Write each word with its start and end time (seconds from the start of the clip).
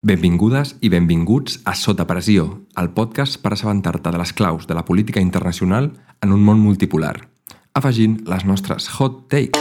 Benvingudes 0.00 0.78
i 0.80 0.88
benvinguts 0.88 1.58
a 1.68 1.74
Sota 1.76 2.06
Pressió, 2.08 2.46
el 2.80 2.86
podcast 2.96 3.36
per 3.42 3.50
assabentar-te 3.52 4.08
de 4.08 4.16
les 4.16 4.30
claus 4.32 4.64
de 4.64 4.72
la 4.72 4.86
política 4.88 5.20
internacional 5.20 5.90
en 6.24 6.32
un 6.32 6.40
món 6.40 6.56
multipolar, 6.56 7.18
afegint 7.76 8.14
les 8.24 8.46
nostres 8.48 8.88
hot 8.96 9.28
takes. 9.28 9.60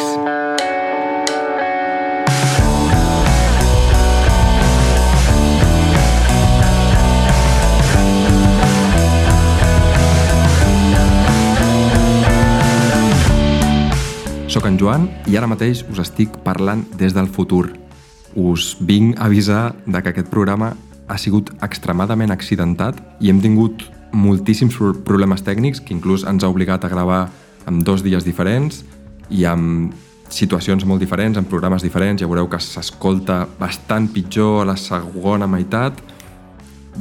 Soc 14.48 14.72
en 14.72 14.80
Joan 14.80 15.12
i 15.28 15.36
ara 15.36 15.52
mateix 15.52 15.84
us 15.92 16.00
estic 16.08 16.40
parlant 16.48 16.88
des 16.96 17.12
del 17.12 17.28
futur. 17.28 17.89
Us 18.36 18.76
vinc 18.80 19.18
a 19.18 19.26
avisar 19.26 19.76
de 19.86 20.02
que 20.02 20.10
aquest 20.10 20.30
programa 20.30 20.74
ha 21.08 21.18
sigut 21.18 21.50
extremadament 21.66 22.32
accidentat 22.32 23.00
i 23.20 23.30
hem 23.30 23.42
tingut 23.42 23.88
moltíssims 24.14 24.76
pro- 24.78 24.94
problemes 25.06 25.42
tècnics 25.46 25.82
que 25.82 25.94
inclús 25.94 26.26
ens 26.28 26.44
ha 26.44 26.50
obligat 26.50 26.86
a 26.86 26.90
gravar 26.90 27.30
en 27.68 27.82
dos 27.84 28.04
dies 28.06 28.26
diferents 28.26 28.84
i 29.30 29.46
amb 29.46 29.94
situacions 30.30 30.86
molt 30.86 31.02
diferents, 31.02 31.38
en 31.38 31.46
programes 31.50 31.82
diferents. 31.82 32.22
Ja 32.22 32.30
veureu 32.30 32.48
que 32.50 32.60
s'escolta 32.62 33.48
bastant 33.60 34.12
pitjor 34.14 34.62
a 34.62 34.66
la 34.70 34.78
segona 34.78 35.48
meitat. 35.50 35.98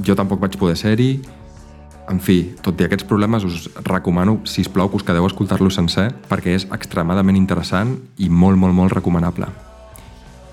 Jo 0.05 0.17
tampoc 0.17 0.41
vaig 0.41 0.57
poder 0.57 0.77
ser-hi. 0.81 1.21
En 2.09 2.21
fi, 2.25 2.55
tot 2.65 2.81
i 2.81 2.87
aquests 2.89 3.05
problemes, 3.05 3.45
us 3.45 3.69
recomano, 3.85 4.41
si 4.49 4.63
us 4.65 4.73
plau, 4.73 4.89
que 4.89 4.97
us 4.97 5.05
quedeu 5.05 5.29
a 5.29 5.29
escoltar-lo 5.29 5.69
sencer, 5.69 6.09
perquè 6.31 6.57
és 6.57 6.65
extremadament 6.73 7.37
interessant 7.37 7.99
i 8.17 8.31
molt, 8.33 8.57
molt, 8.57 8.73
molt 8.73 8.97
recomanable. 8.97 9.68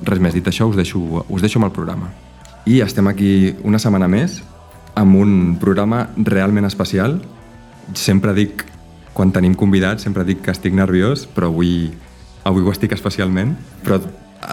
Res 0.03 0.19
més, 0.19 0.35
dit 0.35 0.47
això, 0.47 0.67
us 0.67 0.75
deixo, 0.75 0.99
us 1.29 1.41
deixo 1.43 1.59
amb 1.59 1.69
el 1.69 1.75
programa. 1.75 2.11
I 2.65 2.81
estem 2.83 3.07
aquí 3.07 3.53
una 3.63 3.79
setmana 3.79 4.09
més 4.11 4.41
amb 4.95 5.15
un 5.19 5.55
programa 5.61 6.07
realment 6.17 6.65
especial. 6.67 7.19
Sempre 7.93 8.33
dic, 8.33 8.65
quan 9.13 9.31
tenim 9.31 9.55
convidats, 9.55 10.03
sempre 10.03 10.25
dic 10.27 10.41
que 10.43 10.51
estic 10.51 10.75
nerviós, 10.75 11.27
però 11.31 11.51
avui, 11.51 11.91
avui 12.43 12.65
ho 12.65 12.71
estic 12.73 12.95
especialment. 12.95 13.53
Però 13.85 13.99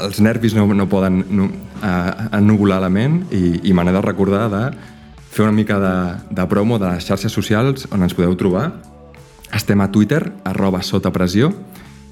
els 0.03 0.21
nervis 0.23 0.55
no, 0.55 0.67
no 0.75 0.87
poden 0.89 1.23
no, 1.31 1.49
uh, 1.83 2.29
ennubular 2.39 2.81
la 2.83 2.91
ment 2.93 3.23
i, 3.35 3.63
i 3.69 3.75
me 3.75 3.85
n'he 3.85 3.95
de 3.95 4.03
recordar 4.05 4.47
de 4.53 4.63
fer 5.33 5.47
una 5.47 5.57
mica 5.57 5.79
de, 5.81 5.95
de 6.31 6.47
promo 6.49 6.79
de 6.79 6.91
les 6.93 7.07
xarxes 7.09 7.33
socials 7.33 7.89
on 7.91 8.05
ens 8.05 8.15
podeu 8.17 8.37
trobar. 8.39 8.69
Estem 9.53 9.81
a 9.85 9.91
Twitter, 9.93 10.23
arroba 10.49 10.83
sota 10.85 11.13
pressió, 11.13 11.51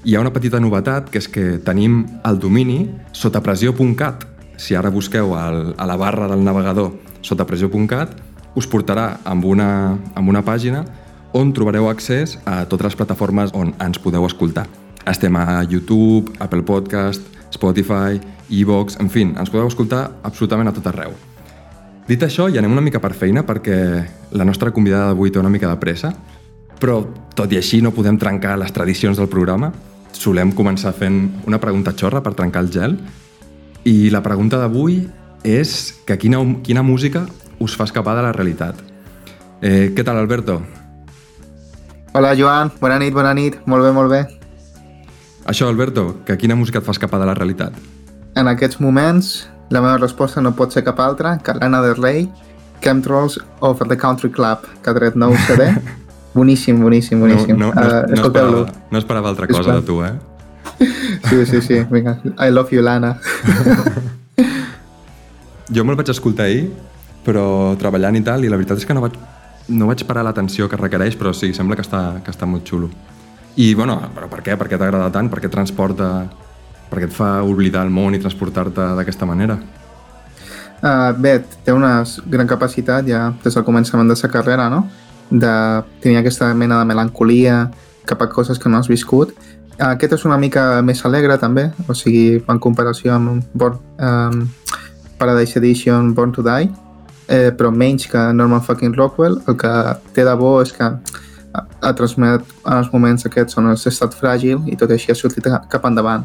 hi 0.03 0.15
ha 0.15 0.21
una 0.21 0.33
petita 0.33 0.59
novetat, 0.59 1.09
que 1.13 1.19
és 1.21 1.27
que 1.29 1.59
tenim 1.61 2.01
el 2.25 2.39
domini 2.41 2.87
sotapressió.cat. 3.13 4.25
Si 4.57 4.75
ara 4.77 4.89
busqueu 4.93 5.35
al, 5.37 5.73
a 5.77 5.85
la 5.89 5.97
barra 5.97 6.27
del 6.29 6.43
navegador 6.43 6.91
sotapressió.cat, 7.25 8.15
us 8.57 8.67
portarà 8.67 9.21
amb 9.23 9.45
una, 9.45 9.97
amb 10.17 10.29
una 10.29 10.41
pàgina 10.45 10.83
on 11.37 11.53
trobareu 11.55 11.87
accés 11.87 12.35
a 12.45 12.65
totes 12.65 12.89
les 12.89 12.97
plataformes 12.99 13.53
on 13.55 13.75
ens 13.79 14.01
podeu 14.01 14.25
escoltar. 14.27 14.65
Estem 15.07 15.37
a 15.37 15.61
YouTube, 15.63 16.33
Apple 16.39 16.65
Podcast, 16.67 17.23
Spotify, 17.53 18.19
Evox, 18.49 18.97
en 18.99 19.09
fi, 19.09 19.23
ens 19.29 19.53
podeu 19.53 19.69
escoltar 19.69 20.07
absolutament 20.27 20.69
a 20.69 20.75
tot 20.75 20.89
arreu. 20.91 21.13
Dit 22.09 22.25
això, 22.25 22.49
ja 22.51 22.59
anem 22.59 22.73
una 22.73 22.83
mica 22.83 22.99
per 22.99 23.13
feina 23.13 23.45
perquè 23.47 23.77
la 24.33 24.45
nostra 24.47 24.73
convidada 24.73 25.11
d'avui 25.11 25.31
té 25.31 25.39
una 25.39 25.53
mica 25.53 25.69
de 25.69 25.79
pressa, 25.79 26.11
però 26.81 26.99
tot 27.37 27.53
i 27.53 27.59
així 27.61 27.79
no 27.85 27.93
podem 27.95 28.17
trencar 28.19 28.57
les 28.59 28.73
tradicions 28.73 29.21
del 29.21 29.29
programa. 29.29 29.71
Solem 30.21 30.51
començar 30.53 30.91
fent 30.93 31.23
una 31.49 31.57
pregunta 31.61 31.95
xorra 31.97 32.21
per 32.21 32.35
trencar 32.37 32.61
el 32.61 32.69
gel 32.73 32.97
i 33.89 34.11
la 34.13 34.21
pregunta 34.21 34.59
d'avui 34.61 34.99
és 35.47 35.95
que 36.05 36.17
quina, 36.21 36.41
quina 36.61 36.83
música 36.85 37.23
us 37.61 37.73
fa 37.77 37.87
escapar 37.87 38.13
de 38.19 38.25
la 38.27 38.33
realitat. 38.35 38.77
Eh, 39.61 39.89
què 39.95 40.05
tal, 40.05 40.19
Alberto? 40.21 40.59
Hola, 42.13 42.35
Joan. 42.37 42.69
Bona 42.81 42.99
nit, 43.01 43.13
bona 43.15 43.33
nit. 43.33 43.57
Molt 43.65 43.87
bé, 43.87 43.93
molt 43.95 44.13
bé. 44.13 44.21
Això, 45.49 45.69
Alberto, 45.69 46.19
que 46.27 46.37
quina 46.37 46.57
música 46.59 46.81
et 46.81 46.85
fa 46.85 46.93
escapar 46.93 47.21
de 47.21 47.29
la 47.29 47.33
realitat? 47.37 47.77
En 48.37 48.49
aquests 48.51 48.81
moments, 48.83 49.31
la 49.73 49.81
meva 49.81 49.97
resposta 49.97 50.43
no 50.43 50.53
pot 50.53 50.75
ser 50.75 50.83
cap 50.85 51.01
altra 51.01 51.37
que 51.41 51.55
Lana 51.57 51.81
Del 51.81 51.97
Rey, 51.97 52.27
Chemtrails 52.83 53.39
of 53.61 53.81
the 53.87 53.97
Country 53.97 54.29
Club, 54.29 54.69
que 54.83 54.91
ha 54.91 54.97
tret 54.97 55.17
nou 55.17 55.33
CD. 55.47 55.71
Boníssim, 56.33 56.81
boníssim, 56.81 57.19
boníssim. 57.19 57.57
No, 57.57 57.71
no, 57.71 57.73
no, 57.73 57.81
uh, 57.81 58.07
no, 58.07 58.21
esperava, 58.25 58.65
no 58.91 58.97
esperava 58.97 59.29
altra 59.29 59.47
cosa 59.47 59.59
Esclar. 59.59 59.81
de 59.81 59.85
tu, 59.87 60.03
eh? 60.03 60.13
Sí, 61.29 61.45
sí, 61.45 61.61
sí. 61.61 61.85
Vinga. 61.91 62.19
I 62.39 62.49
love 62.51 62.71
you, 62.71 62.81
Lana. 62.81 63.17
Jo 65.71 65.85
me'l 65.87 65.95
vaig 65.95 66.09
escoltar 66.11 66.49
ahir, 66.49 66.65
però 67.23 67.77
treballant 67.79 68.17
i 68.19 68.21
tal, 68.25 68.43
i 68.43 68.49
la 68.51 68.57
veritat 68.59 68.81
és 68.81 68.85
que 68.87 68.95
no 68.97 69.03
vaig, 69.05 69.13
no 69.71 69.87
vaig 69.87 70.03
parar 70.03 70.25
l'atenció 70.27 70.67
que 70.67 70.75
requereix, 70.75 71.15
però 71.15 71.31
sí, 71.31 71.53
sembla 71.55 71.77
que 71.79 71.85
està, 71.85 72.01
que 72.25 72.33
està 72.33 72.49
molt 72.49 72.67
xulo. 72.67 72.89
I, 73.55 73.73
bueno, 73.75 73.95
però 74.15 74.27
per 74.31 74.41
què? 74.43 74.57
Per 74.59 74.67
què 74.67 74.79
t'agrada 74.79 75.11
tant? 75.13 75.31
Per 75.31 75.39
què 75.43 75.51
transporta... 75.51 76.11
Per 76.91 76.99
què 76.99 77.07
et 77.07 77.13
fa 77.15 77.37
oblidar 77.47 77.85
el 77.85 77.91
món 77.93 78.17
i 78.17 78.19
transportar-te 78.19 78.83
d'aquesta 78.97 79.23
manera? 79.23 79.55
Uh, 80.81 81.13
bé, 81.15 81.37
té 81.63 81.71
una 81.71 82.01
gran 82.27 82.49
capacitat 82.49 83.07
ja 83.07 83.29
des 83.43 83.55
del 83.55 83.63
començament 83.63 84.11
de 84.11 84.17
la 84.19 84.29
carrera, 84.33 84.65
no? 84.67 84.81
De 85.31 85.83
tenir 86.03 86.17
aquesta 86.19 86.53
mena 86.53 86.79
de 86.79 86.85
melancolia 86.85 87.71
cap 88.05 88.21
a 88.21 88.27
coses 88.29 88.59
que 88.59 88.69
no 88.69 88.77
has 88.77 88.87
viscut. 88.91 89.31
Aquest 89.79 90.13
és 90.13 90.25
una 90.27 90.37
mica 90.37 90.81
més 90.85 90.99
alegre, 91.07 91.37
també, 91.39 91.69
o 91.87 91.93
sigui, 91.97 92.43
en 92.47 92.59
comparació 92.59 93.13
amb 93.15 93.43
Born, 93.53 93.77
um, 94.03 94.41
Paradise 95.17 95.57
Edition 95.57 96.13
Born 96.13 96.31
to 96.35 96.43
Die, 96.43 96.69
eh, 97.29 97.51
però 97.57 97.71
menys 97.71 98.07
que 98.11 98.21
Norman 98.33 98.61
fucking 98.61 98.93
Rockwell. 98.97 99.39
El 99.47 99.55
que 99.57 99.71
té 100.13 100.25
de 100.27 100.35
bo 100.35 100.59
és 100.61 100.73
que 100.75 100.83
ha, 100.83 101.93
transmet 101.93 102.43
en 102.65 102.77
els 102.77 102.91
moments 102.93 103.25
aquests 103.25 103.57
on 103.57 103.71
has 103.71 103.87
estat 103.87 104.13
fràgil 104.17 104.61
i 104.67 104.75
tot 104.75 104.89
i 104.91 104.93
així 104.99 105.11
ha 105.11 105.15
sortit 105.15 105.47
cap 105.69 105.85
endavant. 105.85 106.23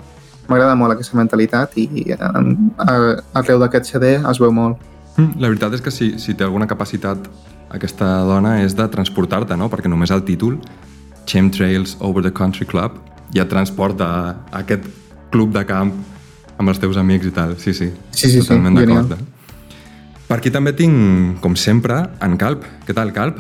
M'agrada 0.49 0.75
molt 0.79 0.93
aquesta 0.95 1.17
mentalitat 1.19 1.73
i 1.79 1.87
eh, 2.13 2.17
a- 2.21 3.17
arreu 3.41 3.59
d'aquest 3.63 3.93
CD 3.95 4.17
es 4.19 4.39
veu 4.43 4.53
molt. 4.53 4.77
Mm, 5.17 5.41
La 5.41 5.49
veritat 5.49 5.73
és 5.75 5.81
que 5.81 5.91
si, 5.91 6.19
si 6.19 6.35
té 6.35 6.45
alguna 6.45 6.67
capacitat 6.67 7.17
aquesta 7.77 8.09
dona 8.27 8.59
és 8.65 8.75
de 8.77 8.87
transportar-te, 8.93 9.57
no? 9.57 9.69
Perquè 9.73 9.89
només 9.93 10.11
el 10.15 10.25
títol, 10.27 10.59
Chemtrails 11.27 11.97
Over 12.01 12.23
the 12.27 12.33
Country 12.33 12.67
Club, 12.67 12.99
ja 13.35 13.45
et 13.45 13.51
transporta 13.51 14.07
a, 14.07 14.35
aquest 14.63 14.85
club 15.33 15.53
de 15.55 15.65
camp 15.67 15.93
amb 16.57 16.71
els 16.73 16.79
teus 16.81 16.97
amics 16.97 17.27
i 17.29 17.33
tal. 17.37 17.57
Sí, 17.61 17.75
sí. 17.75 17.91
Sí, 18.11 18.29
sí, 18.31 18.41
sí, 18.41 18.45
Totalment 18.45 18.79
genial. 18.79 19.09
d'acord. 19.09 19.21
eh? 19.21 19.33
Per 20.27 20.39
aquí 20.41 20.51
també 20.51 20.73
tinc, 20.75 21.39
com 21.43 21.55
sempre, 21.55 22.01
en 22.25 22.37
Calp. 22.41 22.65
Què 22.87 22.95
tal, 22.97 23.13
Calp? 23.15 23.39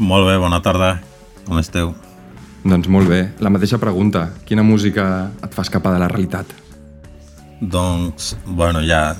Molt 0.00 0.26
bé, 0.28 0.36
bona 0.40 0.58
tarda. 0.64 0.94
Com 1.46 1.58
esteu? 1.60 1.94
Doncs 2.64 2.88
molt 2.92 3.08
bé. 3.08 3.22
La 3.40 3.48
mateixa 3.48 3.78
pregunta. 3.80 4.26
Quina 4.44 4.62
música 4.62 5.30
et 5.42 5.54
fa 5.56 5.62
escapar 5.64 5.94
de 5.94 6.00
la 6.02 6.08
realitat? 6.08 6.50
Doncs, 7.60 8.34
bueno, 8.46 8.80
ja 8.84 9.14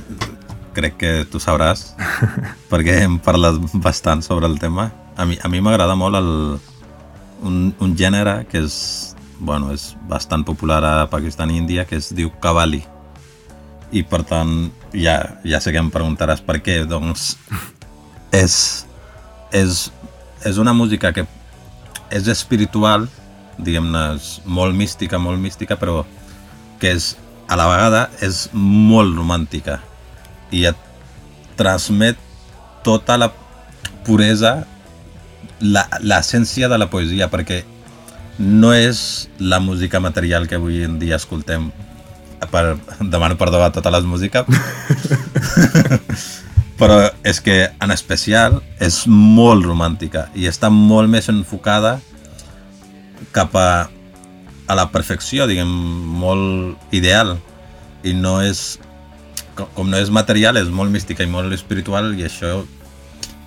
crec 0.75 0.97
que 1.01 1.13
tu 1.31 1.41
sabràs, 1.43 1.95
perquè 2.71 3.01
hem 3.05 3.19
parlat 3.23 3.59
bastant 3.75 4.23
sobre 4.23 4.49
el 4.51 4.59
tema. 4.63 4.91
A 5.21 5.27
mi 5.27 5.61
m'agrada 5.61 5.97
molt 5.99 6.17
el, 6.17 6.31
un, 7.45 7.75
un 7.81 7.97
gènere 7.97 8.47
que 8.49 8.63
és, 8.65 8.77
bueno, 9.39 9.73
és 9.75 9.91
bastant 10.09 10.45
popular 10.47 10.81
a 10.85 10.95
Pakistan 11.13 11.51
i 11.53 11.59
Índia, 11.61 11.87
que 11.89 11.99
es 12.01 12.11
diu 12.17 12.33
Kavali. 12.41 12.83
I 13.93 14.05
per 14.07 14.23
tant, 14.29 14.71
ja, 14.95 15.17
ja 15.45 15.61
sé 15.61 15.75
que 15.75 15.83
em 15.83 15.91
preguntaràs 15.93 16.45
per 16.47 16.61
què. 16.63 16.81
Doncs 16.89 17.35
és, 18.43 18.57
és, 19.53 19.89
és 20.47 20.63
una 20.63 20.77
música 20.77 21.13
que 21.13 21.27
és 22.11 22.31
espiritual, 22.31 23.09
diguem-ne, 23.61 24.07
és 24.17 24.39
molt 24.47 24.75
mística, 24.77 25.21
molt 25.21 25.43
mística, 25.43 25.77
però 25.77 26.05
que 26.81 26.95
és, 26.97 27.13
a 27.51 27.57
la 27.59 27.67
vegada 27.67 28.05
és 28.23 28.45
molt 28.55 29.17
romàntica 29.19 29.81
i 30.51 30.65
et 30.71 30.77
transmet 31.57 32.17
tota 32.85 33.17
la 33.21 33.31
puresa, 34.07 34.65
la- 35.61 35.89
l'essència 36.01 36.69
de 36.69 36.79
la 36.79 36.89
poesia, 36.91 37.31
perquè 37.31 37.65
no 38.39 38.73
és 38.73 39.29
la 39.39 39.61
música 39.61 40.01
material 40.01 40.49
que 40.49 40.57
avui 40.57 40.83
en 40.85 40.99
dia 40.99 41.17
escoltem 41.17 41.71
per, 42.51 42.79
demano 43.01 43.37
perdó 43.37 43.63
a 43.63 43.71
tota 43.71 43.91
la 43.91 44.01
música 44.01 44.47
però 46.81 47.11
és 47.23 47.43
que 47.45 47.69
en 47.77 47.91
especial 47.93 48.63
és 48.81 49.03
molt 49.07 49.67
romàntica 49.69 50.31
i 50.33 50.49
està 50.49 50.71
molt 50.73 51.13
més 51.13 51.29
enfocada 51.29 51.99
cap 53.37 53.53
a, 53.61 53.91
a 54.67 54.75
la 54.79 54.87
perfecció, 54.89 55.45
diguem, 55.47 55.69
molt 55.69 56.81
ideal 56.97 57.37
i 58.03 58.15
no 58.17 58.39
és 58.41 58.81
com, 59.61 59.71
com 59.77 59.91
no 59.91 59.99
és 60.01 60.11
material, 60.11 60.59
és 60.61 60.71
molt 60.73 60.93
mística 60.93 61.25
i 61.25 61.31
molt 61.31 61.53
espiritual 61.53 62.15
i 62.19 62.27
això 62.27 62.61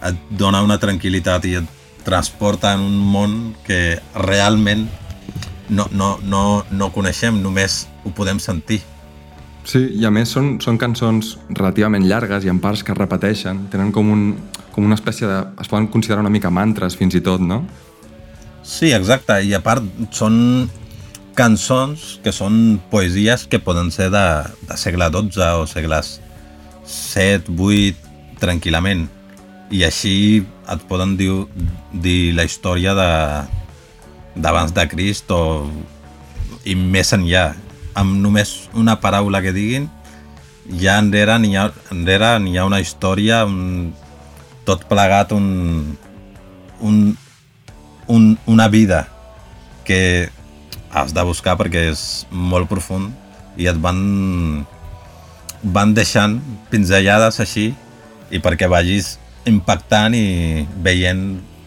et 0.04 0.20
dona 0.30 0.64
una 0.64 0.80
tranquil·litat 0.80 1.46
i 1.48 1.58
et 1.62 1.80
transporta 2.04 2.74
en 2.76 2.84
un 2.84 2.98
món 3.00 3.36
que 3.64 4.00
realment 4.20 4.88
no, 5.70 5.88
no, 5.92 6.18
no, 6.24 6.64
no 6.72 6.90
coneixem, 6.94 7.40
només 7.42 7.86
ho 8.04 8.12
podem 8.16 8.42
sentir. 8.44 8.82
Sí, 9.64 9.80
i 9.96 10.04
a 10.04 10.12
més 10.12 10.34
són, 10.36 10.58
són 10.60 10.78
cançons 10.78 11.38
relativament 11.56 12.04
llargues 12.04 12.44
i 12.44 12.52
en 12.52 12.60
parts 12.60 12.84
que 12.84 12.92
es 12.92 13.00
repeteixen. 13.00 13.70
Tenen 13.72 13.94
com, 13.96 14.10
un, 14.12 14.26
com 14.76 14.84
una 14.84 14.98
espècie 15.00 15.30
de... 15.30 15.40
es 15.64 15.72
poden 15.72 15.88
considerar 15.88 16.26
una 16.26 16.34
mica 16.34 16.52
mantres 16.52 16.98
fins 17.00 17.16
i 17.16 17.24
tot, 17.24 17.40
no? 17.40 17.62
Sí, 18.64 18.92
exacte. 18.92 19.40
I 19.48 19.56
a 19.56 19.62
part 19.64 19.88
són 20.12 20.68
cançons 21.38 22.20
que 22.24 22.34
són 22.36 22.80
poesies 22.92 23.48
que 23.50 23.60
poden 23.62 23.90
ser 23.92 24.10
de, 24.14 24.26
de 24.70 24.78
segle 24.78 25.10
XII 25.14 25.50
o 25.62 25.66
segles 25.70 26.20
7, 26.86 27.54
8, 27.58 28.14
tranquil·lament. 28.42 29.08
I 29.74 29.84
així 29.88 30.16
et 30.70 30.86
poden 30.90 31.16
dir, 31.18 31.32
dir 31.94 32.34
la 32.38 32.46
història 32.46 32.94
de 32.98 33.10
d'abans 34.34 34.74
de 34.74 34.86
Crist 34.90 35.30
o 35.34 35.70
i 36.66 36.76
més 36.76 37.14
enllà. 37.14 37.52
Amb 37.98 38.18
només 38.22 38.70
una 38.74 38.96
paraula 39.02 39.44
que 39.46 39.54
diguin, 39.54 39.90
ja 40.82 40.98
enrere 41.02 41.38
n'hi 41.42 41.54
ha, 41.60 41.68
enrere 41.94 42.38
n'hi 42.42 42.58
ha 42.58 42.66
una 42.66 42.80
història, 42.82 43.44
un, 43.46 43.92
tot 44.66 44.88
plegat 44.90 45.34
un, 45.36 45.98
un, 46.82 47.04
un, 48.08 48.32
una 48.48 48.68
vida 48.74 49.06
que 49.86 50.32
has 50.94 51.14
de 51.14 51.26
buscar 51.26 51.58
perquè 51.60 51.88
és 51.92 52.26
molt 52.30 52.70
profund 52.70 53.12
i 53.58 53.68
et 53.70 53.78
van 53.82 54.66
van 55.64 55.94
deixant 55.96 56.40
pinzellades 56.72 57.40
així 57.40 57.72
i 58.34 58.42
perquè 58.44 58.68
vagis 58.70 59.16
impactant 59.50 60.16
i 60.16 60.66
veient 60.84 61.24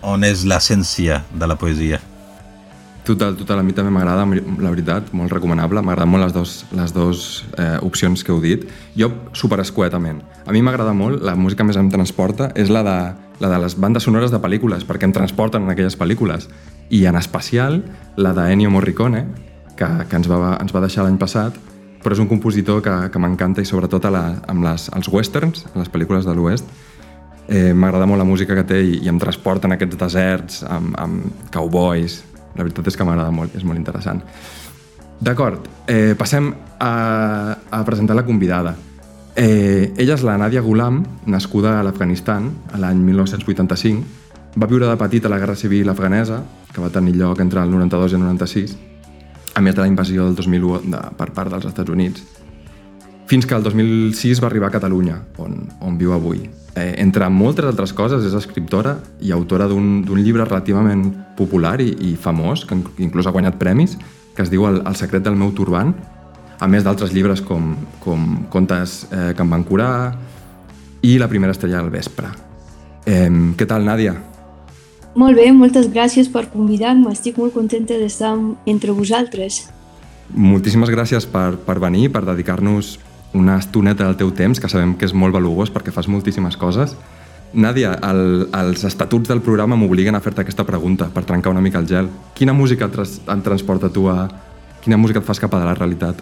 on 0.07 0.25
és 0.25 0.45
l'essència 0.47 1.23
de 1.33 1.49
la 1.49 1.57
poesia. 1.59 1.99
Total, 3.07 3.37
total, 3.39 3.61
a 3.61 3.63
mi 3.63 3.71
també 3.71 3.93
m'agrada, 3.95 4.25
la 4.27 4.71
veritat, 4.73 5.13
molt 5.15 5.31
recomanable. 5.31 5.79
M'agraden 5.87 6.11
molt 6.11 6.25
les 6.25 6.33
dos, 6.35 6.55
les 6.75 6.91
dos 6.95 7.21
eh, 7.55 7.77
opcions 7.87 8.25
que 8.27 8.33
heu 8.35 8.41
dit. 8.43 8.65
Jo, 8.99 9.13
super 9.31 9.61
escuetament. 9.63 10.25
A 10.43 10.55
mi 10.55 10.63
m'agrada 10.67 10.91
molt, 10.91 11.23
la 11.23 11.37
música 11.39 11.63
més 11.63 11.79
em 11.79 11.91
transporta, 11.93 12.51
és 12.59 12.73
la 12.73 12.83
de, 12.83 12.97
la 13.39 13.53
de 13.53 13.61
les 13.63 13.79
bandes 13.79 14.03
sonores 14.03 14.35
de 14.35 14.41
pel·lícules, 14.43 14.83
perquè 14.89 15.07
em 15.07 15.15
transporten 15.15 15.63
en 15.63 15.71
aquelles 15.71 15.95
pel·lícules. 15.95 16.49
I 16.91 17.05
en 17.07 17.17
especial 17.19 17.81
la 18.17 18.33
d'Ennio 18.37 18.71
Morricone, 18.71 19.25
que, 19.77 19.89
que 20.09 20.17
ens, 20.17 20.29
va, 20.31 20.57
ens 20.61 20.75
va 20.75 20.83
deixar 20.85 21.05
l'any 21.05 21.19
passat, 21.21 21.57
però 22.03 22.15
és 22.15 22.23
un 22.23 22.29
compositor 22.31 22.83
que, 22.85 22.95
que 23.11 23.21
m'encanta 23.23 23.65
i 23.65 23.69
sobretot 23.69 24.05
a 24.07 24.13
la, 24.15 24.25
amb 24.49 24.65
les, 24.65 24.89
els 24.95 25.09
westerns, 25.11 25.67
les 25.75 25.91
pel·lícules 25.91 26.29
de 26.29 26.37
l'Oest, 26.37 26.71
eh, 27.49 27.73
m'agrada 27.75 28.07
molt 28.07 28.23
la 28.23 28.29
música 28.29 28.55
que 28.55 28.65
té 28.67 28.81
i, 28.83 29.01
i 29.03 29.11
em 29.11 29.19
transporta 29.19 29.67
en 29.67 29.77
aquests 29.77 29.99
deserts 29.99 30.63
amb, 30.71 30.95
amb 31.03 31.51
cowboys, 31.55 32.21
la 32.57 32.65
veritat 32.65 32.93
és 32.93 32.97
que 32.97 33.07
m'agrada 33.07 33.35
molt, 33.35 33.55
és 33.59 33.67
molt 33.67 33.79
interessant. 33.81 34.23
D'acord, 35.21 35.67
eh, 35.89 36.15
passem 36.19 36.53
a, 36.79 36.93
a 37.71 37.85
presentar 37.85 38.17
la 38.17 38.25
convidada. 38.25 38.75
Eh, 39.37 39.93
ella 39.97 40.15
és 40.17 40.23
la 40.25 40.37
Nadia 40.41 40.63
Ghulam, 40.65 41.03
nascuda 41.29 41.79
a 41.79 41.83
l'Afganistan 41.85 42.51
l'any 42.81 43.01
1985. 43.05 44.26
Va 44.57 44.69
viure 44.69 44.89
de 44.89 44.97
petit 44.97 45.25
a 45.25 45.29
la 45.29 45.39
Guerra 45.39 45.57
Civil 45.57 45.89
afganesa, 45.93 46.41
que 46.73 46.81
va 46.81 46.89
tenir 46.89 47.13
lloc 47.17 47.41
entre 47.45 47.61
el 47.61 47.71
92 47.71 48.13
i 48.13 48.17
el 48.17 48.23
96, 48.23 48.77
a 49.57 49.61
més 49.61 49.75
de 49.77 49.83
la 49.83 49.89
invasió 49.89 50.25
del 50.25 50.37
2001 50.37 50.93
de, 50.93 51.01
per 51.19 51.27
part 51.37 51.53
dels 51.53 51.67
Estats 51.69 51.93
Units, 51.93 52.23
fins 53.29 53.45
que 53.45 53.55
el 53.55 53.63
2006 53.63 54.41
va 54.41 54.49
arribar 54.49 54.71
a 54.71 54.75
Catalunya, 54.79 55.19
on, 55.43 55.59
on 55.85 55.99
viu 56.01 56.15
avui. 56.15 56.47
Eh, 56.77 56.95
entre 57.03 57.29
moltes 57.29 57.67
altres 57.69 57.93
coses, 57.97 58.25
és 58.25 58.37
escriptora 58.39 58.95
i 59.21 59.33
autora 59.35 59.67
d'un 59.69 60.05
llibre 60.21 60.47
relativament 60.47 61.09
popular 61.37 61.75
i, 61.85 61.91
i 62.09 62.15
famós, 62.17 62.65
que 62.65 62.79
inclús 63.05 63.27
ha 63.27 63.35
guanyat 63.35 63.59
premis, 63.61 63.99
que 64.37 64.45
es 64.45 64.53
diu 64.53 64.65
El, 64.69 64.81
el 64.87 64.97
secret 64.97 65.25
del 65.27 65.37
meu 65.37 65.53
turbant, 65.57 65.93
a 66.61 66.69
més 66.69 66.85
d'altres 66.85 67.13
llibres 67.13 67.43
com, 67.45 67.75
com 68.01 68.47
Contes 68.49 69.03
eh, 69.11 69.35
que 69.37 69.45
em 69.45 69.53
van 69.53 69.67
curar 69.69 69.91
i 71.05 71.19
La 71.21 71.29
primera 71.29 71.53
estrella 71.53 71.83
al 71.83 71.93
vespre. 71.93 72.33
Eh, 73.05 73.29
què 73.57 73.69
tal, 73.69 73.85
Nàdia? 73.85 74.17
Molt 75.17 75.39
bé, 75.39 75.49
moltes 75.57 75.87
gràcies 75.89 76.29
per 76.29 76.45
convidar-me. 76.53 77.09
Estic 77.17 77.39
molt 77.41 77.55
contenta 77.57 77.97
d'estar 77.97 78.35
entre 78.69 78.93
vosaltres. 78.93 79.63
Moltíssimes 80.37 80.91
gràcies 80.93 81.25
per, 81.31 81.55
per 81.65 81.79
venir, 81.81 82.11
per 82.13 82.27
dedicar-nos 82.27 82.99
una 83.37 83.57
estoneta 83.57 84.05
del 84.05 84.19
teu 84.21 84.33
temps, 84.37 84.61
que 84.61 84.69
sabem 84.69 84.93
que 84.97 85.09
és 85.09 85.15
molt 85.17 85.33
valuós 85.33 85.73
perquè 85.73 85.95
fas 85.95 86.11
moltíssimes 86.13 86.61
coses. 86.61 86.93
Nàdia, 87.57 87.95
el, 88.05 88.51
els 88.53 88.85
estatuts 88.85 89.33
del 89.33 89.41
programa 89.41 89.79
m'obliguen 89.81 90.19
a 90.19 90.21
fer-te 90.21 90.45
aquesta 90.45 90.67
pregunta 90.69 91.09
per 91.15 91.25
trencar 91.25 91.55
una 91.55 91.65
mica 91.65 91.81
el 91.81 91.89
gel. 91.89 92.13
Quina 92.37 92.53
música 92.53 92.91
et, 92.91 93.01
et 93.17 93.45
transporta 93.49 93.89
tu 93.89 94.11
a... 94.13 94.27
Quina 94.85 95.01
música 95.01 95.23
et 95.23 95.27
fas 95.27 95.41
cap 95.41 95.55
a 95.57 95.65
la 95.65 95.73
realitat? 95.75 96.21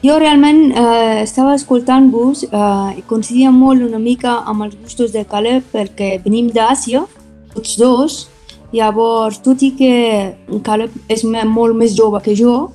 Jo 0.00 0.16
realment 0.16 0.70
eh, 0.72 1.20
estava 1.26 1.52
escoltant-vos 1.58 2.46
eh, 2.48 2.98
i 2.98 3.04
coincidia 3.06 3.52
molt 3.52 3.84
una 3.84 4.00
mica 4.00 4.38
amb 4.48 4.64
els 4.64 4.78
gustos 4.80 5.12
de 5.12 5.26
Caleb 5.28 5.68
perquè 5.74 6.14
venim 6.24 6.48
d'Àsia, 6.54 7.04
tots 7.54 7.76
dos, 7.80 8.20
llavors, 8.72 9.40
tot 9.42 9.62
i 9.66 9.72
que 9.78 9.94
Caleb 10.66 10.94
és 11.10 11.24
molt 11.24 11.76
més 11.76 11.96
jove 11.96 12.20
que 12.24 12.36
jo, 12.38 12.70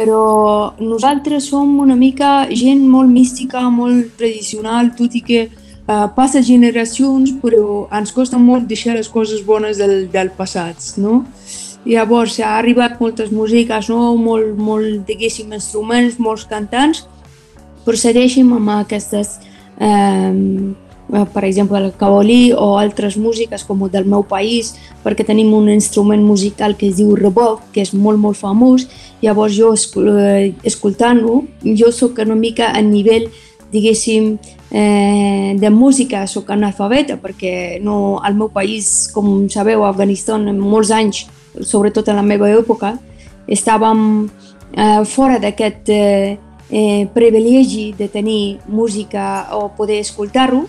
però 0.00 0.74
nosaltres 0.80 1.50
som 1.50 1.78
una 1.82 1.96
mica 1.96 2.46
gent 2.50 2.86
molt 2.88 3.10
mística, 3.10 3.66
molt 3.68 4.14
tradicional, 4.16 4.94
tot 4.96 5.16
i 5.18 5.20
que 5.26 5.42
uh, 5.50 6.06
passa 6.16 6.40
generacions, 6.40 7.34
però 7.42 7.84
ens 7.98 8.14
costa 8.16 8.38
molt 8.40 8.68
deixar 8.70 8.96
les 8.96 9.10
coses 9.12 9.42
bones 9.44 9.76
del, 9.82 10.06
del 10.12 10.32
passat, 10.38 10.94
no? 10.96 11.24
Llavors 11.84 12.38
ha 12.44 12.58
arribat 12.58 12.98
moltes 13.00 13.30
músiques, 13.32 13.88
no? 13.88 14.14
molt, 14.20 14.52
molt, 14.56 15.00
diguéssim, 15.08 15.52
instruments, 15.56 16.18
molts 16.20 16.44
cantants, 16.48 17.06
però 17.86 17.96
segueixem 17.96 18.52
amb 18.52 18.72
aquestes 18.74 19.38
eh, 19.80 20.32
per 21.10 21.44
exemple 21.44 21.78
el 21.78 21.92
cabolí 21.98 22.52
o 22.52 22.76
altres 22.78 23.16
músiques 23.18 23.64
com 23.66 23.82
el 23.84 23.90
del 23.90 24.06
meu 24.06 24.22
país 24.22 24.74
perquè 25.02 25.24
tenim 25.26 25.52
un 25.54 25.68
instrument 25.72 26.22
musical 26.22 26.76
que 26.76 26.88
es 26.90 26.96
diu 27.00 27.16
reboc, 27.18 27.64
que 27.74 27.82
és 27.82 27.92
molt 27.94 28.20
molt 28.20 28.38
famós. 28.38 28.86
Llavors 29.22 29.56
jo 29.56 29.74
eh, 29.74 30.54
escoltant-lo 30.62 31.42
jo 31.64 31.90
sóc 31.92 32.18
una 32.22 32.38
mica 32.38 32.70
a 32.70 32.80
nivell 32.80 33.28
diguéssim 33.72 34.38
eh, 34.70 35.54
de 35.58 35.70
música 35.70 36.26
sóc 36.26 36.50
analfabeta 36.50 37.18
perquè 37.18 37.80
no, 37.82 38.18
al 38.22 38.34
meu 38.34 38.50
país 38.50 39.10
com 39.14 39.48
sabeu 39.48 39.84
Afganistan 39.84 40.48
en 40.48 40.58
molts 40.58 40.90
anys 40.90 41.26
sobretot 41.60 42.08
en 42.08 42.18
la 42.18 42.26
meva 42.26 42.50
època 42.50 42.96
estàvem 43.50 44.28
eh, 44.74 45.02
fora 45.04 45.38
d'aquest 45.42 45.90
eh, 45.90 46.38
eh, 46.70 47.06
privilegi 47.14 47.92
de 47.98 48.08
tenir 48.08 48.58
música 48.66 49.48
o 49.58 49.68
poder 49.74 50.00
escoltar-ho 50.00 50.66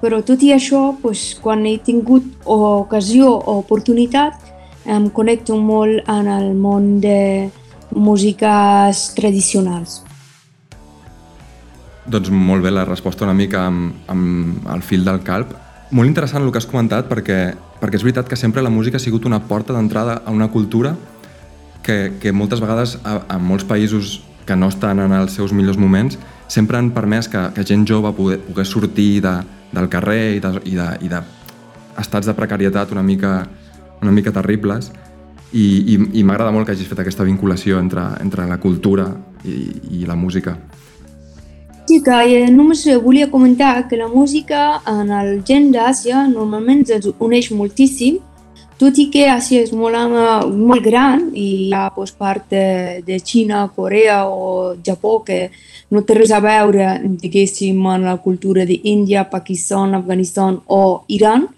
però 0.00 0.20
tot 0.24 0.42
i 0.42 0.52
això, 0.54 0.94
doncs, 1.02 1.34
quan 1.42 1.66
he 1.68 1.76
tingut 1.84 2.24
ocasió 2.44 3.30
o 3.36 3.58
oportunitat, 3.60 4.50
em 4.88 5.10
connecto 5.12 5.58
molt 5.60 6.08
en 6.08 6.28
el 6.28 6.54
món 6.56 7.00
de 7.00 7.50
músiques 7.92 9.10
tradicionals. 9.16 10.00
Doncs 12.10 12.30
molt 12.32 12.64
bé 12.64 12.72
la 12.72 12.86
resposta 12.88 13.26
una 13.26 13.36
mica 13.36 13.66
amb, 13.68 13.92
amb 14.08 14.66
el 14.72 14.82
fil 14.82 15.04
del 15.04 15.20
calp. 15.22 15.52
Molt 15.92 16.08
interessant 16.08 16.42
el 16.42 16.50
que 16.50 16.58
has 16.58 16.70
comentat 16.70 17.10
perquè, 17.10 17.52
perquè 17.80 17.98
és 17.98 18.06
veritat 18.06 18.28
que 18.30 18.38
sempre 18.38 18.62
la 18.62 18.72
música 18.72 18.96
ha 18.96 19.02
sigut 19.02 19.26
una 19.28 19.42
porta 19.46 19.74
d'entrada 19.76 20.22
a 20.24 20.32
una 20.32 20.48
cultura 20.50 20.94
que, 21.82 22.16
que 22.20 22.32
moltes 22.32 22.60
vegades 22.62 22.96
a, 23.04 23.20
a 23.28 23.38
molts 23.38 23.66
països 23.66 24.20
que 24.46 24.56
no 24.56 24.70
estan 24.72 25.02
en 25.02 25.12
els 25.12 25.36
seus 25.36 25.52
millors 25.52 25.78
moments 25.78 26.18
sempre 26.50 26.78
han 26.78 26.90
permès 26.94 27.28
que, 27.30 27.42
que 27.54 27.64
gent 27.66 27.86
jove 27.86 28.10
poder, 28.16 28.40
pogués 28.42 28.70
sortir 28.70 29.20
de, 29.22 29.34
del 29.72 29.88
carrer 29.88 30.36
i 30.36 30.40
de, 30.42 30.52
i 30.64 30.74
de, 30.76 30.88
i 31.06 31.08
de 31.12 31.22
estats 32.00 32.26
de 32.26 32.34
precarietat 32.34 32.92
una 32.92 33.02
mica, 33.02 33.46
una 34.02 34.12
mica 34.12 34.32
terribles 34.32 34.90
i, 35.52 35.64
i, 35.94 35.96
i 36.20 36.24
m'agrada 36.24 36.52
molt 36.54 36.66
que 36.66 36.76
hagis 36.76 36.88
fet 36.90 37.02
aquesta 37.02 37.26
vinculació 37.26 37.80
entre, 37.82 38.04
entre 38.22 38.46
la 38.46 38.60
cultura 38.62 39.08
i, 39.44 39.56
i 40.00 40.06
la 40.06 40.16
música. 40.16 40.56
Que 41.90 41.98
eh, 42.06 42.50
només 42.54 42.84
volia 43.02 43.30
comentar 43.30 43.88
que 43.88 43.96
la 43.98 44.06
música 44.06 44.80
en 44.86 45.10
el 45.10 45.40
gent 45.42 45.72
d'Àsia 45.74 46.22
normalment 46.30 46.84
es 46.86 47.08
uneix 47.18 47.50
moltíssim, 47.50 48.20
tot 48.80 48.96
i 48.96 49.10
que 49.12 49.26
Àsia 49.28 49.60
és 49.66 49.74
molt, 49.76 49.96
molt 50.56 50.82
gran 50.84 51.26
i 51.36 51.46
hi 51.66 51.72
ha 51.76 51.90
doncs, 51.92 52.14
part 52.16 52.46
de, 52.48 53.02
de 53.04 53.18
Xina, 53.20 53.66
Corea 53.76 54.22
o 54.24 54.74
Japó 54.86 55.18
que 55.26 55.50
no 55.92 56.00
té 56.06 56.16
res 56.16 56.32
a 56.32 56.40
veure, 56.40 56.94
diguéssim, 57.20 57.80
amb 57.84 58.08
la 58.08 58.16
cultura 58.24 58.64
d'Índia, 58.64 59.26
Pakistan, 59.28 59.98
Afganistan 59.98 60.60
o 60.66 61.02
Iran, 61.12 61.48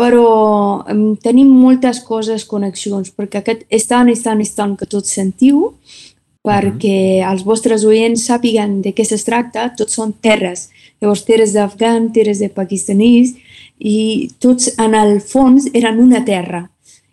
però 0.00 0.80
tenim 1.20 1.50
moltes 1.52 2.00
coses, 2.06 2.46
connexions, 2.48 3.10
perquè 3.12 3.42
aquest 3.42 3.66
és 3.68 3.84
tan, 3.90 4.08
és 4.08 4.22
tan, 4.24 4.40
és 4.40 4.54
tan 4.56 4.78
que 4.80 4.88
tots 4.88 5.12
sentiu, 5.12 5.74
perquè 6.40 7.20
-huh. 7.20 7.32
els 7.32 7.44
vostres 7.44 7.84
oients 7.84 8.24
sàpiguen 8.24 8.80
de 8.80 8.94
què 8.94 9.04
es 9.04 9.24
tracta, 9.24 9.74
tots 9.76 9.92
són 9.92 10.14
terres. 10.20 10.70
Llavors, 11.00 11.24
terres 11.24 11.52
d'afgan, 11.52 12.12
terres 12.12 12.38
de 12.38 12.48
pakistanís, 12.48 13.34
i 13.80 14.30
tots 14.42 14.74
en 14.78 14.94
el 14.94 15.18
fons 15.24 15.70
eren 15.74 15.98
una 16.02 16.22
terra, 16.24 16.66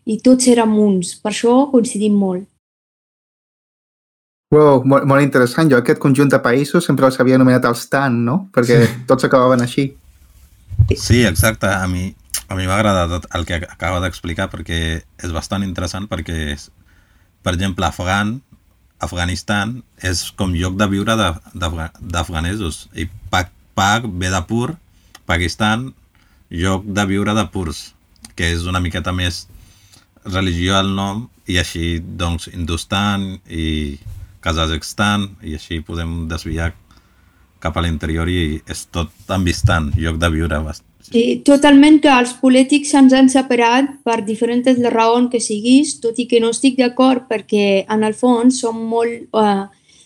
i 0.06 0.20
tots 0.24 0.48
érem 0.52 0.76
uns. 0.80 1.16
Per 1.22 1.32
això 1.32 1.56
coincidim 1.72 2.16
molt. 2.20 2.46
Wow, 4.54 4.84
molt, 4.88 5.04
molt 5.08 5.24
interessant. 5.24 5.68
Jo 5.72 5.82
aquest 5.82 6.00
conjunt 6.00 6.30
de 6.32 6.40
països 6.40 6.86
sempre 6.88 7.08
els 7.08 7.20
havia 7.20 7.36
anomenat 7.36 7.66
els 7.68 7.88
TAN, 7.92 8.22
no? 8.28 8.38
Perquè 8.56 8.78
sí. 8.86 8.94
tots 9.10 9.28
acabaven 9.28 9.66
així. 9.66 9.90
Sí, 10.96 11.26
exacte. 11.28 11.68
A 11.68 11.88
mi 11.92 12.14
a 12.48 12.56
mi 12.56 12.68
m'agrada 12.68 13.08
tot 13.12 13.28
el 13.36 13.46
que 13.46 13.60
acaba 13.60 14.00
d'explicar 14.04 14.48
perquè 14.52 14.80
és 15.04 15.32
bastant 15.36 15.66
interessant 15.66 16.08
perquè, 16.08 16.54
és, 16.56 16.70
per 17.44 17.54
exemple, 17.58 17.86
Afgan, 17.88 18.38
Afganistan 19.04 19.82
és 20.02 20.24
com 20.40 20.56
lloc 20.56 20.78
de 20.80 20.88
viure 20.90 21.16
d'afganesos 21.18 22.88
i 22.96 23.10
Pak, 23.34 23.52
Pak 23.78 24.08
ve 24.08 24.32
de 24.34 24.42
pur, 24.48 24.78
Pakistan, 25.28 25.92
lloc 26.50 26.86
de 26.86 27.06
viure 27.06 27.34
de 27.36 27.46
purs, 27.52 27.94
que 28.36 28.52
és 28.54 28.66
una 28.70 28.82
miqueta 28.84 29.14
més 29.16 29.46
religió 30.28 30.76
al 30.78 30.94
nom 30.96 31.28
i 31.48 31.58
així 31.60 31.98
doncs 32.00 32.50
Hindustan 32.52 33.38
i 33.48 33.98
Kazakhstan 34.44 35.30
i 35.44 35.56
així 35.58 35.80
podem 35.84 36.28
desviar 36.32 36.74
cap 37.60 37.78
a 37.78 37.82
l'interior 37.82 38.30
i 38.30 38.60
és 38.70 38.86
tot 38.94 39.10
envistant, 39.34 39.90
lloc 39.98 40.20
de 40.22 40.30
viure. 40.34 40.60
Sí, 41.08 41.42
totalment 41.48 42.02
que 42.04 42.12
els 42.12 42.34
polítics 42.42 42.92
se'ns 42.94 43.16
han 43.16 43.30
separat 43.32 43.90
per 44.06 44.20
diferents 44.28 44.68
raons 44.94 45.32
que 45.32 45.42
siguis, 45.42 45.96
tot 46.04 46.20
i 46.20 46.28
que 46.30 46.42
no 46.44 46.52
estic 46.54 46.78
d'acord 46.78 47.26
perquè 47.30 47.86
en 47.90 48.04
el 48.04 48.14
fons 48.14 48.60
som 48.62 48.78
molt, 48.92 49.30
eh, 49.34 49.64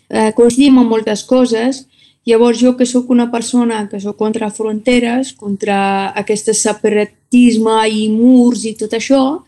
eh, 0.09 0.31
coincidim 0.37 0.79
en 0.79 0.87
moltes 0.87 1.25
coses, 1.27 1.87
Llavors 2.29 2.59
jo 2.61 2.75
que 2.77 2.85
sóc 2.85 3.09
una 3.09 3.31
persona 3.31 3.87
que 3.89 3.99
sóc 3.99 4.17
contra 4.19 4.51
fronteres, 4.53 5.33
contra 5.33 6.11
aquest 6.21 6.51
separatisme 6.53 7.77
i 7.89 8.09
murs 8.13 8.65
i 8.69 8.75
tot 8.77 8.93
això, 8.93 9.41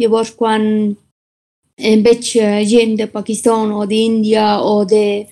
llavors 0.00 0.32
quan 0.34 0.64
veig 1.76 2.32
eh, 2.40 2.64
gent 2.66 2.96
de 2.98 3.06
Pakistan 3.06 3.70
o 3.70 3.86
d'Índia 3.86 4.58
o 4.64 4.84
de 4.84 5.26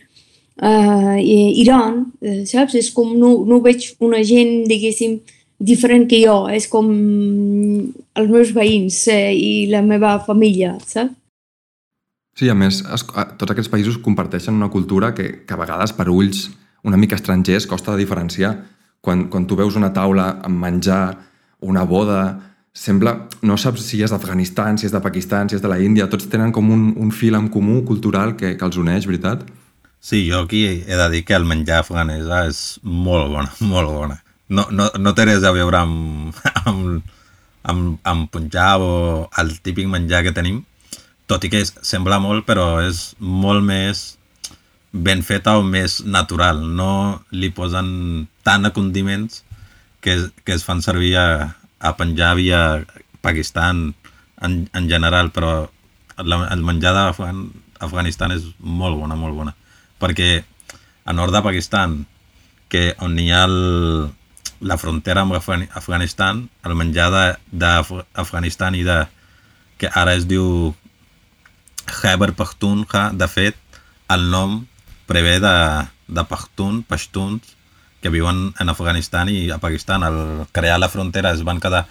uh, 0.62 1.18
Iran, 1.18 2.04
eh, 2.22 2.44
saps? 2.46 2.76
És 2.78 2.92
com 2.94 3.16
no, 3.18 3.40
no 3.48 3.60
veig 3.64 3.90
una 3.98 4.22
gent, 4.22 4.62
diguéssim, 4.68 5.18
diferent 5.58 6.06
que 6.06 6.20
jo, 6.22 6.44
és 6.52 6.68
com 6.70 6.90
els 6.92 8.30
meus 8.30 8.52
veïns 8.54 9.06
eh, 9.08 9.32
i 9.34 9.66
la 9.72 9.82
meva 9.82 10.18
família, 10.22 10.76
saps? 10.86 11.16
Sí, 12.34 12.48
a 12.50 12.54
més, 12.58 12.80
es, 12.82 13.04
tots 13.38 13.52
aquests 13.52 13.70
països 13.70 13.98
comparteixen 14.02 14.56
una 14.58 14.70
cultura 14.70 15.12
que, 15.14 15.46
que 15.46 15.54
a 15.54 15.58
vegades 15.58 15.92
per 15.94 16.08
ulls 16.10 16.48
una 16.84 16.96
mica 17.00 17.16
estrangers 17.16 17.66
costa 17.66 17.92
de 17.92 18.04
diferenciar. 18.04 18.54
Quan, 19.04 19.26
quan 19.28 19.46
tu 19.48 19.56
veus 19.56 19.76
una 19.76 19.92
taula 19.92 20.30
amb 20.44 20.60
menjar, 20.60 21.16
una 21.64 21.84
boda, 21.88 22.20
sembla, 22.74 23.14
no 23.42 23.56
saps 23.60 23.84
si 23.88 24.00
és 24.04 24.12
d'Afganistan, 24.12 24.78
si 24.78 24.88
és 24.88 24.94
de 24.94 25.00
Pakistan, 25.04 25.48
si 25.48 25.58
és 25.58 25.62
de 25.64 25.70
la 25.70 25.80
Índia, 25.80 26.08
tots 26.10 26.28
tenen 26.30 26.52
com 26.52 26.70
un, 26.74 26.88
un 27.00 27.12
fil 27.12 27.36
en 27.38 27.48
comú 27.52 27.82
cultural 27.88 28.34
que, 28.36 28.54
que 28.58 28.66
els 28.66 28.80
uneix, 28.80 29.08
veritat? 29.08 29.44
Sí, 30.04 30.26
jo 30.28 30.42
aquí 30.44 30.64
he 30.84 30.96
de 31.00 31.08
dir 31.12 31.22
que 31.24 31.36
el 31.36 31.46
menjar 31.48 31.80
afganesa 31.80 32.44
és 32.50 32.62
molt 32.82 33.30
bona, 33.32 33.52
molt 33.72 33.92
bona. 33.92 34.18
No, 34.48 34.66
no, 34.70 34.90
no 35.00 35.14
té 35.16 35.24
res 35.30 35.44
a 35.46 35.54
veure 35.56 35.80
amb, 35.80 36.36
amb, 36.68 37.14
amb, 37.62 37.96
amb 38.04 38.28
Punjab 38.32 38.84
o 38.84 38.96
el 39.40 39.54
típic 39.64 39.88
menjar 39.88 40.24
que 40.26 40.34
tenim, 40.36 40.60
tot 41.30 41.46
i 41.46 41.52
que 41.52 41.62
és, 41.64 41.72
sembla 41.80 42.20
molt, 42.20 42.44
però 42.44 42.82
és 42.84 43.14
molt 43.20 43.64
més 43.64 44.04
ben 44.94 45.24
feta 45.26 45.58
o 45.58 45.64
més 45.66 45.98
natural. 46.06 46.62
No 46.62 47.20
li 47.34 47.50
posen 47.50 48.28
tant 48.46 48.64
a 48.64 48.72
condiments 48.76 49.42
que, 50.00 50.30
que 50.46 50.54
es 50.54 50.64
fan 50.64 50.82
servir 50.84 51.16
a, 51.18 51.28
a 51.82 51.94
Punjab 51.98 52.38
i 52.38 52.50
a 52.54 52.62
Pakistan 53.24 53.88
en, 54.40 54.58
en 54.72 54.88
general, 54.88 55.32
però 55.34 55.66
la, 56.22 56.44
el 56.54 56.62
menjar 56.62 56.94
d'Afganistan 56.94 58.36
és 58.36 58.46
molt 58.58 59.00
bona, 59.00 59.18
molt 59.18 59.34
bona. 59.34 59.54
Perquè 59.98 60.44
a 61.04 61.12
nord 61.16 61.34
de 61.34 61.42
Pakistan, 61.42 62.04
que 62.70 62.92
on 63.02 63.18
hi 63.18 63.32
ha 63.34 63.44
el, 63.48 63.58
la 64.62 64.78
frontera 64.78 65.24
amb 65.24 65.34
Afganistan, 65.34 66.44
el 66.62 66.76
menjar 66.78 67.10
d'Afganistan 67.50 68.78
i 68.78 68.84
de 68.86 69.02
que 69.80 69.90
ara 69.90 70.14
es 70.14 70.28
diu 70.30 70.70
Khyber 71.90 72.30
Pakhtunkhwa, 72.38 73.08
de 73.12 73.28
fet, 73.28 73.58
el 74.14 74.30
nom 74.30 74.62
prevé 75.06 75.38
de, 75.40 75.54
de 76.08 76.24
Pakhtun, 76.28 76.82
Pashtuns, 76.88 77.54
que 78.02 78.12
viuen 78.12 78.50
en 78.60 78.68
Afganistan 78.68 79.30
i 79.32 79.48
a 79.50 79.58
Pakistan. 79.58 80.04
Al 80.04 80.46
crear 80.52 80.78
la 80.80 80.90
frontera 80.92 81.32
es 81.32 81.44
van 81.44 81.60
quedar 81.60 81.86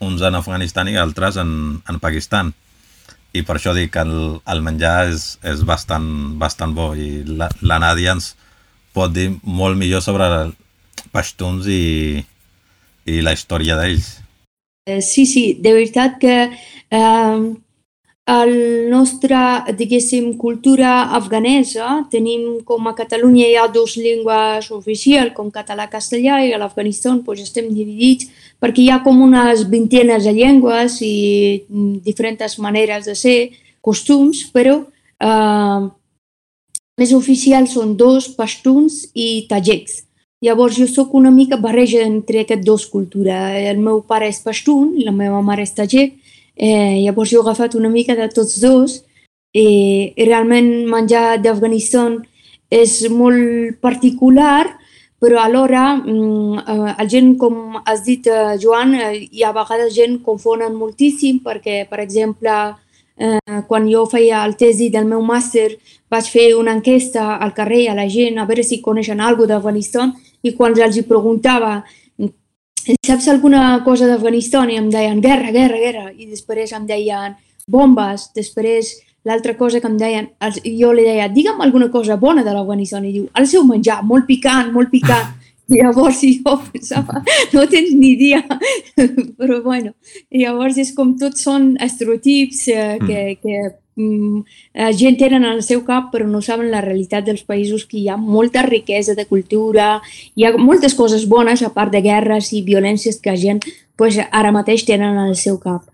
uns 0.00 0.22
en 0.22 0.38
Afganistan 0.38 0.88
i 0.88 0.96
altres 0.96 1.36
en, 1.36 1.50
en 1.88 2.00
Pakistan. 2.00 2.54
I 3.36 3.42
per 3.44 3.58
això 3.58 3.74
dic 3.76 3.92
que 3.92 4.04
el, 4.04 4.38
el 4.48 4.62
menjar 4.64 5.10
és, 5.10 5.34
és 5.44 5.64
bastant, 5.68 6.08
bastant 6.40 6.72
bo 6.74 6.94
i 6.96 7.24
la, 7.28 7.50
la 7.60 7.76
Nàdia 7.82 8.16
ens 8.16 8.32
pot 8.96 9.12
dir 9.12 9.28
molt 9.42 9.76
millor 9.76 10.00
sobre 10.02 10.48
Pashtuns 11.12 11.68
i, 11.68 12.24
i 13.04 13.20
la 13.24 13.36
història 13.36 13.76
d'ells. 13.78 14.14
Eh, 14.88 15.02
sí, 15.04 15.26
sí, 15.28 15.52
de 15.60 15.74
veritat 15.76 16.16
que 16.22 16.36
eh, 16.48 17.38
el 18.28 18.90
nostre, 18.90 19.36
diguéssim, 19.72 20.34
cultura 20.36 21.14
afganesa, 21.16 22.04
tenim 22.12 22.58
com 22.68 22.90
a 22.90 22.92
Catalunya 22.92 23.46
hi 23.48 23.54
ha 23.56 23.64
dues 23.72 23.94
llengües 23.96 24.68
oficials, 24.74 25.32
com 25.32 25.48
català 25.50 25.88
i 25.88 26.52
a 26.52 26.58
l'Afganistan 26.58 27.22
doncs, 27.24 27.40
estem 27.40 27.72
dividits 27.72 28.28
perquè 28.60 28.82
hi 28.82 28.90
ha 28.90 29.02
com 29.02 29.22
unes 29.22 29.64
vintenes 29.70 30.24
de 30.24 30.32
llengües 30.32 31.00
i 31.00 31.64
diferents 32.04 32.58
maneres 32.58 33.06
de 33.06 33.14
ser, 33.14 33.50
costums, 33.80 34.44
però 34.52 34.84
eh, 35.20 35.88
més 36.98 37.12
oficials 37.12 37.72
són 37.72 37.96
dos, 37.96 38.28
pastuns 38.28 39.06
i 39.14 39.46
tajics. 39.48 40.04
Llavors 40.44 40.76
jo 40.76 40.86
sóc 40.86 41.14
una 41.14 41.30
mica 41.30 41.56
barreja 41.56 42.04
entre 42.04 42.44
aquestes 42.44 42.66
dues 42.66 42.84
cultures. 42.86 43.56
El 43.72 43.80
meu 43.80 44.02
pare 44.02 44.28
és 44.28 44.42
pastun 44.44 44.92
i 44.98 45.06
la 45.06 45.14
meva 45.16 45.40
mare 45.42 45.64
és 45.64 45.72
tajik, 45.72 46.18
Eh, 46.58 46.98
llavors 47.04 47.30
jo 47.30 47.38
he 47.38 47.46
agafat 47.46 47.76
una 47.78 47.88
mica 47.88 48.16
de 48.18 48.26
tots 48.34 48.58
dos 48.60 48.98
eh, 49.54 50.10
i 50.16 50.26
realment 50.26 50.88
menjar 50.90 51.38
d'Afganistan 51.38 52.18
és 52.68 52.98
molt 53.14 53.78
particular, 53.80 54.66
però 55.22 55.38
alhora 55.42 55.96
mm, 55.96 56.58
eh, 56.58 56.94
el 56.98 57.08
gent, 57.10 57.36
com 57.38 57.78
has 57.84 58.02
dit, 58.04 58.26
eh, 58.26 58.58
Joan, 58.60 58.94
eh, 58.94 59.28
hi 59.30 59.46
ha 59.46 59.54
vegades 59.54 59.94
gent 59.94 60.18
confonen 60.26 60.74
moltíssim 60.74 61.40
perquè, 61.46 61.84
per 61.88 62.02
exemple, 62.02 62.58
eh, 63.18 63.62
quan 63.66 63.88
jo 63.90 64.04
feia 64.06 64.44
el 64.46 64.54
tesi 64.56 64.90
del 64.90 65.06
meu 65.06 65.22
màster 65.22 65.72
vaig 66.10 66.28
fer 66.30 66.52
una 66.56 66.74
enquesta 66.76 67.36
al 67.36 67.54
carrer 67.54 67.88
a 67.88 67.96
la 67.98 68.06
gent 68.08 68.38
a 68.38 68.46
veure 68.46 68.62
si 68.62 68.80
coneixen 68.80 69.20
alguna 69.20 69.56
d'Afganistan 69.56 70.14
i 70.42 70.54
quan 70.54 70.76
els 70.78 71.00
preguntava 71.08 71.82
saps 73.04 73.28
alguna 73.28 73.82
cosa 73.84 74.06
d'Afganistan? 74.08 74.70
I 74.70 74.78
em 74.80 74.88
deien 74.92 75.20
guerra, 75.20 75.52
guerra, 75.52 75.78
guerra. 75.78 76.06
I 76.16 76.28
després 76.30 76.72
em 76.72 76.86
deien 76.88 77.36
bombes. 77.68 78.30
Després 78.36 78.94
l'altra 79.28 79.56
cosa 79.58 79.80
que 79.80 79.88
em 79.90 79.98
deien, 80.00 80.30
jo 80.64 80.92
li 80.94 81.04
deia, 81.04 81.28
digue'm 81.28 81.60
alguna 81.60 81.90
cosa 81.92 82.16
bona 82.16 82.44
de 82.46 82.54
l'Afganistan. 82.54 83.04
I 83.04 83.12
diu, 83.12 83.26
el 83.34 83.48
seu 83.50 83.66
menjar, 83.68 84.00
molt 84.06 84.28
picant, 84.28 84.72
molt 84.72 84.92
picant. 84.94 85.34
I 85.68 85.82
llavors 85.82 86.22
jo 86.24 86.54
pensava, 86.72 87.22
no 87.52 87.66
tens 87.68 87.92
ni 87.92 88.14
idea. 88.14 88.40
Però 89.38 89.60
bueno, 89.64 89.92
llavors 90.32 90.78
és 90.80 90.94
com 90.96 91.12
tots 91.20 91.44
són 91.44 91.74
estereotips 91.84 92.64
eh, 92.72 92.96
que, 93.04 93.20
mm. 93.26 93.42
que 93.42 93.76
la 93.98 94.92
gent 94.94 95.16
tenen 95.18 95.44
en 95.44 95.56
el 95.56 95.62
seu 95.66 95.82
cap 95.86 96.12
però 96.12 96.26
no 96.30 96.40
saben 96.44 96.70
la 96.70 96.82
realitat 96.84 97.26
dels 97.26 97.42
països 97.42 97.84
que 97.88 97.98
hi 97.98 98.08
ha 98.08 98.16
molta 98.16 98.62
riquesa 98.62 99.16
de 99.18 99.26
cultura, 99.26 99.98
hi 100.34 100.46
ha 100.46 100.52
moltes 100.56 100.94
coses 100.94 101.26
bones 101.28 101.62
a 101.66 101.72
part 101.74 101.92
de 101.92 102.02
guerres 102.04 102.52
i 102.52 102.62
violències 102.62 103.18
que 103.20 103.34
la 103.34 103.40
gent 103.40 103.64
pues, 103.98 104.18
ara 104.30 104.52
mateix 104.54 104.86
tenen 104.86 105.16
en 105.16 105.32
el 105.32 105.36
seu 105.36 105.58
cap. 105.58 105.88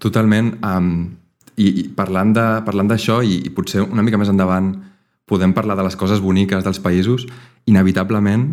Totalment. 0.00 0.54
Um, 0.64 1.16
I, 1.60 1.68
i 1.82 1.88
parlant 1.92 2.32
d'això, 2.32 3.20
i, 3.20 3.40
i 3.44 3.50
potser 3.52 3.82
una 3.84 4.04
mica 4.04 4.20
més 4.20 4.30
endavant 4.32 4.70
podem 5.28 5.52
parlar 5.54 5.76
de 5.76 5.84
les 5.86 5.96
coses 5.96 6.20
boniques 6.20 6.64
dels 6.64 6.80
països, 6.82 7.26
inevitablement 7.68 8.46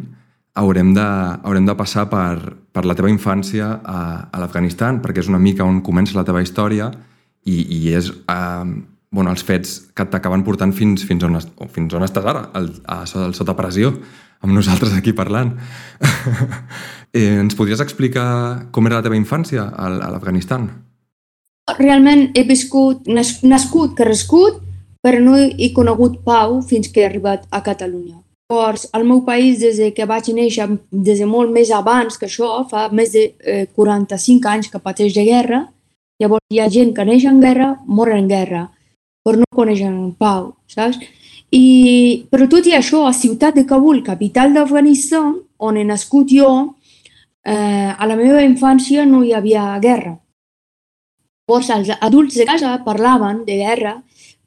haurem 0.58 0.94
de, 0.94 1.06
haurem 1.44 1.66
de 1.66 1.76
passar 1.78 2.08
per, 2.10 2.56
per 2.74 2.84
la 2.86 2.96
teva 2.98 3.12
infància 3.12 3.70
a, 3.84 4.00
a 4.32 4.42
l'Afganistan, 4.42 5.02
perquè 5.04 5.24
és 5.24 5.30
una 5.32 5.42
mica 5.42 5.66
on 5.66 5.82
comença 5.86 6.18
la 6.18 6.26
teva 6.28 6.42
història 6.42 6.90
i, 7.48 7.58
i 7.78 7.96
és 7.96 8.12
eh, 8.12 8.66
bueno, 9.12 9.32
els 9.32 9.44
fets 9.48 9.78
que 9.96 10.06
t'acaben 10.12 10.44
portant 10.46 10.74
fins, 10.76 11.06
fins, 11.08 11.24
on, 11.24 11.38
o 11.38 11.70
fins 11.74 11.96
on 11.96 12.06
estàs 12.06 12.28
ara, 12.28 12.48
al, 12.58 12.72
a, 12.86 13.02
a, 13.08 13.30
sota 13.36 13.56
pressió, 13.58 13.94
amb 14.44 14.54
nosaltres 14.54 14.94
aquí 14.98 15.16
parlant. 15.18 15.56
eh, 17.18 17.40
ens 17.40 17.56
podries 17.58 17.82
explicar 17.84 18.68
com 18.76 18.90
era 18.90 19.00
la 19.00 19.08
teva 19.08 19.18
infància 19.20 19.70
a, 19.72 19.88
a 19.90 20.12
l'Afganistan? 20.14 20.70
Realment 21.78 22.30
he 22.38 22.46
viscut, 22.48 23.08
nas, 23.12 23.40
nascut, 23.44 23.96
crescut, 23.98 24.62
però 25.04 25.20
no 25.24 25.36
he 25.38 25.72
conegut 25.76 26.22
pau 26.26 26.62
fins 26.68 26.92
que 26.92 27.04
he 27.04 27.08
arribat 27.08 27.46
a 27.52 27.62
Catalunya. 27.64 28.22
Llavors, 28.48 28.86
al 28.96 29.04
meu 29.04 29.26
país, 29.28 29.60
des 29.60 29.80
que 29.96 30.06
vaig 30.08 30.30
néixer, 30.32 30.70
des 30.92 31.20
de 31.20 31.26
molt 31.28 31.52
més 31.52 31.72
abans 31.76 32.16
que 32.16 32.30
això, 32.30 32.62
fa 32.70 32.86
més 32.96 33.12
de 33.12 33.26
eh, 33.44 33.66
45 33.76 34.48
anys 34.48 34.70
que 34.72 34.80
pateix 34.80 35.12
de 35.16 35.26
guerra, 35.28 35.66
Llavors 36.22 36.46
hi 36.50 36.60
ha 36.62 36.70
gent 36.74 36.94
que 36.98 37.06
neix 37.06 37.26
en 37.30 37.40
guerra, 37.42 37.76
mor 37.86 38.12
en 38.16 38.28
guerra. 38.28 38.68
però 39.28 39.42
no 39.42 39.46
coneixen 39.52 39.92
en 39.92 40.12
pau, 40.16 40.54
saps? 40.72 41.02
I, 41.52 42.28
però 42.32 42.46
tot 42.48 42.64
i 42.64 42.72
això, 42.78 43.02
a 43.04 43.12
ciutat 43.12 43.58
de 43.60 43.66
Kabul, 43.68 44.00
capital 44.04 44.54
d'Afganistan, 44.56 45.34
on 45.60 45.76
he 45.76 45.84
nascut 45.84 46.32
jo, 46.32 46.52
eh, 47.44 47.92
a 47.92 48.08
la 48.08 48.16
meva 48.16 48.40
infància 48.46 49.04
no 49.06 49.20
hi 49.24 49.34
havia 49.36 49.66
guerra. 49.84 50.14
Llavors, 51.48 51.70
els 51.76 51.92
adults 52.00 52.40
de 52.40 52.46
casa 52.48 52.72
parlaven 52.86 53.44
de 53.44 53.60
guerra, 53.60 53.98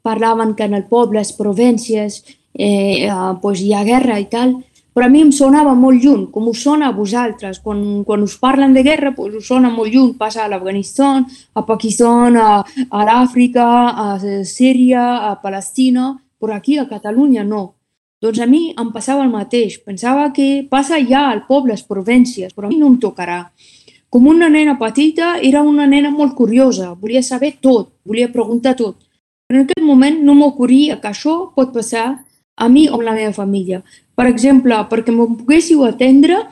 parlaven 0.01 0.55
que 0.55 0.65
en 0.65 0.73
el 0.73 0.87
poble, 0.89 1.19
les 1.19 1.33
províncies, 1.37 2.23
eh, 2.53 3.05
eh, 3.05 3.33
pues 3.41 3.61
hi 3.61 3.73
ha 3.73 3.83
guerra 3.85 4.17
i 4.19 4.25
tal, 4.33 4.57
però 4.93 5.07
a 5.07 5.09
mi 5.09 5.21
em 5.23 5.31
sonava 5.31 5.73
molt 5.77 6.03
lluny, 6.03 6.25
com 6.31 6.49
us 6.51 6.61
sona 6.65 6.89
a 6.89 6.95
vosaltres. 6.95 7.61
Quan, 7.63 8.03
quan 8.07 8.23
us 8.25 8.35
parlen 8.39 8.73
de 8.75 8.83
guerra, 8.83 9.13
pues 9.15 9.35
us 9.39 9.47
sona 9.47 9.69
molt 9.71 9.93
lluny. 9.93 10.15
Passa 10.19 10.43
a 10.43 10.49
l'Afganistan, 10.51 11.25
a 11.55 11.63
Pakistan, 11.67 12.35
a, 12.35 12.63
a 12.89 13.05
l'Àfrica, 13.07 13.67
a 14.05 14.07
Síria, 14.43 15.05
a 15.29 15.37
Palestina, 15.41 16.11
però 16.39 16.57
aquí 16.57 16.77
a 16.77 16.89
Catalunya 16.89 17.45
no. 17.47 17.63
Doncs 18.21 18.41
a 18.43 18.45
mi 18.45 18.67
em 18.77 18.89
passava 18.93 19.23
el 19.23 19.31
mateix. 19.31 19.79
Pensava 19.85 20.27
que 20.35 20.65
passa 20.69 20.99
ja 21.01 21.29
al 21.29 21.45
poble, 21.47 21.73
les 21.73 21.85
províncies, 21.87 22.51
però 22.53 22.67
a 22.67 22.73
mi 22.73 22.81
no 22.81 22.91
em 22.91 22.99
tocarà. 22.99 23.45
Com 24.11 24.27
una 24.27 24.49
nena 24.51 24.75
petita, 24.77 25.37
era 25.39 25.61
una 25.63 25.85
nena 25.87 26.11
molt 26.11 26.35
curiosa, 26.35 26.91
volia 26.99 27.23
saber 27.23 27.53
tot, 27.63 27.93
volia 28.03 28.27
preguntar 28.27 28.75
tot. 28.75 28.97
Però 29.47 29.61
en 29.61 29.63
aquest 29.65 29.85
moment 29.87 30.19
no 30.27 30.35
m'ocorria 30.35 30.99
que 30.99 31.07
això 31.07 31.37
pot 31.55 31.71
passar 31.71 32.19
a 32.61 32.67
mi 32.69 32.89
o 32.89 32.99
a 32.99 33.03
la 33.03 33.15
meva 33.15 33.31
família. 33.33 33.81
Per 34.15 34.27
exemple, 34.27 34.75
perquè 34.89 35.13
m'ho 35.15 35.29
poguéssiu 35.39 35.85
atendre, 35.87 36.43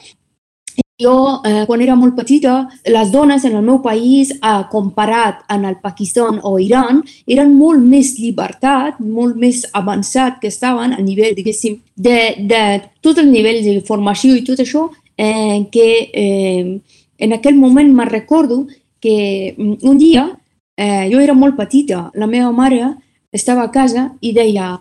jo, 0.99 1.41
eh, 1.45 1.63
quan 1.65 1.81
era 1.81 1.95
molt 1.95 2.15
petita, 2.15 2.67
les 2.85 3.11
dones 3.11 3.45
en 3.45 3.55
el 3.55 3.63
meu 3.63 3.81
país, 3.81 4.31
eh, 4.31 4.63
comparat 4.69 5.45
en 5.49 5.63
el 5.65 5.77
Pakistan 5.79 6.41
o 6.43 6.59
Iran, 6.59 7.01
eren 7.25 7.53
molt 7.55 7.79
més 7.79 8.17
llibertat, 8.19 8.99
molt 8.99 9.37
més 9.37 9.65
avançat 9.73 10.41
que 10.41 10.47
estaven 10.51 10.93
a 10.93 10.99
nivell, 10.99 11.35
diguéssim, 11.35 11.79
de, 11.95 12.35
de 12.39 12.63
tot 13.01 13.17
el 13.17 13.31
nivell 13.31 13.61
d'informació 13.63 14.35
i 14.35 14.43
tot 14.43 14.59
això, 14.59 14.89
eh, 15.17 15.67
que 15.71 15.87
eh, 16.11 16.79
en 17.17 17.33
aquell 17.33 17.55
moment 17.55 17.93
me 17.95 18.05
recordo 18.05 18.67
que 18.99 19.55
mm, 19.57 19.79
un 19.83 19.97
dia, 19.97 20.27
eh, 20.75 21.07
jo 21.11 21.19
era 21.19 21.33
molt 21.33 21.55
petita, 21.55 22.09
la 22.13 22.27
meva 22.27 22.51
mare 22.51 22.95
estava 23.31 23.63
a 23.63 23.71
casa 23.71 24.09
i 24.19 24.33
deia 24.33 24.79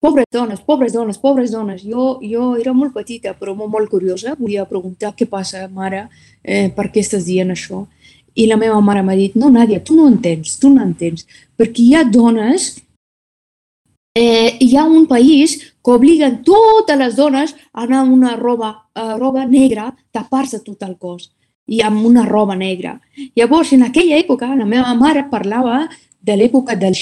pobres 0.00 0.26
dones, 0.32 0.60
pobres 0.60 0.92
dones, 0.92 1.18
pobres 1.18 1.50
dones. 1.50 1.82
Jo, 1.82 2.18
jo 2.22 2.56
era 2.56 2.72
molt 2.72 2.94
petita, 2.94 3.34
però 3.34 3.54
molt, 3.54 3.90
curiosa. 3.90 4.36
Volia 4.38 4.66
preguntar 4.66 5.14
què 5.16 5.26
passa, 5.26 5.68
mare, 5.68 6.08
eh, 6.42 6.68
per 6.74 6.90
què 6.92 7.02
estàs 7.02 7.24
dient 7.26 7.50
això? 7.50 7.86
I 8.34 8.46
la 8.46 8.56
meva 8.56 8.80
mare 8.80 9.02
m'ha 9.02 9.16
dit, 9.18 9.34
no, 9.34 9.50
Nàdia, 9.50 9.82
tu 9.82 9.96
no 9.96 10.06
entens, 10.06 10.58
tu 10.58 10.70
no 10.70 10.82
entens, 10.84 11.26
perquè 11.58 11.82
hi 11.82 11.94
ha 11.94 12.04
dones, 12.04 12.76
eh, 14.14 14.56
hi 14.60 14.76
ha 14.76 14.84
un 14.84 15.06
país 15.06 15.58
que 15.82 15.90
obliguen 15.90 16.42
totes 16.44 16.98
les 16.98 17.16
dones 17.16 17.54
a 17.72 17.82
anar 17.82 18.04
amb 18.04 18.12
una 18.12 18.36
roba, 18.36 18.70
eh, 18.94 19.16
roba 19.18 19.44
negra, 19.46 19.94
tapar-se 20.12 20.62
tot 20.62 20.82
el 20.82 20.96
cos 20.98 21.32
i 21.66 21.82
amb 21.82 22.04
una 22.06 22.24
roba 22.24 22.54
negra. 22.56 23.00
Llavors, 23.36 23.72
en 23.72 23.82
aquella 23.82 24.16
època, 24.16 24.54
la 24.56 24.64
meva 24.64 24.94
mare 24.94 25.26
parlava 25.30 25.88
de 26.20 26.36
l'època 26.36 26.76
del 26.76 26.94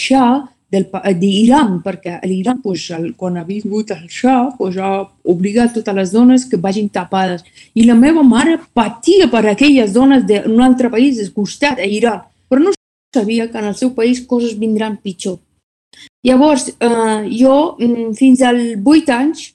Shah 0.73 1.13
d'Iran, 1.15 1.81
perquè 1.85 2.17
a 2.19 2.27
l'Iran, 2.27 2.61
pues, 2.63 2.89
el, 2.91 3.13
quan 3.17 3.37
ha 3.37 3.45
vingut 3.45 3.93
Shah, 4.09 4.57
pues, 4.59 4.77
ha 4.77 5.07
obligat 5.25 5.75
totes 5.75 5.95
les 5.95 6.13
dones 6.13 6.45
que 6.45 6.57
vagin 6.57 6.89
tapades. 6.89 7.45
I 7.75 7.87
la 7.87 7.95
meva 7.95 8.23
mare 8.23 8.59
patia 8.75 9.31
per 9.31 9.47
aquelles 9.47 9.93
dones 9.93 10.27
d'un 10.27 10.61
altre 10.61 10.91
país, 10.91 11.19
del 11.19 11.33
costat, 11.33 11.79
a 11.79 11.87
Iran, 11.87 12.23
però 12.49 12.63
no 12.63 12.73
sabia 13.15 13.51
que 13.51 13.59
en 13.59 13.71
el 13.71 13.77
seu 13.77 13.95
país 13.95 14.21
coses 14.27 14.59
vindran 14.59 14.99
pitjor. 14.99 15.39
Llavors, 16.27 16.69
eh, 16.69 17.29
jo, 17.31 17.77
mm, 17.79 18.13
fins 18.15 18.43
als 18.43 18.77
8 18.85 19.11
anys, 19.11 19.55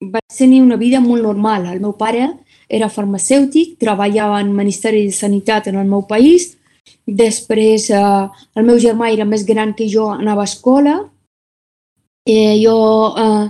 vaig 0.00 0.36
tenir 0.38 0.62
una 0.62 0.76
vida 0.76 1.00
molt 1.00 1.22
normal. 1.22 1.66
El 1.66 1.80
meu 1.80 1.92
pare 1.92 2.30
era 2.68 2.88
farmacèutic, 2.88 3.76
treballava 3.78 4.40
en 4.40 4.54
Ministeri 4.54 5.04
de 5.06 5.12
Sanitat 5.12 5.68
en 5.68 5.76
el 5.76 5.86
meu 5.86 6.06
país, 6.06 6.56
després 7.06 7.88
eh, 7.90 8.28
el 8.56 8.66
meu 8.66 8.78
germà 8.82 9.10
era 9.12 9.26
més 9.28 9.44
gran 9.48 9.74
que 9.74 9.88
jo, 9.90 10.08
anava 10.12 10.44
a 10.46 10.50
escola, 10.50 10.96
eh, 12.26 12.56
jo, 12.62 12.76
eh, 13.18 13.46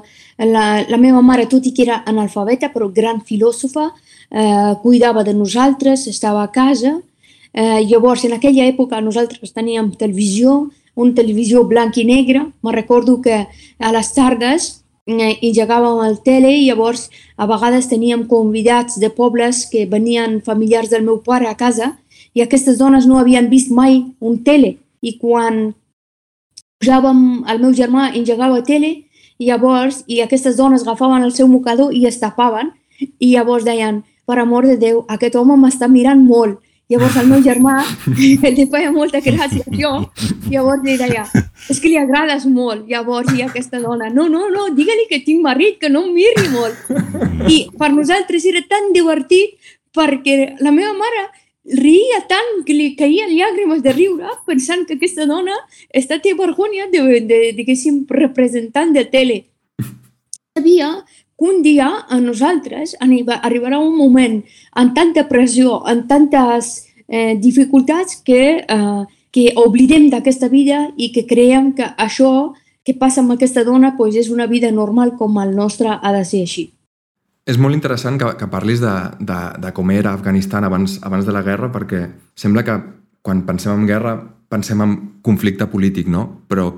la, 0.49 0.67
la 0.89 0.99
meva 0.99 1.23
mare, 1.23 1.47
tot 1.47 1.67
i 1.67 1.73
que 1.77 1.87
era 1.87 2.03
analfabeta, 2.07 2.73
però 2.75 2.91
gran 2.93 3.21
filòsofa, 3.21 3.91
eh, 4.31 4.75
cuidava 4.83 5.25
de 5.25 5.35
nosaltres, 5.35 6.07
estava 6.09 6.43
a 6.43 6.53
casa, 6.53 6.99
eh, 7.53 7.81
llavors 7.89 8.25
en 8.25 8.39
aquella 8.39 8.69
època 8.69 9.01
nosaltres 9.01 9.53
teníem 9.53 9.93
televisió, 9.97 10.71
una 10.95 11.15
televisió 11.17 11.65
blanc 11.65 11.97
i 11.97 12.05
negra, 12.05 12.47
me 12.63 12.73
recordo 12.73 13.21
que 13.21 13.47
a 13.79 13.93
les 13.93 14.13
tardes 14.13 14.83
Eh, 15.03 15.35
engegàvem 15.43 15.99
el 16.07 16.21
tele 16.23 16.53
i 16.55 16.67
llavors 16.69 17.09
a 17.35 17.49
vegades 17.51 17.89
teníem 17.91 18.21
convidats 18.31 19.01
de 19.03 19.09
pobles 19.11 19.65
que 19.67 19.83
venien 19.91 20.37
familiars 20.47 20.93
del 20.93 21.03
meu 21.03 21.19
pare 21.27 21.49
a 21.51 21.57
casa 21.59 21.97
i 22.35 22.43
aquestes 22.43 22.79
dones 22.79 23.07
no 23.07 23.19
havien 23.19 23.49
vist 23.51 23.71
mai 23.71 24.03
un 24.21 24.39
tele 24.45 24.77
i 25.03 25.17
quan 25.19 25.75
posàvem 26.83 27.45
el 27.53 27.63
meu 27.63 27.73
germà 27.77 28.11
engegava 28.13 28.63
tele 28.67 28.93
i 29.39 29.49
llavors 29.49 30.03
i 30.07 30.21
aquestes 30.23 30.57
dones 30.57 30.87
agafaven 30.87 31.23
el 31.23 31.35
seu 31.37 31.49
mocador 31.49 31.95
i 31.95 32.07
es 32.07 32.21
tapaven 32.23 32.73
i 33.19 33.33
llavors 33.35 33.65
deien 33.65 34.03
per 34.27 34.39
amor 34.39 34.67
de 34.67 34.77
Déu, 34.79 35.03
aquest 35.09 35.35
home 35.37 35.57
m'està 35.59 35.89
mirant 35.91 36.23
molt 36.23 36.61
Llavors 36.93 37.15
el 37.17 37.29
meu 37.31 37.41
germà 37.41 37.79
li 38.57 38.67
feia 38.69 38.91
molta 38.93 39.23
gràcia 39.25 39.65
jo. 39.73 39.93
Llavors 40.53 40.83
li 40.85 40.99
deia, 41.01 41.25
és 41.73 41.81
que 41.81 41.89
li 41.89 41.97
agrades 41.97 42.45
molt. 42.45 42.85
Llavors 42.91 43.31
ha 43.33 43.47
aquesta 43.47 43.81
dona, 43.81 44.11
no, 44.13 44.27
no, 44.29 44.49
no, 44.53 44.67
digue-li 44.77 45.07
que 45.09 45.23
tinc 45.25 45.41
marit, 45.47 45.79
que 45.81 45.89
no 45.93 46.05
em 46.05 46.13
miri 46.19 46.51
molt. 46.53 46.91
I 47.49 47.63
per 47.79 47.93
nosaltres 47.95 48.45
era 48.51 48.61
tan 48.69 48.91
divertit 48.93 49.57
perquè 49.97 50.59
la 50.61 50.73
meva 50.75 50.93
mare 50.97 51.25
ria 51.65 52.21
tant 52.29 52.65
que 52.67 52.75
li 52.75 52.93
caïen 52.99 53.31
llàgrimes 53.31 53.83
de 53.83 53.93
riure 53.95 54.31
pensant 54.47 54.85
que 54.87 54.97
aquesta 54.99 55.27
dona 55.27 55.55
està 55.95 56.19
té 56.19 56.35
vergonya 56.35 56.89
de, 56.91 57.03
de, 57.03 57.21
de, 57.27 57.41
diguéssim, 57.57 58.05
representant 58.11 58.93
de 58.93 59.05
tele. 59.07 59.39
Sabia 60.59 60.91
que 61.07 61.47
un 61.47 61.63
dia 61.63 61.89
a 62.09 62.19
nosaltres 62.21 62.97
arribarà 63.01 63.79
un 63.79 63.97
moment 63.97 64.41
amb 64.75 64.95
tanta 64.95 65.29
pressió, 65.29 65.81
amb 65.87 66.09
tantes 66.11 66.89
eh, 67.09 67.35
dificultats 67.39 68.21
que, 68.27 68.63
eh, 68.67 69.03
que 69.31 69.53
oblidem 69.57 70.11
d'aquesta 70.11 70.49
vida 70.49 70.89
i 70.97 71.13
que 71.15 71.27
creiem 71.27 71.73
que 71.79 71.87
això 71.97 72.53
que 72.85 72.95
passa 72.99 73.23
amb 73.23 73.35
aquesta 73.35 73.63
dona 73.65 73.95
pues, 73.97 74.17
és 74.19 74.31
una 74.31 74.47
vida 74.47 74.71
normal 74.71 75.17
com 75.17 75.39
el 75.39 75.55
nostre 75.55 75.95
ha 75.95 76.13
de 76.13 76.25
ser 76.27 76.43
així. 76.43 76.73
És 77.43 77.59
molt 77.59 77.75
interessant 77.75 78.21
que, 78.21 78.29
que 78.39 78.47
parlis 78.47 78.81
de, 78.83 78.93
de, 79.19 79.39
de 79.59 79.73
com 79.75 79.91
era 79.91 80.13
Afganistan 80.15 80.65
abans, 80.65 81.01
abans 81.03 81.27
de 81.27 81.35
la 81.35 81.43
guerra 81.43 81.73
perquè 81.75 82.05
sembla 82.39 82.63
que 82.63 82.77
quan 83.23 83.43
pensem 83.47 83.75
en 83.75 83.87
guerra 83.89 84.15
pensem 84.53 84.83
en 84.85 84.95
conflicte 85.27 85.67
polític, 85.67 86.07
no? 86.13 86.27
Però 86.47 86.69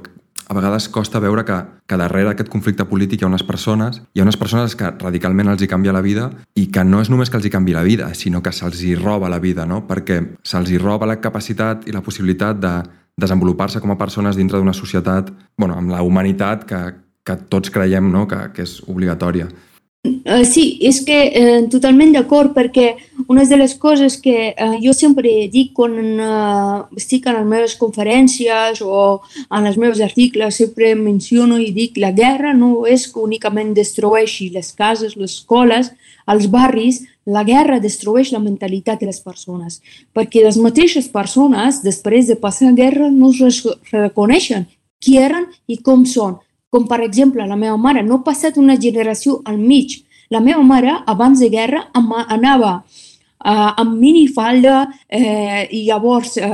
a 0.48 0.54
vegades 0.56 0.88
costa 0.92 1.20
veure 1.20 1.44
que, 1.44 1.56
que 1.88 1.98
darrere 2.00 2.32
aquest 2.32 2.50
conflicte 2.52 2.84
polític 2.88 3.20
hi 3.20 3.26
ha 3.26 3.30
unes 3.30 3.44
persones, 3.44 4.00
hi 4.14 4.20
ha 4.20 4.26
unes 4.26 4.38
persones 4.40 4.76
que 4.76 4.90
radicalment 5.00 5.52
els 5.52 5.64
hi 5.64 5.68
canvia 5.68 5.92
la 5.92 6.04
vida 6.04 6.30
i 6.60 6.66
que 6.72 6.84
no 6.84 7.00
és 7.04 7.10
només 7.12 7.32
que 7.32 7.40
els 7.40 7.48
hi 7.48 7.52
canvi 7.52 7.76
la 7.76 7.84
vida, 7.84 8.10
sinó 8.14 8.42
que 8.44 8.52
se'ls 8.52 8.80
hi 8.84 8.94
roba 8.96 9.32
la 9.32 9.40
vida, 9.40 9.66
no? 9.66 9.82
perquè 9.88 10.20
se'ls 10.44 10.70
hi 10.70 10.80
roba 10.80 11.08
la 11.08 11.20
capacitat 11.20 11.88
i 11.88 11.96
la 11.96 12.04
possibilitat 12.04 12.60
de 12.60 12.74
desenvolupar-se 13.20 13.80
com 13.80 13.92
a 13.92 13.98
persones 14.00 14.36
dintre 14.36 14.58
d'una 14.58 14.76
societat, 14.76 15.28
bueno, 15.56 15.76
amb 15.76 15.92
la 15.92 16.02
humanitat 16.02 16.64
que, 16.68 16.82
que 17.24 17.38
tots 17.52 17.72
creiem 17.72 18.10
no? 18.12 18.26
que, 18.28 18.40
que 18.56 18.64
és 18.64 18.80
obligatòria. 18.88 19.48
Uh, 20.04 20.44
sí, 20.44 20.76
és 20.84 20.98
que 21.00 21.16
eh, 21.32 21.62
totalment 21.72 22.10
d'acord 22.12 22.50
perquè 22.52 22.90
una 23.32 23.46
de 23.48 23.56
les 23.56 23.72
coses 23.80 24.18
que 24.20 24.50
eh, 24.52 24.66
jo 24.82 24.92
sempre 24.92 25.30
dic 25.48 25.70
quan 25.72 25.94
eh, 25.96 26.98
estic 27.00 27.24
en 27.30 27.38
les 27.38 27.46
meves 27.48 27.76
conferències 27.80 28.82
o 28.84 29.22
en 29.48 29.64
els 29.64 29.78
meus 29.80 30.02
articles, 30.04 30.60
sempre 30.60 30.92
menciono 30.92 31.56
i 31.56 31.70
dic 31.72 31.96
la 31.96 32.12
guerra 32.12 32.52
no 32.52 32.84
és 32.84 33.06
que 33.08 33.24
únicament 33.24 33.72
destrueixi 33.72 34.50
les 34.52 34.74
cases, 34.76 35.16
les 35.16 35.38
escoles, 35.38 35.88
els 36.28 36.50
barris, 36.52 37.00
la 37.24 37.46
guerra 37.48 37.80
destrueix 37.80 38.28
la 38.36 38.44
mentalitat 38.44 39.00
de 39.00 39.08
les 39.08 39.24
persones, 39.24 39.80
perquè 40.12 40.44
les 40.44 40.60
mateixes 40.60 41.08
persones, 41.08 41.80
després 41.80 42.28
de 42.28 42.36
passar 42.36 42.74
la 42.74 42.76
guerra, 42.76 43.08
no 43.08 43.32
es 43.32 43.64
reconeixen 43.88 44.68
qui 45.00 45.16
eren 45.16 45.48
i 45.64 45.80
com 45.80 46.04
són 46.08 46.36
com 46.74 46.88
per 46.90 46.98
exemple 47.04 47.46
la 47.46 47.54
meva 47.54 47.76
mare, 47.78 48.02
no 48.02 48.18
ha 48.18 48.26
passat 48.26 48.58
una 48.58 48.74
generació 48.74 49.38
al 49.46 49.60
mig. 49.62 50.00
La 50.34 50.40
meva 50.42 50.62
mare, 50.66 50.96
abans 51.06 51.38
de 51.38 51.46
guerra, 51.52 51.84
anava 51.94 52.72
uh, 52.80 53.70
amb 53.78 53.94
minifalda 54.00 54.80
eh, 55.06 55.68
i 55.70 55.84
llavors 55.86 56.32
eh, 56.40 56.48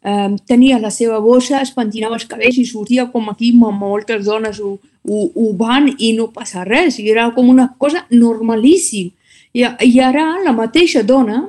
eh, 0.00 0.28
tenia 0.48 0.78
la 0.80 0.88
seva 0.94 1.18
bossa, 1.20 1.60
es 1.60 1.74
pentinava 1.76 2.16
els 2.16 2.24
cabells 2.30 2.56
i 2.62 2.64
sortia 2.64 3.08
com 3.12 3.28
aquí, 3.28 3.52
moltes 3.52 4.24
dones 4.24 4.62
ho, 4.62 4.78
ho, 5.04 5.20
ho 5.34 5.52
van 5.58 5.90
i 5.98 6.14
no 6.16 6.30
passa 6.32 6.64
res. 6.64 6.96
I 7.02 7.10
era 7.12 7.28
com 7.36 7.50
una 7.52 7.68
cosa 7.76 8.06
normalíssima. 8.10 9.12
I, 9.52 9.66
I 9.84 10.00
ara 10.00 10.30
la 10.44 10.54
mateixa 10.56 11.02
dona, 11.02 11.42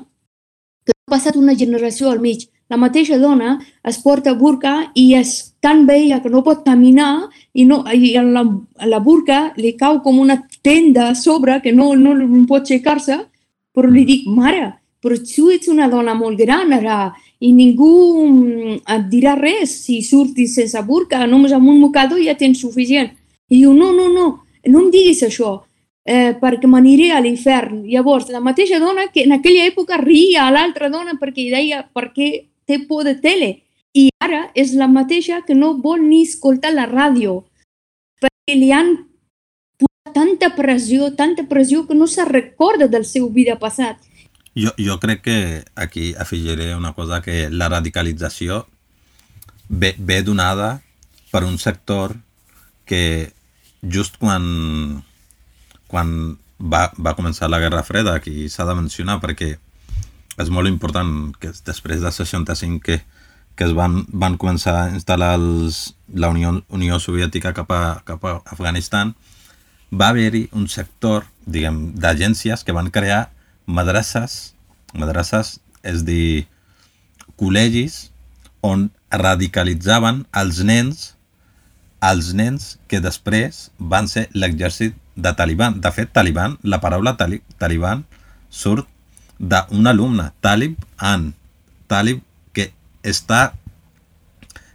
que 0.84 0.91
ha 0.91 1.12
passat 1.15 1.38
una 1.39 1.55
generació 1.55 2.10
al 2.12 2.19
mig, 2.19 2.49
la 2.69 2.77
mateixa 2.77 3.17
dona 3.17 3.55
es 3.84 3.97
porta 4.03 4.36
burca 4.38 4.73
i 4.93 5.13
és 5.17 5.55
tan 5.60 5.86
vella 5.88 6.19
que 6.21 6.29
no 6.29 6.43
pot 6.45 6.62
caminar 6.65 7.29
i, 7.53 7.65
no, 7.65 7.82
i 7.91 8.13
a, 8.17 8.23
la, 8.23 8.43
a 8.77 8.89
la 8.89 8.99
burca 9.01 9.39
li 9.58 9.73
cau 9.77 9.99
com 10.05 10.19
una 10.21 10.38
tenda 10.62 11.10
a 11.10 11.15
sobre 11.15 11.60
que 11.63 11.73
no, 11.73 11.95
no, 11.97 12.13
no 12.13 12.45
pot 12.47 12.69
aixecar-se, 12.69 13.17
però 13.73 13.89
li 13.89 14.05
dic, 14.05 14.27
mare, 14.29 14.67
però 15.01 15.17
tu 15.23 15.49
ets 15.49 15.71
una 15.71 15.88
dona 15.89 16.13
molt 16.13 16.38
gran 16.38 16.73
ara 16.75 16.99
i 17.39 17.53
ningú 17.55 17.93
et 18.77 19.08
dirà 19.10 19.34
res 19.39 19.73
si 19.86 20.01
surtis 20.03 20.58
sense 20.60 20.82
burca, 20.86 21.25
només 21.27 21.55
amb 21.55 21.71
un 21.71 21.79
mocador 21.79 22.19
ja 22.21 22.36
tens 22.38 22.62
suficient. 22.62 23.10
I 23.49 23.63
diu, 23.63 23.73
no, 23.73 23.89
no, 23.95 24.10
no, 24.13 24.27
no 24.67 24.82
em 24.84 24.91
diguis 24.93 25.23
això, 25.25 25.55
eh, 26.05 26.36
perquè 26.41 26.67
m'aniré 26.67 27.10
a 27.15 27.21
l'infern. 27.23 27.86
Llavors, 27.88 28.29
la 28.29 28.43
mateixa 28.43 28.79
dona 28.79 29.08
que 29.13 29.23
en 29.23 29.38
aquella 29.38 29.65
època 29.69 29.97
ria 30.01 30.45
a 30.47 30.53
l'altra 30.53 30.89
dona 30.91 31.15
perquè 31.21 31.47
deia 31.53 31.82
perquè 31.95 32.48
té 32.69 32.79
por 32.86 33.03
de 33.08 33.15
tele. 33.17 33.51
I 33.97 34.10
ara 34.21 34.45
és 34.53 34.75
la 34.77 34.88
mateixa 34.88 35.41
que 35.47 35.58
no 35.58 35.73
vol 35.82 36.03
ni 36.05 36.21
escoltar 36.27 36.71
la 36.75 36.86
ràdio 36.89 37.39
perquè 38.21 38.58
li 38.58 38.69
han 38.75 38.91
posat 39.82 40.13
tanta 40.13 40.51
pressió, 40.58 41.10
tanta 41.17 41.47
pressió 41.49 41.88
que 41.88 41.97
no 41.97 42.05
se 42.08 42.25
recorda 42.29 42.88
del 42.88 43.05
seu 43.10 43.29
vida 43.34 43.58
passat. 43.58 43.97
Jo, 44.53 44.73
jo 44.77 44.97
crec 45.01 45.23
que 45.23 45.38
aquí 45.75 46.13
afegiré 46.17 46.75
una 46.75 46.93
cosa, 46.93 47.21
que 47.21 47.49
la 47.49 47.69
radicalització 47.69 48.65
ve, 49.69 49.95
ve 49.97 50.21
donada 50.23 50.82
per 51.32 51.45
un 51.45 51.58
sector 51.58 52.17
que 52.86 53.32
just 53.82 54.17
quan, 54.17 55.03
quan 55.88 56.38
va, 56.60 56.89
va 56.97 57.15
començar 57.15 57.49
la 57.49 57.62
Guerra 57.62 57.86
Freda, 57.88 58.15
aquí 58.17 58.49
s'ha 58.49 58.65
de 58.67 58.75
mencionar 58.75 59.19
perquè 59.21 59.55
és 60.39 60.52
molt 60.54 60.69
important 60.71 61.34
que 61.39 61.52
després 61.65 62.04
de 62.04 62.12
65 62.15 62.80
que, 62.86 62.99
que 63.56 63.67
es 63.67 63.73
van, 63.75 64.04
van 64.10 64.38
començar 64.39 64.75
a 64.78 64.86
instal·lar 64.93 65.34
els, 65.38 65.82
la 66.15 66.32
Unió, 66.32 66.56
Unió 66.69 66.99
Soviètica 67.04 67.54
cap 67.58 67.71
a, 67.75 67.82
cap 68.08 68.23
a 68.25 68.38
Afganistan, 68.54 69.13
va 69.91 70.12
haver-hi 70.13 70.47
un 70.56 70.69
sector, 70.71 71.25
diguem, 71.45 71.89
d'agències 71.99 72.63
que 72.63 72.75
van 72.75 72.91
crear 72.93 73.28
madrasses, 73.65 74.56
madrasses 74.93 75.58
és 75.84 76.06
dir, 76.08 76.47
col·legis 77.39 78.10
on 78.65 78.89
radicalitzaven 79.12 80.25
els 80.39 80.63
nens 80.67 81.13
els 81.99 82.32
nens 82.34 82.78
que 82.88 83.02
després 83.04 83.69
van 83.78 84.08
ser 84.08 84.28
l'exèrcit 84.32 84.95
de 85.19 85.34
Taliban. 85.36 85.80
De 85.84 85.91
fet, 85.91 86.12
Taliban, 86.15 86.56
la 86.63 86.80
paraula 86.80 87.17
tali 87.19 87.41
Taliban 87.60 88.06
surt 88.49 88.88
d'un 89.39 89.88
alumne, 89.88 90.30
Talib 90.41 90.78
An. 90.97 91.32
Talib 91.88 92.21
que 92.54 92.69
està 93.04 93.54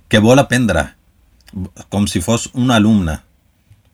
que 0.08 0.18
vol 0.18 0.40
aprendre 0.40 0.88
com 1.92 2.08
si 2.10 2.20
fos 2.24 2.48
un 2.54 2.72
alumne. 2.74 3.20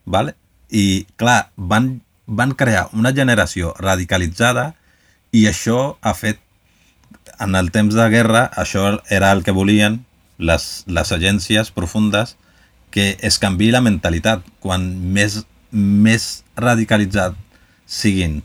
¿vale? 0.05 0.35
I, 0.69 1.07
clar, 1.15 1.51
van, 1.55 2.01
van 2.25 2.53
crear 2.53 2.89
una 2.93 3.13
generació 3.13 3.73
radicalitzada 3.79 4.73
i 5.31 5.45
això 5.47 5.97
ha 6.01 6.13
fet, 6.13 6.39
en 7.39 7.55
el 7.55 7.71
temps 7.71 7.95
de 7.95 8.07
guerra, 8.09 8.45
això 8.55 8.99
era 9.09 9.31
el 9.31 9.43
que 9.43 9.55
volien 9.55 10.01
les, 10.37 10.83
les 10.87 11.11
agències 11.11 11.71
profundes, 11.71 12.35
que 12.91 13.17
es 13.21 13.39
canvi 13.39 13.71
la 13.71 13.81
mentalitat. 13.81 14.43
Quan 14.59 14.83
més, 15.15 15.41
més 15.71 16.43
radicalitzat 16.59 17.37
siguin 17.87 18.41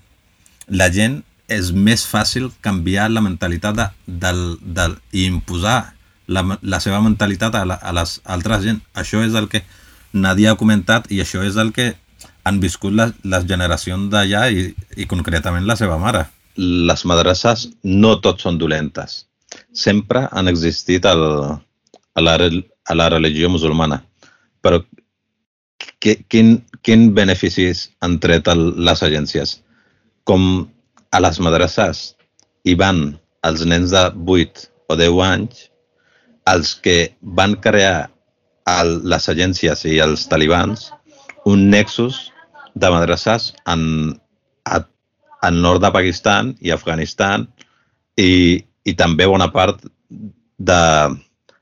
la 0.69 0.89
gent, 0.95 1.21
és 1.49 1.71
més 1.73 2.05
fàcil 2.07 2.49
canviar 2.61 3.09
la 3.11 3.23
mentalitat 3.23 3.77
de, 3.77 3.87
del, 4.07 4.41
del, 4.61 4.97
i 5.13 5.27
imposar 5.31 5.93
la, 6.27 6.43
la 6.63 6.81
seva 6.83 7.01
mentalitat 7.05 7.55
a, 7.55 7.65
la, 7.65 7.77
a 7.79 7.93
les 7.95 8.19
altres 8.25 8.65
gent. 8.65 8.81
Això 8.95 9.23
és 9.25 9.37
el 9.39 9.49
que 9.53 9.63
Nadia 10.13 10.55
ha 10.55 10.61
comentat 10.61 11.11
i 11.13 11.21
això 11.23 11.45
és 11.47 11.59
el 11.61 11.73
que 11.77 11.93
han 12.47 12.59
viscut 12.63 12.95
les, 12.95 13.15
les 13.25 13.47
generacions 13.47 14.11
d'allà 14.11 14.47
i, 14.51 14.69
i 14.97 15.07
concretament 15.11 15.67
la 15.67 15.79
seva 15.79 15.99
mare. 16.03 16.27
Les 16.57 17.05
madrasses 17.07 17.69
no 17.85 18.17
tots 18.25 18.47
són 18.47 18.59
dolentes. 18.59 19.25
Sempre 19.73 20.27
han 20.33 20.49
existit 20.51 21.07
el, 21.07 21.25
a, 22.17 22.21
la, 22.23 22.37
a 22.37 22.95
la 22.95 23.09
religió 23.13 23.51
musulmana. 23.51 24.03
Però 24.63 24.81
que, 26.01 26.17
quin, 26.31 26.57
quin 26.83 27.11
beneficis 27.15 27.91
han 28.01 28.19
tret 28.23 28.49
el, 28.51 28.73
les 28.87 29.03
agències? 29.03 29.61
Com 30.27 30.67
a 31.11 31.21
les 31.23 31.40
madrasses 31.40 32.12
hi 32.66 32.75
van 32.79 33.16
els 33.47 33.64
nens 33.69 33.92
de 33.95 34.05
8 34.37 34.66
o 34.90 34.97
10 34.99 35.23
anys, 35.27 35.66
els 36.51 36.75
que 36.83 36.99
van 37.21 37.57
crear 37.62 38.09
el, 38.71 39.01
les 39.07 39.29
agències 39.31 39.85
i 39.87 39.99
els 40.03 40.27
talibans 40.31 40.90
un 41.47 41.69
nexus 41.71 42.33
de 42.75 42.90
madrasses 42.90 43.53
en, 43.71 43.83
en 45.47 45.61
nord 45.62 45.83
de 45.83 45.92
Pakistan 45.95 46.55
i 46.61 46.73
Afganistan 46.75 47.47
i, 48.19 48.64
i 48.85 48.95
també 48.99 49.29
bona 49.31 49.49
part 49.55 49.85
de 50.59 50.81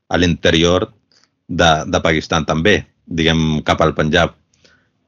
a 0.05 0.17
l'interior 0.17 0.87
de, 1.47 1.69
de 1.89 2.01
Pakistan 2.01 2.45
també, 2.45 2.79
diguem 3.05 3.61
cap 3.65 3.81
al 3.81 3.93
Punjab. 3.97 4.33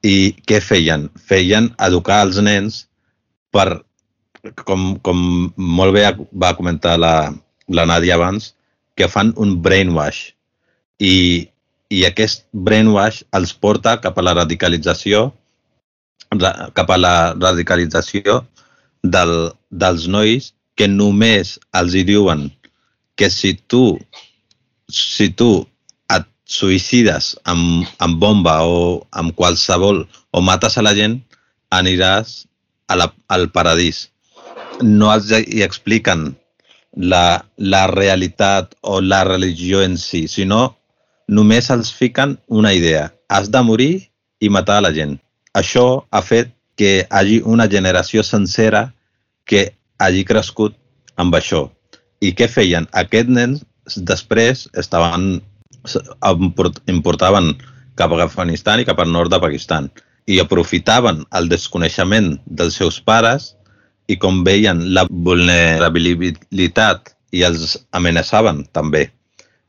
I 0.06 0.34
què 0.48 0.60
feien? 0.62 1.08
Feien 1.30 1.72
educar 1.86 2.22
els 2.26 2.40
nens 2.44 2.84
per 3.54 3.82
com, 4.68 4.96
com 5.04 5.20
molt 5.58 5.96
bé 5.96 6.06
va 6.44 6.56
comentar 6.58 6.98
la, 7.00 7.32
la 7.68 7.86
Nàdia 7.90 8.16
abans, 8.16 8.54
que 8.98 9.08
fan 9.08 9.34
un 9.38 9.58
brainwash. 9.62 10.32
I, 11.00 11.48
I 11.94 12.06
aquest 12.08 12.48
brainwash 12.52 13.24
els 13.38 13.54
porta 13.54 13.98
cap 14.02 14.18
a 14.18 14.26
la 14.26 14.36
radicalització 14.38 15.30
cap 16.76 16.90
a 16.92 16.98
la 16.98 17.34
radicalització 17.40 18.42
del, 19.04 19.52
dels 19.72 20.08
nois 20.12 20.52
que 20.76 20.88
només 20.88 21.58
els 21.80 21.96
hi 21.96 22.04
diuen 22.04 22.50
que 23.16 23.30
si 23.32 23.54
tu 23.72 23.98
si 24.90 25.30
tu 25.30 25.66
et 26.14 26.28
suïcides 26.48 27.36
amb, 27.44 27.88
amb 28.00 28.20
bomba 28.20 28.60
o 28.64 29.06
amb 29.12 29.36
qualsevol 29.36 30.06
o 30.32 30.42
mates 30.42 30.78
a 30.78 30.84
la 30.84 30.94
gent, 30.96 31.20
aniràs 31.72 32.46
a 32.88 32.96
la, 32.96 33.12
al 33.28 33.50
paradís 33.52 34.08
no 34.82 35.12
els 35.14 35.32
hi 35.32 35.64
expliquen 35.66 36.36
la, 36.98 37.46
la 37.58 37.88
realitat 37.88 38.76
o 38.82 39.00
la 39.02 39.24
religió 39.24 39.84
en 39.84 39.98
si, 39.98 40.28
sinó 40.28 40.78
només 41.28 41.70
els 41.70 41.92
fiquen 41.94 42.38
una 42.48 42.74
idea. 42.74 43.12
Has 43.30 43.52
de 43.52 43.62
morir 43.62 44.10
i 44.40 44.50
matar 44.50 44.82
la 44.82 44.94
gent. 44.94 45.18
Això 45.54 46.06
ha 46.12 46.22
fet 46.22 46.54
que 46.78 46.92
hi 47.00 47.06
hagi 47.10 47.42
una 47.46 47.68
generació 47.68 48.24
sencera 48.24 48.92
que 49.46 49.74
hagi 49.98 50.24
crescut 50.26 50.76
amb 51.18 51.36
això. 51.36 51.68
I 52.22 52.34
què 52.38 52.48
feien? 52.50 52.88
Aquests 52.94 53.34
nens 53.34 53.64
després 53.96 54.68
estaven 54.78 55.40
importaven 56.88 57.54
cap 57.98 58.14
a 58.14 58.24
Afganistan 58.26 58.82
i 58.82 58.86
cap 58.86 59.00
al 59.00 59.12
nord 59.12 59.32
de 59.34 59.40
Pakistan 59.42 59.90
i 60.28 60.42
aprofitaven 60.44 61.24
el 61.40 61.48
desconeixement 61.50 62.36
dels 62.46 62.78
seus 62.78 63.00
pares 63.02 63.56
i 64.08 64.16
com 64.20 64.44
veien 64.48 64.82
la 64.96 65.04
vulnerabilitat 65.10 67.14
i 67.36 67.44
els 67.44 67.76
amenaçaven 67.98 68.64
també. 68.76 69.08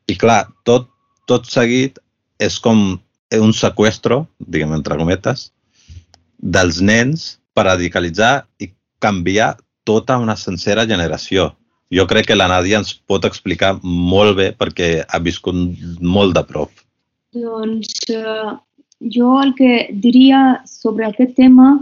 I 0.09 0.17
clar, 0.17 0.47
tot, 0.65 0.89
tot 1.27 1.49
seguit 1.51 1.99
és 2.41 2.59
com 2.63 2.99
un 3.35 3.53
sequestro, 3.53 4.27
diguem 4.39 4.73
entre 4.77 4.97
cometes, 4.97 5.51
dels 6.39 6.81
nens 6.81 7.39
per 7.53 7.67
radicalitzar 7.67 8.47
i 8.63 8.71
canviar 9.03 9.57
tota 9.85 10.19
una 10.23 10.37
sencera 10.37 10.87
generació. 10.87 11.51
Jo 11.91 12.07
crec 12.07 12.29
que 12.29 12.37
la 12.37 12.49
Nàdia 12.51 12.79
ens 12.83 12.93
pot 13.09 13.25
explicar 13.25 13.79
molt 13.83 14.37
bé 14.39 14.53
perquè 14.57 15.03
ha 15.03 15.19
viscut 15.25 15.57
molt 16.01 16.37
de 16.37 16.45
prop. 16.47 16.71
Doncs 17.35 17.89
uh, 18.13 18.55
jo 19.01 19.39
el 19.43 19.55
que 19.57 19.89
diria 19.93 20.61
sobre 20.69 21.09
aquest 21.09 21.35
tema 21.37 21.79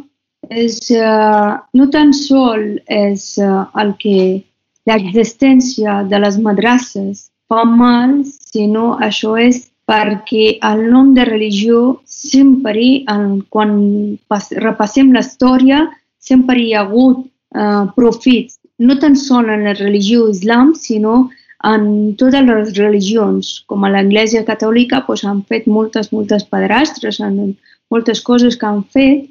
és, 0.51 0.79
uh, 0.95 1.57
no 1.75 1.87
tan 1.91 2.13
sol 2.15 2.79
és 2.87 3.37
uh, 3.43 3.65
el 3.81 3.95
que 4.03 4.43
l'existència 4.87 6.03
de 6.11 6.21
les 6.23 6.39
madrasses 6.39 7.31
fa 7.51 7.65
mal, 7.65 8.21
sinó 8.27 8.97
això 9.03 9.37
és 9.39 9.67
perquè 9.87 10.59
el 10.67 10.89
nom 10.91 11.13
de 11.15 11.25
religió 11.27 12.01
sempre, 12.05 13.05
en, 13.11 13.43
quan 13.51 14.19
pas, 14.29 14.51
repassem 14.63 15.13
la 15.15 15.23
història, 15.23 15.85
sempre 16.19 16.59
hi 16.59 16.73
ha 16.75 16.83
hagut 16.87 17.27
uh, 17.55 17.87
profits, 17.99 18.59
no 18.79 18.99
tan 18.99 19.17
sol 19.17 19.51
en 19.51 19.65
la 19.65 19.77
religió 19.79 20.27
islam, 20.31 20.75
sinó 20.75 21.29
en 21.67 22.15
totes 22.19 22.45
les 22.47 22.75
religions, 22.77 23.63
com 23.71 23.87
a 23.87 23.91
l'Església 23.91 24.45
Catòlica, 24.47 25.03
doncs, 25.07 25.25
han 25.25 25.41
fet 25.49 25.67
moltes, 25.71 26.13
moltes 26.13 26.45
pedrastres, 26.51 27.21
en 27.23 27.57
moltes 27.91 28.21
coses 28.27 28.59
que 28.59 28.69
han 28.69 28.83
fet, 28.93 29.31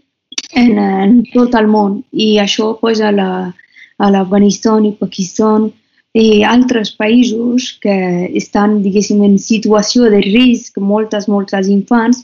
en, 0.53 0.77
en 0.79 1.15
tot 1.33 1.55
el 1.59 1.67
món 1.71 1.99
i 2.11 2.35
això 2.41 2.73
pues, 2.79 3.01
a 3.01 3.11
l'Afganistan 3.11 4.83
la, 4.83 4.89
a 4.89 4.93
i 4.93 4.99
Pakistan 4.99 5.71
i 6.15 6.43
altres 6.47 6.93
països 6.95 7.73
que 7.83 7.95
estan, 8.39 8.79
diguéssim, 8.83 9.23
en 9.27 9.35
situació 9.37 10.07
de 10.13 10.21
risc, 10.23 10.77
moltes, 10.79 11.27
moltes 11.27 11.67
infants, 11.67 12.23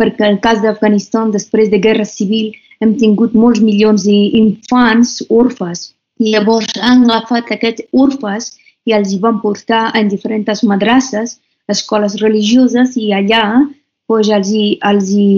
perquè 0.00 0.30
el 0.30 0.38
cas 0.40 0.62
d'Afganistan, 0.62 1.34
després 1.34 1.68
de 1.68 1.80
guerra 1.84 2.06
civil, 2.08 2.54
hem 2.80 2.94
tingut 2.96 3.34
molts 3.34 3.60
milions 3.60 4.06
d'infants 4.08 5.18
orfes. 5.28 5.92
Llavors 6.22 6.72
han 6.80 7.04
agafat 7.04 7.52
aquests 7.52 7.84
orfes 7.92 8.54
i 8.88 8.94
els 8.96 9.12
hi 9.12 9.18
van 9.20 9.42
portar 9.42 9.90
en 9.98 10.08
diferents 10.08 10.64
madrasses, 10.64 11.36
escoles 11.68 12.16
religioses, 12.22 12.96
i 12.96 13.12
allà 13.12 13.44
pues, 14.08 14.30
els, 14.32 14.48
hi, 14.48 14.78
els 14.88 15.12
hi 15.12 15.28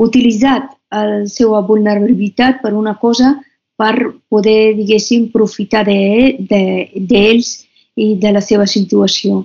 utilitzat 0.00 0.72
la 0.92 1.24
seva 1.30 1.60
vulnerabilitat 1.66 2.60
per 2.62 2.74
una 2.74 2.96
cosa 3.00 3.34
per 3.76 3.94
poder, 4.30 4.74
diguéssim, 4.76 5.30
profitar 5.32 5.82
d'ells 5.86 6.46
de, 6.50 6.64
de, 7.10 7.24
i 7.96 8.14
de 8.20 8.30
la 8.34 8.42
seva 8.42 8.66
situació. 8.70 9.44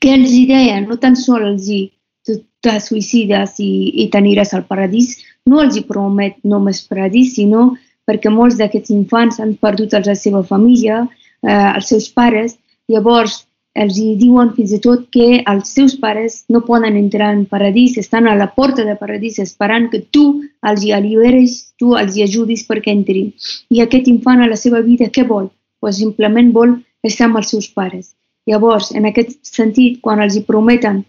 Què 0.00 0.14
els 0.14 0.32
deia? 0.48 0.80
No 0.82 0.98
tan 0.98 1.16
sols 1.18 1.46
els 1.46 1.68
hi 1.68 1.80
tu 2.24 2.38
te 2.64 2.74
suïcides 2.80 3.58
i, 3.60 3.70
i 4.02 4.08
t'aniràs 4.10 4.54
al 4.56 4.64
paradís, 4.66 5.18
no 5.46 5.60
els 5.62 5.76
hi 5.76 5.84
promet 5.86 6.38
només 6.42 6.86
paradís, 6.88 7.34
sinó 7.36 7.74
perquè 8.08 8.32
molts 8.32 8.56
d'aquests 8.60 8.92
infants 8.94 9.40
han 9.40 9.54
perdut 9.60 9.92
la 9.92 10.16
seva 10.16 10.42
família, 10.44 11.02
eh, 11.44 11.70
els 11.76 11.90
seus 11.92 12.08
pares, 12.08 12.56
llavors 12.88 13.44
els 13.74 13.96
hi 13.98 14.14
diuen 14.18 14.52
fins 14.54 14.72
i 14.76 14.78
tot 14.82 15.08
que 15.14 15.40
els 15.50 15.70
seus 15.76 15.96
pares 16.02 16.44
no 16.54 16.62
poden 16.66 16.96
entrar 16.96 17.32
en 17.34 17.44
paradís, 17.50 17.96
estan 17.98 18.28
a 18.30 18.36
la 18.38 18.52
porta 18.54 18.84
de 18.86 18.94
paradís 18.96 19.40
esperant 19.42 19.88
que 19.90 20.00
tu 20.14 20.24
els 20.70 20.84
hi 20.84 20.92
alliberes, 20.94 21.56
tu 21.78 21.96
els 21.98 22.14
hi 22.14 22.22
ajudis 22.22 22.62
perquè 22.68 22.94
entrin. 22.94 23.32
I 23.74 23.82
aquest 23.82 24.06
infant 24.12 24.44
a 24.44 24.50
la 24.50 24.58
seva 24.60 24.82
vida 24.86 25.10
què 25.10 25.26
vol? 25.26 25.50
Pues 25.80 25.98
simplement 25.98 26.52
vol 26.54 26.76
estar 27.02 27.26
amb 27.26 27.40
els 27.42 27.50
seus 27.50 27.66
pares. 27.68 28.14
Llavors, 28.46 28.92
en 28.94 29.08
aquest 29.10 29.40
sentit, 29.42 29.98
quan 30.04 30.22
els 30.22 30.36
hi 30.36 30.44
prometen 30.46 31.02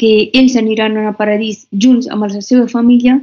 que 0.00 0.30
ells 0.32 0.56
aniran 0.56 0.96
a 1.02 1.12
paradís 1.18 1.66
junts 1.72 2.08
amb 2.08 2.24
la 2.24 2.40
seva 2.40 2.64
família, 2.72 3.18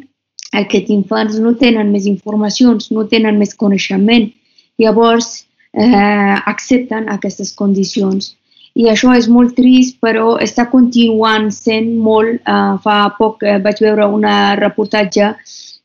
aquests 0.53 0.93
infants 0.93 1.39
no 1.41 1.55
tenen 1.57 1.89
més 1.91 2.05
informacions, 2.05 2.91
no 2.93 3.07
tenen 3.09 3.41
més 3.41 3.57
coneixement. 3.57 4.29
Llavors, 4.77 5.47
eh, 5.73 6.37
accepten 6.53 7.09
aquestes 7.09 7.53
condicions 7.57 8.33
i 8.73 8.87
això 8.89 9.13
és 9.13 9.27
molt 9.29 9.53
trist, 9.57 9.99
però 10.01 10.37
està 10.41 10.65
continuant 10.71 11.51
sent 11.53 11.91
molt. 12.01 12.41
Uh, 12.49 12.79
fa 12.81 13.13
poc 13.19 13.43
uh, 13.45 13.59
vaig 13.61 13.81
veure 13.85 14.07
un 14.09 14.25
reportatge 14.57 15.29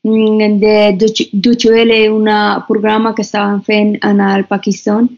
um, 0.08 0.38
de 0.62 0.76
Deutsche 0.96 1.28
un 2.08 2.30
programa 2.66 3.14
que 3.14 3.22
estaven 3.22 3.60
fent 3.62 3.98
en 4.02 4.20
el 4.20 4.44
Pakistan, 4.44 5.08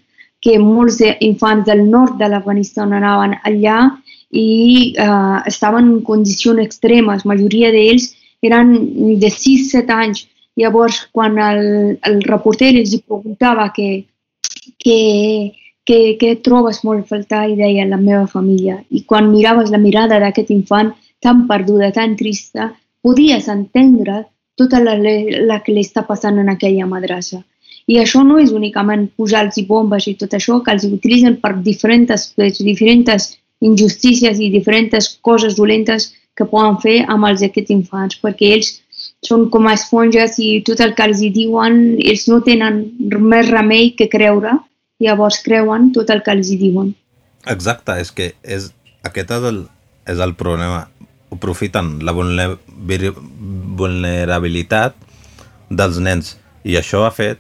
que 0.42 0.59
molts 0.59 0.98
infants 1.20 1.66
del 1.66 1.85
nord 1.90 2.18
de 2.18 2.28
l'Afganistan 2.28 2.92
anaven 2.92 3.37
allà 3.44 3.78
i 4.33 4.94
uh, 4.98 5.42
estaven 5.46 5.85
en 5.94 6.02
condicions 6.02 6.59
extremes. 6.59 7.24
La 7.24 7.35
majoria 7.35 7.70
d'ells 7.70 8.14
eren 8.42 8.74
de 9.20 9.30
6-7 9.30 9.94
anys. 9.94 10.26
Llavors, 10.59 11.06
quan 11.12 11.38
el, 11.38 11.98
el 12.02 12.22
reporter 12.26 12.74
els 12.74 12.96
preguntava 13.06 13.70
que, 13.72 14.06
que 14.83 14.98
que, 15.84 16.16
que 16.20 16.36
trobes 16.44 16.82
molt 16.84 17.04
a 17.04 17.08
faltar, 17.14 17.44
i 17.50 17.56
deia, 17.58 17.86
la 17.88 18.00
meva 18.00 18.26
família. 18.30 18.80
I 18.90 19.04
quan 19.08 19.30
miraves 19.32 19.70
la 19.70 19.80
mirada 19.82 20.20
d'aquest 20.22 20.52
infant 20.54 20.92
tan 21.20 21.46
perduda, 21.48 21.92
tan 21.92 22.16
trista, 22.16 22.70
podies 23.02 23.48
entendre 23.48 24.24
tota 24.56 24.80
la, 24.84 24.96
la 24.98 25.60
que 25.64 25.72
li 25.72 25.84
està 25.84 26.04
passant 26.06 26.38
en 26.40 26.50
aquella 26.52 26.88
madrassa. 26.88 27.40
I 27.90 27.98
això 27.98 28.22
no 28.22 28.38
és 28.38 28.52
únicament 28.54 29.08
posar-los 29.18 29.58
bombes 29.66 30.06
i 30.06 30.14
tot 30.20 30.36
això, 30.36 30.60
que 30.62 30.74
els 30.76 30.86
utilitzen 30.86 31.40
per 31.42 31.56
diferents, 31.64 32.32
diferents 32.60 33.30
injustícies 33.60 34.40
i 34.40 34.50
diferents 34.52 35.08
coses 35.22 35.56
dolentes 35.56 36.10
que 36.36 36.46
poden 36.48 36.78
fer 36.84 37.00
amb 37.08 37.26
els 37.28 37.42
aquests 37.42 37.72
infants, 37.74 38.20
perquè 38.22 38.52
ells 38.56 38.70
són 39.26 39.48
com 39.52 39.66
esponges 39.68 40.38
i 40.40 40.60
tot 40.64 40.80
el 40.84 40.94
que 40.96 41.06
els 41.08 41.20
diuen, 41.34 41.80
ells 41.98 42.26
no 42.30 42.40
tenen 42.44 42.82
més 43.32 43.50
remei 43.50 43.90
que 43.96 44.08
creure 44.12 44.54
llavors 45.00 45.40
creuen 45.44 45.92
tot 45.96 46.10
el 46.12 46.20
que 46.24 46.32
els 46.36 46.48
hi 46.50 46.56
diuen. 46.60 46.88
Exacte, 47.48 47.92
és 48.00 48.10
que 48.12 48.34
és, 48.42 48.72
aquest 49.06 49.30
és 49.36 49.44
el, 49.50 49.68
és 50.08 50.18
el 50.20 50.34
problema. 50.38 50.88
Aprofiten 51.30 52.04
la 52.04 52.12
vulnerabilitat 52.12 54.94
dels 55.70 55.98
nens 56.02 56.36
i 56.66 56.76
això 56.76 57.04
ha 57.06 57.12
fet 57.14 57.38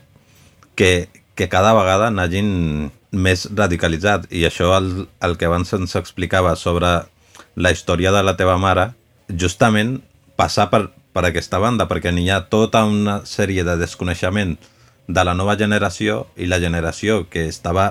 que, 0.78 1.08
que 1.34 1.48
cada 1.50 1.74
vegada 1.74 2.10
n'hagin 2.14 2.90
més 3.10 3.48
radicalitzat 3.50 4.30
i 4.30 4.46
això 4.46 4.70
el, 4.76 5.08
el 5.26 5.34
que 5.36 5.46
abans 5.50 5.72
ens 5.74 5.96
explicava 5.98 6.54
sobre 6.56 7.02
la 7.56 7.70
història 7.74 8.12
de 8.14 8.22
la 8.22 8.36
teva 8.38 8.56
mare 8.62 8.92
justament 9.28 10.02
passar 10.38 10.70
per, 10.70 10.88
per 11.12 11.24
aquesta 11.26 11.58
banda 11.58 11.88
perquè 11.90 12.12
n'hi 12.14 12.30
ha 12.30 12.46
tota 12.52 12.84
una 12.86 13.26
sèrie 13.26 13.64
de 13.66 13.76
desconeixement 13.80 14.56
de 15.14 15.24
la 15.24 15.34
nova 15.34 15.56
generació 15.58 16.26
i 16.36 16.46
la 16.50 16.60
generació 16.62 17.24
que 17.30 17.46
estava 17.48 17.90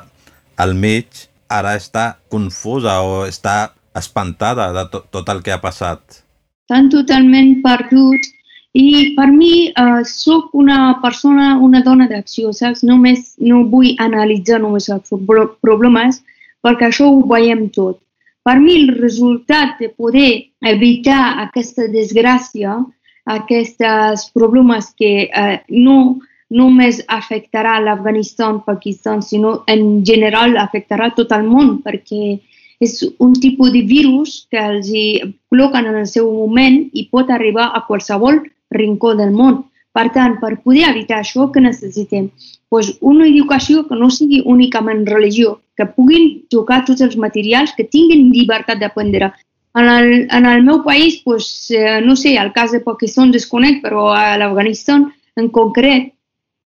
al 0.58 0.76
mig 0.76 1.28
ara 1.50 1.76
està 1.80 2.06
confusa 2.32 3.00
o 3.02 3.24
està 3.28 3.72
espantada 4.00 4.70
de 4.76 4.86
to 4.92 5.04
tot 5.12 5.30
el 5.34 5.42
que 5.46 5.54
ha 5.54 5.62
passat. 5.62 6.22
Estan 6.70 6.90
totalment 6.94 7.56
perduts 7.64 8.30
i 8.78 9.16
per 9.18 9.28
mi 9.34 9.72
uh, 9.72 10.04
sóc 10.06 10.54
una 10.54 11.00
persona, 11.02 11.56
una 11.58 11.82
dona 11.82 12.06
d'acció, 12.12 12.54
saps? 12.54 12.84
Només 12.86 13.34
no 13.42 13.64
vull 13.72 13.96
analitzar 13.98 14.62
només 14.62 14.90
els 14.94 15.10
problemes 15.66 16.22
perquè 16.62 16.90
això 16.90 17.10
ho 17.10 17.26
veiem 17.26 17.68
tot. 17.74 17.98
Per 18.46 18.56
mi 18.62 18.76
el 18.84 18.94
resultat 19.02 19.82
de 19.82 19.90
poder 19.90 20.52
evitar 20.66 21.42
aquesta 21.48 21.90
desgràcia, 21.92 22.78
aquests 23.30 24.30
problemes 24.34 24.94
que 24.98 25.30
uh, 25.34 25.58
no 25.70 26.20
només 26.50 27.04
afectarà 27.08 27.78
l'Afganistan, 27.80 28.62
Pakistan, 28.66 29.22
sinó 29.22 29.64
en 29.68 30.04
general 30.06 30.58
afectarà 30.58 31.12
tot 31.16 31.32
el 31.36 31.46
món, 31.46 31.80
perquè 31.86 32.40
és 32.80 33.02
un 33.20 33.34
tipus 33.36 33.74
de 33.74 33.84
virus 33.84 34.46
que 34.52 34.60
els 34.60 34.88
hi 34.90 35.08
col·loquen 35.52 35.90
en 35.90 35.98
el 36.02 36.08
seu 36.08 36.30
moment 36.32 36.80
i 36.94 37.10
pot 37.12 37.30
arribar 37.30 37.70
a 37.76 37.84
qualsevol 37.88 38.40
rincó 38.72 39.16
del 39.20 39.36
món. 39.36 39.66
Per 39.92 40.08
tant, 40.16 40.38
per 40.40 40.62
poder 40.64 40.86
evitar 40.88 41.20
això, 41.20 41.50
que 41.52 41.62
necessitem? 41.62 42.30
Pues 42.70 42.94
una 43.02 43.28
educació 43.28 43.84
que 43.88 43.98
no 43.98 44.10
sigui 44.14 44.44
únicament 44.46 45.06
religió, 45.10 45.58
que 45.76 45.88
puguin 45.96 46.46
tocar 46.54 46.84
tots 46.86 47.02
els 47.02 47.18
materials, 47.18 47.74
que 47.76 47.88
tinguin 47.90 48.30
llibertat 48.32 48.80
d'aprendre. 48.80 49.34
En 49.76 49.90
el, 49.90 50.28
en 50.32 50.46
el 50.46 50.64
meu 50.64 50.84
país, 50.84 51.20
pues, 51.26 51.70
eh, 51.72 52.00
no 52.06 52.16
sé, 52.16 52.38
el 52.38 52.54
cas 52.54 52.72
de 52.72 52.82
Pakistan 52.86 53.34
desconec, 53.34 53.82
però 53.84 54.10
a 54.14 54.38
l'Afganistan 54.38 55.10
en 55.36 55.50
concret, 55.50 56.14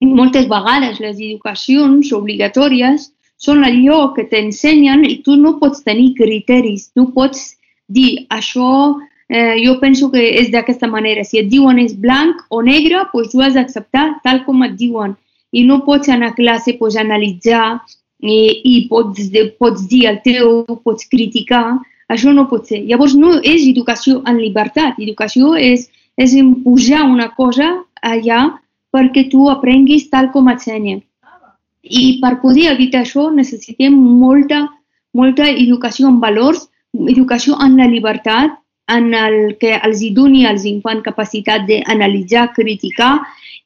moltes 0.06 0.48
vegades 0.48 1.00
les 1.04 1.18
educacions 1.20 2.12
obligatòries 2.16 3.10
són 3.40 3.64
allò 3.64 4.14
que 4.16 4.28
t'ensenyen 4.32 5.06
i 5.08 5.20
tu 5.24 5.36
no 5.40 5.58
pots 5.60 5.84
tenir 5.84 6.14
criteris, 6.16 6.90
tu 6.96 7.10
pots 7.16 7.56
dir 7.88 8.26
això 8.30 9.00
eh, 9.30 9.56
jo 9.64 9.80
penso 9.80 10.10
que 10.12 10.22
és 10.42 10.52
d'aquesta 10.52 10.88
manera. 10.88 11.24
Si 11.24 11.40
et 11.40 11.48
diuen 11.50 11.80
és 11.80 11.96
blanc 11.96 12.42
o 12.50 12.62
negre, 12.66 13.06
doncs 13.14 13.32
tu 13.32 13.42
has 13.42 13.56
d'acceptar 13.56 14.20
tal 14.24 14.44
com 14.46 14.64
et 14.66 14.76
diuen. 14.76 15.16
I 15.52 15.64
no 15.66 15.82
pots 15.86 16.10
anar 16.10 16.34
a 16.34 16.38
classe, 16.38 16.76
pots 16.78 16.98
analitzar 16.98 17.80
i, 18.20 18.36
i 18.64 18.88
pots, 18.90 19.30
pots 19.60 19.88
dir 19.88 20.06
el 20.10 20.20
teu, 20.26 20.66
pots 20.84 21.08
criticar. 21.10 21.80
Això 22.10 22.34
no 22.34 22.48
pot 22.50 22.66
ser. 22.66 22.82
Llavors 22.90 23.14
no 23.16 23.38
és 23.40 23.68
educació 23.70 24.24
en 24.26 24.42
llibertat. 24.42 24.98
Educació 24.98 25.54
és, 25.56 25.88
és 26.18 26.34
imposar 26.34 27.06
una 27.06 27.30
cosa 27.38 27.76
allà 28.02 28.58
perquè 28.96 29.28
tu 29.32 29.50
aprenguis 29.50 30.10
tal 30.10 30.32
com 30.34 30.50
ensenya. 30.52 31.00
I 31.84 32.20
per 32.22 32.40
poder 32.42 32.70
evitar 32.74 33.04
això 33.04 33.30
necessitem 33.34 33.96
molta, 33.96 34.66
molta 35.14 35.48
educació 35.50 36.10
en 36.10 36.20
valors, 36.24 36.68
educació 36.94 37.58
en 37.64 37.78
la 37.78 37.88
llibertat, 37.88 38.58
en 38.90 39.14
el 39.14 39.56
que 39.62 39.76
els 39.78 40.02
hi 40.02 40.10
doni 40.18 40.46
als 40.50 40.66
infants 40.66 41.06
capacitat 41.06 41.68
d'analitzar, 41.70 42.50
criticar 42.56 43.20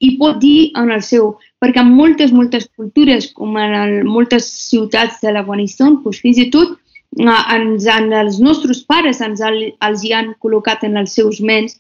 i 0.04 0.18
pot 0.20 0.40
dir 0.44 0.72
en 0.80 0.92
el 0.92 1.02
seu. 1.02 1.34
Perquè 1.64 1.80
en 1.80 1.94
moltes, 1.96 2.34
moltes 2.36 2.68
cultures, 2.76 3.30
com 3.32 3.56
en 3.58 3.76
el, 3.80 3.94
moltes 4.04 4.50
ciutats 4.68 5.22
de 5.24 5.32
l'Afganistan, 5.32 6.02
doncs 6.04 6.20
fins 6.26 6.42
i 6.44 6.50
tot 6.52 6.76
ens, 7.22 7.88
en 7.88 8.12
els 8.14 8.40
nostres 8.42 8.84
pares 8.84 9.22
ens 9.22 9.42
els 9.44 10.04
hi 10.04 10.14
han 10.14 10.34
col·locat 10.44 10.84
en 10.84 10.98
els 10.98 11.14
seus 11.16 11.40
ments 11.40 11.80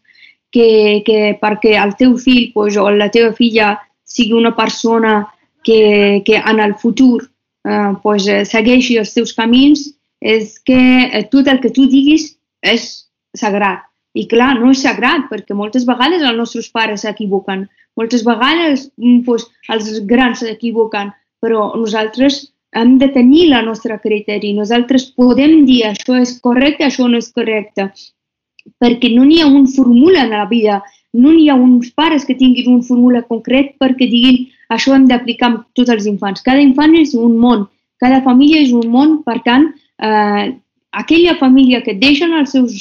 que, 0.53 1.01
que 1.05 1.33
perquè 1.41 1.75
el 1.81 1.95
teu 1.99 2.13
fill 2.21 2.51
pues, 2.53 2.77
o 2.77 2.89
la 2.93 3.09
teva 3.11 3.33
filla 3.33 3.73
sigui 4.05 4.37
una 4.37 4.53
persona 4.55 5.23
que, 5.65 6.21
que 6.25 6.37
en 6.37 6.59
el 6.59 6.75
futur 6.75 7.23
eh, 7.65 7.91
pues, 8.03 8.29
segueixi 8.51 8.99
els 9.01 9.15
teus 9.15 9.33
camins, 9.33 9.87
és 10.21 10.59
que 10.63 10.79
eh, 11.09 11.25
tot 11.31 11.49
el 11.49 11.59
que 11.63 11.73
tu 11.73 11.87
diguis 11.89 12.29
és 12.61 12.85
sagrat. 13.35 13.89
I 14.13 14.27
clar, 14.29 14.59
no 14.61 14.69
és 14.69 14.83
sagrat, 14.85 15.25
perquè 15.31 15.57
moltes 15.57 15.87
vegades 15.89 16.21
els 16.21 16.37
nostres 16.37 16.69
pares 16.69 17.01
s'equivoquen, 17.01 17.65
moltes 17.97 18.21
vegades 18.27 18.91
pues, 19.25 19.47
els 19.73 19.89
grans 20.05 20.43
s'equivoquen, 20.43 21.09
però 21.41 21.71
nosaltres 21.73 22.43
hem 22.77 22.99
de 23.01 23.09
tenir 23.13 23.47
la 23.49 23.63
nostra 23.65 23.97
criteri. 24.01 24.53
Nosaltres 24.53 25.09
podem 25.17 25.63
dir 25.65 25.81
això 25.89 26.19
és 26.21 26.37
correcte, 26.45 26.85
això 26.85 27.09
no 27.09 27.17
és 27.17 27.31
correcte, 27.33 27.89
perquè 28.79 29.11
no 29.13 29.25
n'hi 29.27 29.41
ha 29.41 29.47
un 29.47 29.67
fórmula 29.67 30.23
en 30.23 30.33
la 30.35 30.45
vida, 30.49 30.81
no 31.13 31.31
n'hi 31.31 31.49
ha 31.49 31.55
uns 31.55 31.91
pares 31.91 32.25
que 32.25 32.35
tinguin 32.35 32.71
un 32.71 32.81
fórmula 32.83 33.21
concret 33.27 33.75
perquè 33.81 34.09
diguin 34.09 34.47
això 34.73 34.95
hem 34.95 35.05
d'aplicar 35.07 35.49
amb 35.49 35.63
tots 35.77 35.93
els 35.93 36.07
infants. 36.09 36.41
Cada 36.41 36.61
infant 36.63 36.95
és 36.97 37.13
un 37.13 37.37
món, 37.37 37.67
cada 38.01 38.23
família 38.25 38.63
és 38.63 38.73
un 38.73 38.89
món, 38.91 39.21
per 39.23 39.39
tant, 39.45 39.69
eh, 40.01 40.55
aquella 40.91 41.37
família 41.37 41.83
que 41.85 41.95
deixen 41.99 42.33
els 42.33 42.51
seus 42.55 42.73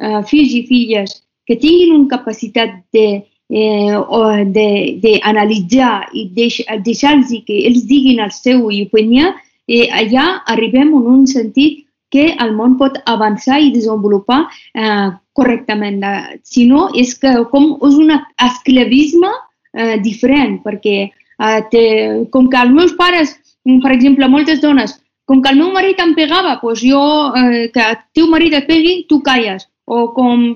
eh, 0.00 0.22
fills 0.26 0.52
i 0.54 0.66
filles 0.66 1.22
que 1.46 1.56
tinguin 1.56 1.94
una 1.94 2.10
capacitat 2.10 2.82
de 2.92 3.06
eh, 3.48 4.42
d'analitzar 5.06 6.08
i 6.12 6.28
deix, 6.34 6.60
deixar-los 6.84 7.30
que 7.46 7.62
ells 7.68 7.86
diguin 7.86 8.20
el 8.24 8.32
seu 8.34 8.66
opinió, 8.66 9.32
eh, 9.68 9.86
allà 9.90 10.42
arribem 10.46 10.94
en 10.94 11.10
un 11.14 11.26
sentit 11.30 11.85
que 12.10 12.28
el 12.42 12.52
món 12.56 12.76
pot 12.80 12.98
avançar 13.10 13.58
i 13.60 13.72
desenvolupar 13.74 14.44
eh, 14.74 15.08
correctament. 15.36 16.02
Si 16.46 16.66
no, 16.70 16.88
és 16.94 17.14
que 17.18 17.32
com 17.52 17.72
és 17.86 17.96
un 17.98 18.14
esclavisme 18.16 19.32
eh, 19.76 19.96
diferent, 20.04 20.60
perquè 20.64 20.96
eh, 21.06 21.60
té, 21.72 21.84
com 22.32 22.50
que 22.52 22.62
els 22.62 22.72
meus 22.72 22.94
pares, 22.98 23.36
per 23.82 23.92
exemple, 23.92 24.28
moltes 24.30 24.62
dones, 24.62 24.96
com 25.26 25.42
que 25.42 25.50
el 25.50 25.58
meu 25.58 25.72
marit 25.74 26.00
em 26.00 26.14
pegava, 26.14 26.58
doncs 26.62 26.84
jo, 26.86 27.02
eh, 27.36 27.66
que 27.74 27.82
el 27.82 27.98
teu 28.14 28.30
marit 28.30 28.54
et 28.54 28.68
pegui, 28.68 29.00
tu 29.10 29.20
calles. 29.26 29.66
O 29.86 30.08
com 30.14 30.46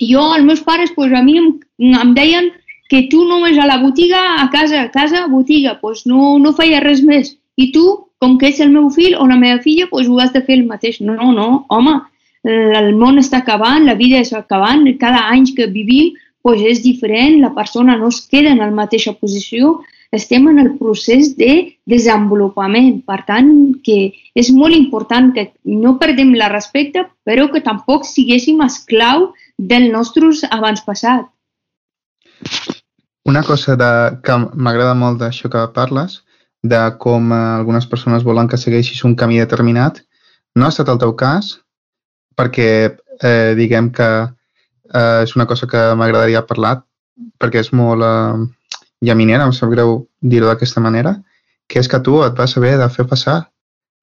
jo, 0.00 0.24
els 0.34 0.46
meus 0.46 0.64
pares, 0.66 0.90
doncs 0.96 1.14
a 1.16 1.22
mi 1.22 1.38
em, 1.38 1.52
em 1.78 2.14
deien 2.16 2.50
que 2.90 3.04
tu 3.10 3.22
només 3.28 3.58
a 3.58 3.68
la 3.70 3.78
botiga, 3.78 4.20
a 4.42 4.48
casa, 4.50 4.82
a 4.82 4.90
casa, 4.90 5.28
botiga, 5.30 5.76
doncs 5.82 6.02
no, 6.10 6.38
no 6.42 6.52
feia 6.56 6.82
res 6.82 7.04
més. 7.06 7.36
I 7.60 7.68
tu, 7.74 7.84
com 8.22 8.38
que 8.38 8.48
ets 8.48 8.62
el 8.64 8.72
meu 8.72 8.88
fill 8.94 9.16
o 9.18 9.26
la 9.28 9.38
meva 9.40 9.60
filla, 9.64 9.88
doncs 9.90 10.08
ho 10.08 10.18
has 10.22 10.32
de 10.32 10.42
fer 10.46 10.58
el 10.60 10.66
mateix. 10.68 11.00
No, 11.04 11.16
no, 11.36 11.50
home, 11.68 11.98
el 12.48 12.94
món 12.96 13.20
està 13.20 13.42
acabant, 13.44 13.84
la 13.84 13.98
vida 13.98 14.20
està 14.24 14.40
acabant, 14.40 14.86
cada 15.00 15.26
any 15.28 15.48
que 15.56 15.68
vivim 15.68 16.16
doncs 16.44 16.62
és 16.64 16.82
diferent, 16.82 17.40
la 17.42 17.52
persona 17.56 17.96
no 18.00 18.08
es 18.08 18.22
queda 18.24 18.54
en 18.54 18.62
la 18.62 18.70
mateixa 18.72 19.12
posició, 19.12 19.80
estem 20.10 20.48
en 20.48 20.58
el 20.58 20.70
procés 20.78 21.34
de 21.36 21.76
desenvolupament. 21.86 23.02
Per 23.06 23.20
tant, 23.28 23.50
que 23.84 24.12
és 24.34 24.50
molt 24.50 24.74
important 24.74 25.30
que 25.36 25.50
no 25.64 25.98
perdem 26.00 26.32
la 26.38 26.48
respecte, 26.50 27.04
però 27.24 27.46
que 27.52 27.62
tampoc 27.62 28.08
siguéssim 28.08 28.64
esclau 28.64 29.30
del 29.58 29.90
nostre 29.92 30.32
abans 30.50 30.82
passat. 30.86 31.28
Una 33.28 33.44
cosa 33.44 33.76
de, 33.76 33.92
que 34.24 34.36
m'agrada 34.56 34.96
molt 34.96 35.20
d'això 35.20 35.52
que 35.52 35.68
parles, 35.76 36.22
de 36.62 36.80
com 36.98 37.32
eh, 37.32 37.40
algunes 37.60 37.86
persones 37.86 38.24
volen 38.24 38.48
que 38.48 38.60
segueixis 38.60 39.04
un 39.04 39.16
camí 39.16 39.40
determinat, 39.40 40.02
no 40.56 40.66
ha 40.66 40.72
estat 40.72 40.90
el 40.92 41.00
teu 41.00 41.14
cas, 41.16 41.58
perquè 42.36 42.70
eh, 42.90 43.52
diguem 43.56 43.90
que 43.94 44.08
eh, 44.24 45.22
és 45.24 45.36
una 45.36 45.46
cosa 45.46 45.68
que 45.70 45.82
m'agradaria 45.96 46.46
parlar, 46.46 46.80
perquè 47.40 47.62
és 47.64 47.72
molt, 47.76 48.04
eh, 48.04 48.80
llaminera, 49.00 49.46
em 49.46 49.54
sap 49.56 49.72
greu 49.72 50.06
dir-ho 50.20 50.50
d'aquesta 50.50 50.82
manera, 50.84 51.16
que 51.68 51.80
és 51.80 51.88
que 51.88 52.00
tu 52.04 52.20
et 52.24 52.36
vas 52.36 52.56
haver 52.58 52.76
de 52.80 52.88
fer 52.90 53.06
passar 53.08 53.38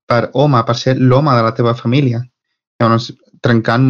per 0.07 0.29
home, 0.33 0.61
per 0.63 0.75
ser 0.79 0.95
l'home 0.97 1.33
de 1.35 1.43
la 1.43 1.53
teva 1.53 1.75
família. 1.75 2.21
Llavors, 2.79 3.11
trencant 3.43 3.89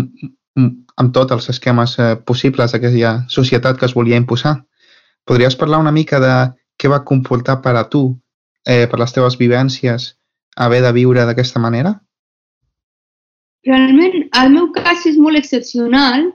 amb 0.97 1.13
tots 1.13 1.36
els 1.36 1.49
esquemes 1.53 1.97
eh, 2.01 2.15
possibles 2.25 2.73
d'aquella 2.73 3.13
societat 3.30 3.77
que 3.77 3.86
es 3.86 3.93
volia 3.93 4.17
imposar. 4.17 4.56
Podries 5.27 5.56
parlar 5.60 5.80
una 5.84 5.93
mica 5.93 6.19
de 6.23 6.34
què 6.77 6.89
va 6.89 7.03
comportar 7.06 7.60
per 7.62 7.75
a 7.77 7.86
tu, 7.91 8.10
eh, 8.67 8.86
per 8.91 8.99
les 8.99 9.15
teves 9.15 9.39
vivències, 9.39 10.12
haver 10.58 10.82
de 10.84 10.91
viure 10.93 11.25
d'aquesta 11.25 11.62
manera? 11.63 11.95
Realment, 13.67 14.27
el 14.41 14.51
meu 14.53 14.69
cas 14.75 15.06
és 15.10 15.17
molt 15.19 15.39
excepcional 15.39 16.27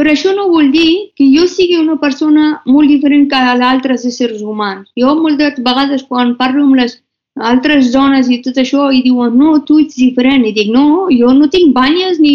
però 0.00 0.12
això 0.14 0.32
no 0.32 0.46
vol 0.48 0.70
dir 0.72 1.12
que 1.18 1.26
jo 1.28 1.46
sigui 1.50 1.78
una 1.80 1.98
persona 2.00 2.62
molt 2.64 2.88
diferent 2.88 3.26
que 3.30 3.40
d'altres 3.60 4.06
éssers 4.06 4.42
humans. 4.42 4.86
Jo 4.98 5.16
moltes 5.18 5.58
vegades 5.66 6.04
quan 6.08 6.36
parlo 6.38 6.62
amb 6.64 6.78
les 6.78 6.94
altres 7.50 7.90
dones 7.92 8.30
i 8.30 8.38
tot 8.44 8.58
això 8.62 8.90
i 8.94 9.02
diuen 9.02 9.36
no, 9.38 9.58
tu 9.66 9.80
ets 9.82 9.98
diferent. 9.98 10.46
I 10.46 10.54
dic 10.54 10.70
no, 10.72 11.08
jo 11.10 11.34
no 11.34 11.50
tinc 11.50 11.74
banyes 11.74 12.20
ni 12.22 12.34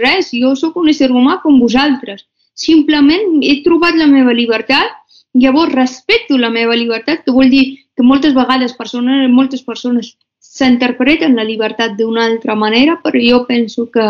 res, 0.00 0.32
jo 0.32 0.54
sóc 0.56 0.80
un 0.80 0.88
ésser 0.92 1.10
humà 1.12 1.40
com 1.44 1.60
vosaltres. 1.60 2.24
Simplement 2.54 3.40
he 3.42 3.60
trobat 3.66 3.98
la 4.00 4.08
meva 4.08 4.32
llibertat, 4.32 4.96
llavors 5.34 5.74
respecto 5.74 6.38
la 6.38 6.50
meva 6.50 6.76
llibertat, 6.78 7.24
que 7.24 7.34
vol 7.34 7.50
dir 7.52 7.66
que 7.96 8.02
moltes 8.02 8.34
vegades 8.34 8.74
persones, 8.74 9.28
moltes 9.30 9.62
persones 9.62 10.14
s'interpreten 10.40 11.34
la 11.38 11.46
llibertat 11.46 11.96
d'una 11.98 12.26
altra 12.28 12.54
manera, 12.54 12.98
però 13.02 13.20
jo 13.22 13.44
penso 13.46 13.88
que 13.90 14.04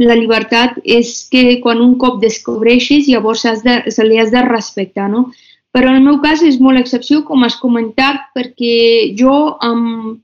la 0.00 0.16
llibertat 0.16 0.78
és 0.84 1.28
que 1.32 1.60
quan 1.60 1.80
un 1.84 1.96
cop 2.00 2.20
descobreixes 2.22 3.08
llavors 3.08 3.44
has 3.44 3.62
de, 3.64 3.76
se 3.92 4.04
li 4.04 4.18
has 4.18 4.32
de 4.32 4.42
respectar, 4.46 5.08
no? 5.12 5.28
Però 5.70 5.90
en 5.90 6.00
el 6.00 6.06
meu 6.06 6.18
cas 6.24 6.42
és 6.42 6.58
molt 6.58 6.80
excepció, 6.80 7.22
com 7.28 7.44
has 7.46 7.58
comentat, 7.60 8.30
perquè 8.34 9.12
jo 9.18 9.56
amb 9.62 10.18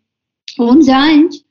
11 0.58 0.92
anys, 0.96 1.42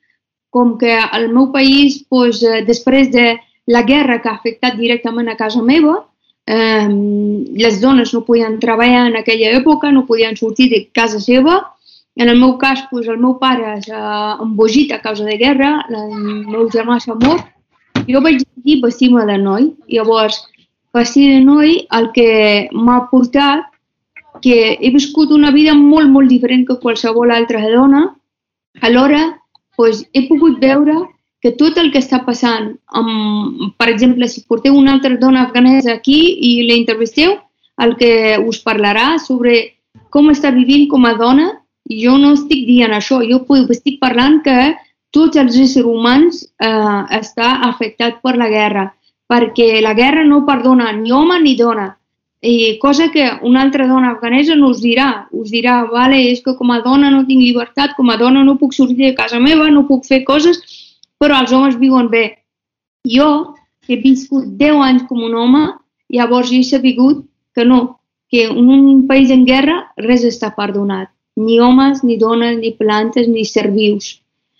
com 0.51 0.75
que 0.81 0.97
al 0.97 1.29
meu 1.31 1.51
país, 1.53 2.01
doncs, 2.11 2.41
després 2.67 3.11
de 3.13 3.35
la 3.67 3.83
guerra 3.87 4.19
que 4.21 4.29
ha 4.29 4.35
afectat 4.35 4.75
directament 4.79 5.29
a 5.29 5.37
casa 5.39 5.61
meva, 5.63 6.01
eh, 6.45 6.87
les 7.57 7.79
dones 7.81 8.13
no 8.13 8.23
podien 8.25 8.59
treballar 8.59 9.07
en 9.09 9.17
aquella 9.17 9.53
època, 9.57 9.91
no 9.91 10.05
podien 10.05 10.37
sortir 10.37 10.69
de 10.69 10.85
casa 10.93 11.19
seva. 11.19 11.61
En 12.15 12.29
el 12.29 12.39
meu 12.39 12.55
cas, 12.57 12.85
doncs, 12.91 13.09
el 13.11 13.19
meu 13.19 13.35
pare 13.41 13.75
s'ha 13.83 14.37
embogit 14.41 14.93
a 14.95 15.01
causa 15.03 15.25
de 15.27 15.37
guerra, 15.37 15.81
el 15.89 16.13
meu 16.47 16.69
germà 16.71 16.99
s'ha 17.03 17.17
mort, 17.19 17.47
jo 18.07 18.21
vaig 18.23 18.43
dir 18.63 18.81
vestir-me 18.83 19.25
de 19.27 19.37
noi. 19.41 19.73
Llavors, 19.91 20.37
vestir 20.95 21.27
de 21.33 21.41
noi 21.43 21.81
el 21.97 22.11
que 22.15 22.69
m'ha 22.71 23.01
portat 23.11 23.71
que 24.43 24.77
he 24.79 24.91
viscut 24.91 25.31
una 25.31 25.51
vida 25.51 25.73
molt, 25.73 26.07
molt 26.11 26.29
diferent 26.29 26.65
que 26.67 26.79
qualsevol 26.79 27.31
altra 27.31 27.63
dona. 27.71 28.05
Alhora, 28.81 29.25
doncs, 29.77 30.05
he 30.13 30.27
pogut 30.29 30.61
veure 30.61 30.95
que 31.45 31.51
tot 31.53 31.75
el 31.77 31.91
que 31.93 31.99
està 32.01 32.23
passant, 32.25 32.71
amb, 32.97 33.67
per 33.77 33.85
exemple, 33.91 34.25
si 34.25 34.41
porteu 34.49 34.73
una 34.73 34.95
altra 34.95 35.13
dona 35.21 35.43
afganesa 35.45 35.91
aquí 35.93 36.17
i 36.41 36.63
la 36.65 36.73
entrevisteu, 36.73 37.35
el 37.85 37.91
que 37.99 38.39
us 38.41 38.63
parlarà 38.65 39.19
sobre 39.21 39.59
com 40.09 40.31
està 40.31 40.49
vivint 40.55 40.87
com 40.89 41.05
a 41.05 41.11
dona, 41.19 41.51
jo 42.01 42.15
no 42.17 42.31
estic 42.33 42.63
dient 42.65 42.95
això, 42.97 43.19
jo 43.29 43.43
estic 43.69 43.99
parlant 44.01 44.39
que 44.41 44.55
tots 45.13 45.37
els 45.37 45.53
éssers 45.53 45.85
humans 45.85 46.39
eh, 46.65 47.01
està 47.19 47.51
afectat 47.67 48.23
per 48.25 48.33
la 48.41 48.49
guerra, 48.49 48.87
perquè 49.29 49.83
la 49.85 49.93
guerra 49.93 50.23
no 50.25 50.47
perdona 50.47 50.89
ni 50.97 51.13
home 51.13 51.37
ni 51.43 51.53
dona. 51.59 51.91
I 52.41 52.79
cosa 52.81 53.11
que 53.13 53.27
una 53.45 53.61
altra 53.61 53.85
dona 53.85 54.15
afganesa 54.15 54.57
no 54.57 54.71
us 54.73 54.81
dirà. 54.81 55.27
Us 55.29 55.53
dirà, 55.53 55.83
vale, 55.93 56.17
és 56.31 56.41
que 56.41 56.53
com 56.57 56.73
a 56.73 56.81
dona 56.81 57.09
no 57.13 57.23
tinc 57.29 57.41
llibertat, 57.41 57.93
com 57.97 58.09
a 58.09 58.17
dona 58.17 58.43
no 58.43 58.57
puc 58.57 58.73
sortir 58.73 59.11
de 59.11 59.13
casa 59.17 59.39
meva, 59.39 59.69
no 59.69 59.85
puc 59.85 60.05
fer 60.09 60.23
coses, 60.25 60.84
però 61.19 61.41
els 61.41 61.53
homes 61.53 61.77
viuen 61.79 62.09
bé. 62.09 62.25
Jo 63.07 63.55
he 63.87 63.99
viscut 64.01 64.45
10 64.59 64.81
anys 64.89 65.05
com 65.09 65.23
un 65.23 65.35
home, 65.35 65.63
llavors 66.09 66.51
he 66.51 66.63
sabut 66.63 67.25
que 67.55 67.65
no, 67.65 67.99
que 68.29 68.45
en 68.49 68.69
un 68.69 69.07
país 69.07 69.31
en 69.31 69.45
guerra 69.45 69.91
res 69.97 70.25
està 70.25 70.51
perdonat. 70.55 71.09
Ni 71.35 71.59
homes, 71.59 72.03
ni 72.03 72.17
dones, 72.17 72.57
ni 72.57 72.71
plantes, 72.79 73.27
ni 73.27 73.43
ser 73.45 73.69
vius 73.71 74.15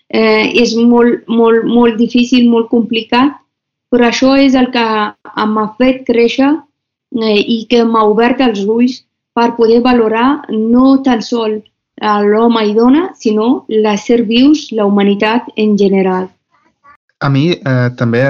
eh, 0.08 0.52
és 0.54 0.74
molt, 0.76 1.26
molt, 1.26 1.64
molt 1.64 1.96
difícil, 1.98 2.48
molt 2.50 2.68
complicat, 2.70 3.36
però 3.90 4.08
això 4.08 4.36
és 4.38 4.54
el 4.54 4.70
que 4.74 4.84
m'ha 5.46 5.66
fet 5.78 6.04
créixer 6.06 6.52
eh, 6.52 7.40
i 7.40 7.64
que 7.70 7.84
m'ha 7.84 8.04
obert 8.04 8.40
els 8.40 8.64
ulls 8.64 9.02
per 9.36 9.54
poder 9.56 9.82
valorar 9.84 10.46
no 10.50 10.98
tan 11.02 11.22
sol 11.22 11.60
l'home 11.96 12.62
i 12.68 12.74
dona, 12.76 13.10
sinó 13.16 13.64
les 13.68 14.04
ser 14.04 14.22
vius, 14.28 14.68
la 14.72 14.84
humanitat 14.84 15.48
en 15.56 15.78
general. 15.80 16.28
A 17.20 17.30
mi 17.32 17.46
eh, 17.54 17.88
també 17.96 18.22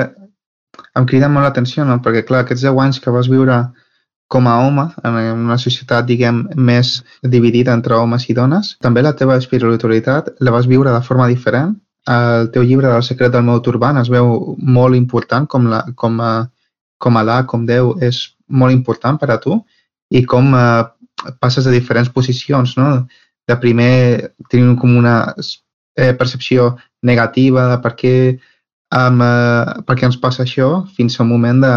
em 0.97 1.07
crida 1.09 1.29
molt 1.33 1.47
l'atenció, 1.47 1.85
no? 1.85 1.99
perquè 2.05 2.25
clar, 2.27 2.45
aquests 2.45 2.65
10 2.67 2.81
anys 2.85 3.01
que 3.03 3.13
vas 3.15 3.29
viure 3.33 3.59
com 4.29 4.49
a 4.51 4.57
home, 4.59 4.89
en 5.07 5.17
una 5.47 5.59
societat, 5.59 6.07
diguem, 6.07 6.43
més 6.57 6.97
dividida 7.23 7.75
entre 7.77 7.95
homes 7.95 8.27
i 8.31 8.35
dones, 8.35 8.73
també 8.83 9.05
la 9.05 9.15
teva 9.19 9.37
espiritualitat 9.39 10.33
la 10.43 10.55
vas 10.55 10.67
viure 10.67 10.91
de 10.91 11.03
forma 11.09 11.29
diferent. 11.31 11.77
El 12.11 12.51
teu 12.55 12.65
llibre 12.67 12.91
del 12.91 13.05
secret 13.07 13.33
del 13.35 13.47
meu 13.47 13.61
turban 13.63 13.99
es 14.03 14.11
veu 14.11 14.57
molt 14.59 14.99
important, 14.99 15.47
com, 15.51 15.69
la, 15.71 15.85
com, 15.95 16.19
a, 16.23 16.33
com 17.03 17.19
Alà, 17.19 17.45
com 17.47 17.67
Déu, 17.67 17.95
és 18.03 18.23
molt 18.49 18.75
important 18.75 19.19
per 19.19 19.31
a 19.35 19.39
tu 19.43 19.61
i 20.15 20.23
com 20.27 20.53
eh, 20.55 20.85
passes 21.43 21.67
a 21.67 21.75
diferents 21.75 22.11
posicions, 22.11 22.77
no? 22.79 23.07
De 23.47 23.57
primer 23.63 24.35
tenir 24.51 24.75
com 24.79 24.97
una 24.99 25.17
eh, 25.39 26.13
percepció 26.19 26.77
negativa 27.03 27.69
de 27.71 27.81
per 27.83 27.95
què, 27.99 28.15
um, 28.95 29.23
eh, 29.23 29.83
per 29.87 29.97
què 29.97 30.07
ens 30.09 30.21
passa 30.21 30.45
això, 30.45 30.85
fins 30.97 31.19
al 31.21 31.31
moment 31.31 31.63
de, 31.65 31.75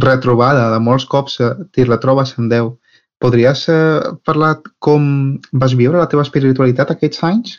retrobada, 0.00 0.70
de 0.72 0.80
molts 0.82 1.06
cops 1.06 1.38
eh, 1.40 1.54
t'hi 1.72 1.86
retrobes 1.88 2.34
en 2.38 2.48
Déu. 2.52 2.76
Podries 3.22 3.64
eh, 3.72 4.12
parlar 4.24 4.58
com 4.84 5.38
vas 5.52 5.74
viure 5.74 5.98
la 5.98 6.08
teva 6.10 6.24
espiritualitat 6.26 6.92
aquests 6.94 7.24
anys? 7.26 7.56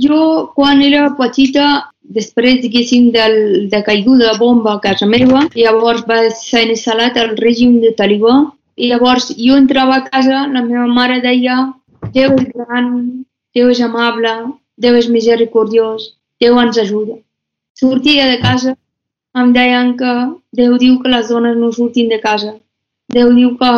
Jo, 0.00 0.50
quan 0.56 0.80
era 0.80 1.10
petita, 1.16 1.90
després, 2.16 2.60
diguéssim, 2.62 3.10
del, 3.12 3.68
de 3.72 3.80
caiguda 3.84 4.32
de 4.32 4.38
bomba 4.40 4.76
a 4.76 4.82
casa 4.84 5.08
meva, 5.08 5.44
llavors 5.56 6.04
va 6.08 6.22
ser 6.32 6.64
instal·lat 6.72 7.18
el 7.20 7.34
règim 7.40 7.80
de 7.82 7.92
talibà 7.96 8.38
i 8.76 8.88
llavors 8.90 9.28
jo 9.36 9.58
entrava 9.60 9.98
a 9.98 10.06
casa, 10.08 10.46
la 10.48 10.64
meva 10.64 10.86
mare 10.88 11.20
deia 11.24 11.72
Déu 12.14 12.34
és 12.36 12.48
gran, 12.52 12.88
Déu 13.56 13.70
és 13.72 13.80
amable, 13.84 14.32
Déu 14.80 14.96
és 14.96 15.08
misericordiós, 15.08 16.14
Déu 16.40 16.58
ens 16.60 16.80
ajuda. 16.80 17.20
Sortia 17.74 18.26
de 18.30 18.38
casa, 18.38 18.76
em 19.34 19.52
deien 19.52 19.96
que 19.98 20.12
Déu 20.54 20.76
diu 20.78 21.00
que 21.02 21.10
les 21.10 21.28
dones 21.28 21.56
no 21.58 21.72
surtin 21.74 22.08
de 22.08 22.20
casa. 22.22 22.52
Déu 23.10 23.32
diu 23.34 23.56
que 23.58 23.70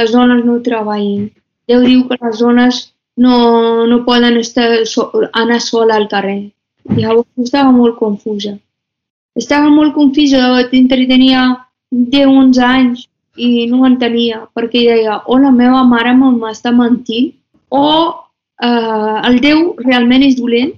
les 0.00 0.12
dones 0.12 0.44
no 0.44 0.56
treballin. 0.68 1.28
Déu 1.70 1.84
diu 1.86 2.02
que 2.08 2.18
les 2.20 2.40
dones 2.42 2.80
no, 3.16 3.86
no 3.86 4.02
poden 4.04 4.36
estar 4.42 4.84
so, 4.86 5.06
anar 5.32 5.60
sola 5.60 5.94
al 5.94 6.08
carrer. 6.10 6.50
I 6.90 7.04
llavors 7.04 7.46
estava 7.46 7.70
molt 7.70 7.98
confusa. 8.02 8.56
Estava 9.38 9.70
molt 9.70 9.94
confusa, 9.94 10.42
tenia 10.72 11.46
10-11 11.92 12.62
anys 12.66 13.08
i 13.36 13.66
no 13.70 13.84
entenia 13.86 14.46
perquè 14.56 14.82
deia 14.90 15.20
o 15.26 15.38
la 15.38 15.52
meva 15.52 15.82
mare 15.84 16.14
m'està 16.16 16.72
mentint 16.72 17.34
o 17.70 17.86
eh, 18.62 19.18
el 19.28 19.40
Déu 19.40 19.76
realment 19.86 20.22
és 20.22 20.38
dolent 20.40 20.72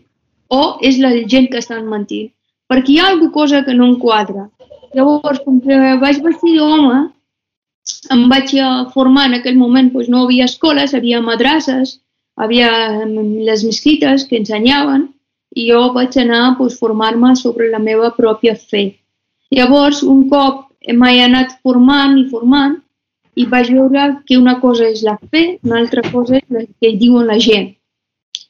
o 0.49 0.79
és 0.83 0.99
la 0.99 1.15
gent 1.25 1.49
que 1.49 1.65
estan 1.65 1.89
mentint. 1.89 2.33
Perquè 2.69 2.93
hi 2.95 2.99
ha 3.01 3.09
alguna 3.11 3.33
cosa 3.33 3.65
que 3.65 3.75
no 3.75 3.87
em 3.89 3.97
quadra. 4.01 4.49
Llavors, 4.95 5.41
com 5.45 5.61
que 5.65 5.77
vaig 6.03 6.21
vestir 6.25 6.59
d'home, 6.59 6.99
em 8.15 8.25
vaig 8.29 8.53
formar 8.95 9.27
en 9.29 9.39
aquell 9.39 9.57
moment, 9.57 9.91
doncs 9.93 10.09
no 10.13 10.25
havia 10.25 10.49
escoles, 10.49 10.95
havia 10.95 11.21
madrasses, 11.25 11.99
havia 12.37 12.71
les 13.49 13.65
mesquites 13.65 14.27
que 14.29 14.39
ensenyaven 14.39 15.09
i 15.57 15.69
jo 15.71 15.81
vaig 15.95 16.17
anar 16.21 16.43
a 16.45 16.51
doncs, 16.59 16.79
formar-me 16.79 17.35
sobre 17.37 17.71
la 17.73 17.81
meva 17.83 18.13
pròpia 18.17 18.55
fe. 18.57 18.85
Llavors, 19.51 20.03
un 20.03 20.29
cop 20.29 20.67
m'he 21.01 21.25
anat 21.25 21.57
formant 21.65 22.17
i 22.21 22.29
formant 22.31 22.77
i 23.39 23.47
vaig 23.47 23.73
veure 23.73 24.07
que 24.29 24.39
una 24.39 24.59
cosa 24.61 24.87
és 24.93 25.03
la 25.07 25.17
fe, 25.33 25.59
una 25.65 25.81
altra 25.81 26.05
cosa 26.11 26.39
és 26.39 26.61
el 26.61 26.69
que 26.81 26.95
diuen 27.01 27.27
la 27.27 27.39
gent. 27.41 27.73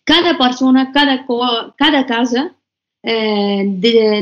Cada 0.09 0.35
persona, 0.39 0.89
cada, 0.93 1.19
cada 1.77 2.05
casa, 2.09 2.49
eh, 3.03 3.65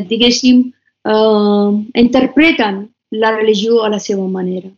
diguéssim, 0.08 0.72
eh, 1.04 1.70
interpreten 1.94 2.88
la 3.10 3.36
religió 3.36 3.84
a 3.84 3.88
la 3.88 3.98
seva 3.98 4.26
manera. 4.26 4.68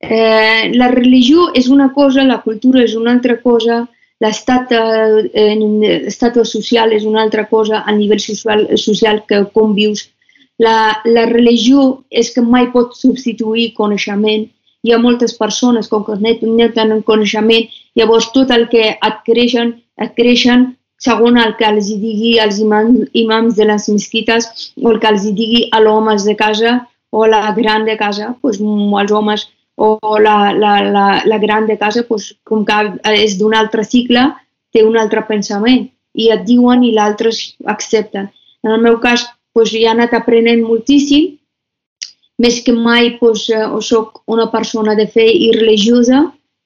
Eh, 0.00 0.70
la 0.74 0.88
religió 0.88 1.50
és 1.54 1.68
una 1.68 1.92
cosa, 1.92 2.24
la 2.24 2.42
cultura 2.42 2.82
és 2.82 2.94
una 2.94 3.12
altra 3.12 3.40
cosa, 3.40 3.88
l'estat 4.20 4.72
eh, 4.72 6.44
social 6.44 6.92
és 6.92 7.04
una 7.04 7.22
altra 7.22 7.46
cosa, 7.48 7.82
a 7.86 7.92
nivell 7.92 8.20
social, 8.20 8.66
social 8.76 9.24
que 9.28 9.44
com 9.54 9.74
vius 9.74 10.10
la, 10.58 11.00
la 11.04 11.24
religió 11.26 12.04
és 12.10 12.30
que 12.34 12.42
mai 12.42 12.70
pot 12.72 12.94
substituir 12.96 13.72
coneixement. 13.74 14.46
Hi 14.84 14.92
ha 14.92 15.00
moltes 15.00 15.34
persones 15.34 15.88
que 15.88 15.98
no 15.98 16.68
tenen 16.76 17.02
coneixement, 17.02 17.68
llavors 17.96 18.30
tot 18.32 18.50
el 18.50 18.68
que 18.68 18.98
adquireixen, 19.00 19.74
adquireixen 19.96 20.76
segons 21.04 21.40
el 21.44 21.54
que 21.58 21.68
els 21.68 21.90
digui 22.00 22.36
els 22.40 22.58
imams, 22.64 23.08
imams 23.12 23.56
de 23.58 23.66
les 23.68 23.88
mesquites 23.92 24.48
o 24.80 24.92
el 24.92 25.00
que 25.02 25.10
els 25.12 25.26
digui 25.36 25.66
a 25.72 25.80
l'home 25.84 26.16
de 26.24 26.36
casa 26.36 26.78
o 27.12 27.26
la 27.30 27.52
gran 27.56 27.84
de 27.84 27.96
casa, 27.96 28.32
doncs, 28.42 28.60
els 29.02 29.12
homes 29.12 29.46
o 29.76 29.98
la, 30.22 30.52
la, 30.52 30.72
la, 30.96 31.06
la 31.26 31.38
gran 31.38 31.66
de 31.66 31.76
casa, 31.78 32.04
doncs, 32.08 32.32
com 32.44 32.64
que 32.66 32.78
és 33.12 33.36
d'un 33.38 33.54
altre 33.54 33.84
cicle, 33.84 34.30
té 34.72 34.82
un 34.82 34.96
altre 34.98 35.22
pensament 35.28 35.88
i 36.14 36.30
et 36.34 36.44
diuen 36.46 36.82
i 36.86 36.92
l'altre 36.94 37.30
accepten. 37.70 38.30
En 38.64 38.74
el 38.74 38.82
meu 38.82 38.98
cas, 39.02 39.26
doncs, 39.54 39.74
he 39.74 39.84
anat 39.90 40.14
aprenent 40.16 40.64
moltíssim, 40.66 41.34
més 42.42 42.60
que 42.66 42.74
mai 42.74 43.12
doncs, 43.20 43.46
soc 43.86 44.22
una 44.26 44.48
persona 44.50 44.96
de 44.98 45.06
fe 45.06 45.26
i 45.28 45.52
religiosa, 45.54 46.24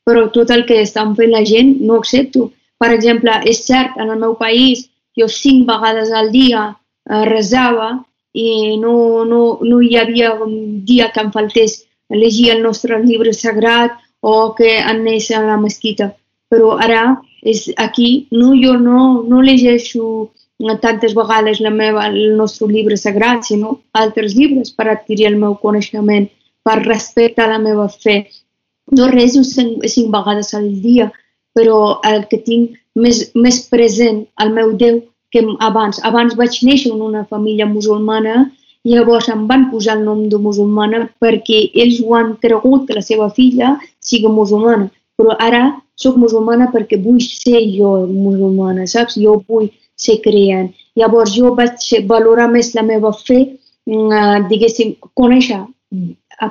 però 0.09 0.29
tot 0.33 0.51
el 0.55 0.65
que 0.69 0.81
estan 0.81 1.13
fent 1.17 1.35
la 1.35 1.45
gent 1.45 1.77
no 1.83 1.97
ho 1.97 2.05
accepto. 2.05 2.49
Per 2.79 2.91
exemple, 2.95 3.35
és 3.51 3.65
cert, 3.67 3.97
en 3.99 4.11
el 4.15 4.21
meu 4.21 4.37
país 4.39 4.87
jo 5.19 5.27
cinc 5.29 5.67
vegades 5.67 6.13
al 6.15 6.31
dia 6.31 6.63
eh, 6.71 7.25
resava 7.27 7.91
i 8.35 8.77
no, 8.79 9.25
no, 9.27 9.59
no 9.63 9.81
hi 9.83 9.97
havia 9.99 10.35
un 10.35 10.85
dia 10.87 11.11
que 11.15 11.25
em 11.25 11.33
faltés 11.35 11.83
llegir 12.09 12.51
el 12.55 12.63
nostre 12.63 13.01
llibre 13.03 13.33
sagrat 13.35 13.99
o 14.21 14.55
que 14.55 14.79
anés 14.79 15.31
a 15.31 15.43
la 15.43 15.59
mesquita. 15.61 16.13
Però 16.49 16.77
ara 16.81 17.19
és 17.43 17.69
aquí, 17.77 18.29
no, 18.31 18.55
jo 18.57 18.79
no, 18.79 19.23
no 19.29 19.43
llegeixo 19.43 20.31
tantes 20.83 21.15
vegades 21.15 21.61
la 21.61 21.71
meva, 21.71 22.07
el 22.09 22.37
nostre 22.37 22.67
llibre 22.67 22.97
sagrat, 22.97 23.45
sinó 23.47 23.79
altres 23.93 24.35
llibres 24.35 24.73
per 24.75 24.89
adquirir 24.89 25.29
el 25.29 25.37
meu 25.39 25.55
coneixement, 25.55 26.27
per 26.65 26.83
respectar 26.83 27.49
la 27.49 27.61
meva 27.63 27.89
fe. 27.89 28.27
No 28.91 29.07
rezo 29.13 29.45
cinc, 29.45 29.85
cinc 29.87 30.11
vegades 30.11 30.55
al 30.55 30.69
dia, 30.83 31.13
però 31.59 31.99
el 32.07 32.27
que 32.31 32.39
tinc 32.47 32.77
més, 32.95 33.25
més 33.35 33.65
present 33.73 34.23
al 34.43 34.55
meu 34.55 34.77
Déu 34.79 35.01
que 35.35 35.43
abans. 35.67 35.99
Abans 36.09 36.37
vaig 36.39 36.61
néixer 36.65 36.93
en 36.95 37.03
una 37.05 37.25
família 37.33 37.67
musulmana 37.67 38.47
i 38.87 38.95
llavors 38.95 39.29
em 39.33 39.45
van 39.51 39.67
posar 39.73 39.99
el 39.99 40.07
nom 40.07 40.23
de 40.33 40.39
musulmana 40.41 41.03
perquè 41.23 41.59
ells 41.83 41.99
ho 42.05 42.15
han 42.17 42.37
cregut 42.45 42.87
que 42.87 42.97
la 42.97 43.05
seva 43.05 43.29
filla 43.35 43.75
sigui 44.11 44.31
musulmana. 44.33 44.89
Però 45.19 45.35
ara 45.43 45.65
sóc 45.99 46.17
musulmana 46.23 46.71
perquè 46.75 47.01
vull 47.03 47.21
ser 47.25 47.61
jo 47.75 48.07
musulmana, 48.07 48.87
saps? 48.87 49.19
Jo 49.19 49.41
vull 49.49 49.69
se 49.99 50.21
creen. 50.25 50.71
Llavors 50.97 51.35
jo 51.35 51.53
vaig 51.59 51.83
valorar 52.07 52.47
més 52.53 52.71
la 52.79 52.87
meva 52.87 53.11
fe, 53.13 53.41
mm, 53.91 54.47
diguéssim, 54.53 54.95
conèixer 55.19 55.65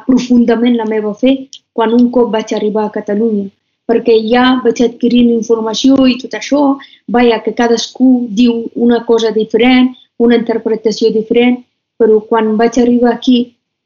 profundament 0.06 0.76
la 0.76 0.86
meva 0.86 1.14
fe 1.16 1.38
quan 1.74 1.94
un 1.96 2.10
cop 2.12 2.32
vaig 2.34 2.52
arribar 2.54 2.88
a 2.88 2.92
Catalunya 2.92 3.48
perquè 3.88 4.18
ja 4.28 4.58
vaig 4.64 4.82
adquirint 4.84 5.32
informació 5.32 5.96
i 6.12 6.18
tot 6.22 6.36
això, 6.38 6.62
veia 7.08 7.40
que 7.44 7.56
cadascú 7.56 8.28
diu 8.42 8.66
una 8.76 9.04
cosa 9.06 9.32
diferent, 9.32 9.94
una 10.20 10.36
interpretació 10.36 11.12
diferent, 11.16 11.62
però 11.98 12.20
quan 12.30 12.56
vaig 12.60 12.80
arribar 12.82 13.14
aquí 13.16 13.40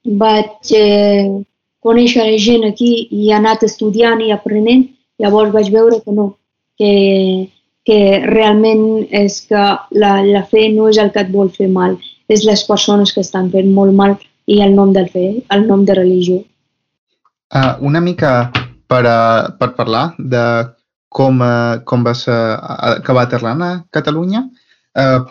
vaig 0.03 0.73
eh, 0.73 1.29
conèixer 1.85 2.25
la 2.25 2.37
gent 2.41 2.65
aquí 2.65 2.91
i 3.11 3.29
he 3.29 3.33
anat 3.37 3.63
estudiant 3.67 4.21
i 4.25 4.31
aprenent, 4.33 4.87
llavors 5.21 5.53
vaig 5.53 5.69
veure 5.73 6.01
que 6.01 6.15
no, 6.17 6.31
que 6.77 6.91
que 7.85 8.21
realment 8.25 9.07
és 9.09 9.41
que 9.49 9.61
la, 9.97 10.11
la 10.21 10.43
fe 10.49 10.67
no 10.73 10.87
és 10.91 10.99
el 11.01 11.11
que 11.13 11.23
et 11.25 11.31
vol 11.33 11.49
fer 11.53 11.69
mal, 11.71 11.97
és 12.29 12.45
les 12.45 12.63
persones 12.67 13.13
que 13.13 13.23
estan 13.25 13.49
fent 13.53 13.71
molt 13.73 13.95
mal 13.97 14.17
i 14.45 14.61
el 14.61 14.75
nom 14.77 14.93
del 14.93 15.09
fe, 15.09 15.27
el 15.55 15.65
nom 15.67 15.85
de 15.85 15.97
religió. 15.97 16.41
Uh, 17.51 17.73
una 17.81 17.99
mica 17.99 18.51
per, 18.91 19.03
uh, 19.07 19.51
per 19.59 19.71
parlar 19.77 20.11
de 20.19 20.43
com, 21.11 21.39
uh, 21.43 21.79
com 21.87 22.03
vas 22.07 22.25
uh, 22.27 22.57
acabar 22.91 23.27
aterrant 23.27 23.63
a 23.63 23.71
Catalunya, 23.95 24.45
uh, 24.99 25.23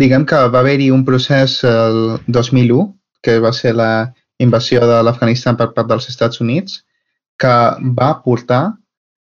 diguem 0.00 0.24
que 0.28 0.40
va 0.48 0.62
haver-hi 0.64 0.90
un 0.92 1.04
procés 1.04 1.60
el 1.68 2.18
2001, 2.26 2.88
que 3.24 3.38
va 3.40 3.52
ser 3.56 3.74
la 3.76 3.92
invasió 4.42 4.82
de 4.88 5.02
l'Afganistan 5.06 5.56
per 5.60 5.70
part 5.76 5.88
dels 5.88 6.08
Estats 6.10 6.40
Units, 6.44 6.82
que 7.40 7.54
va 7.98 8.10
portar 8.24 8.64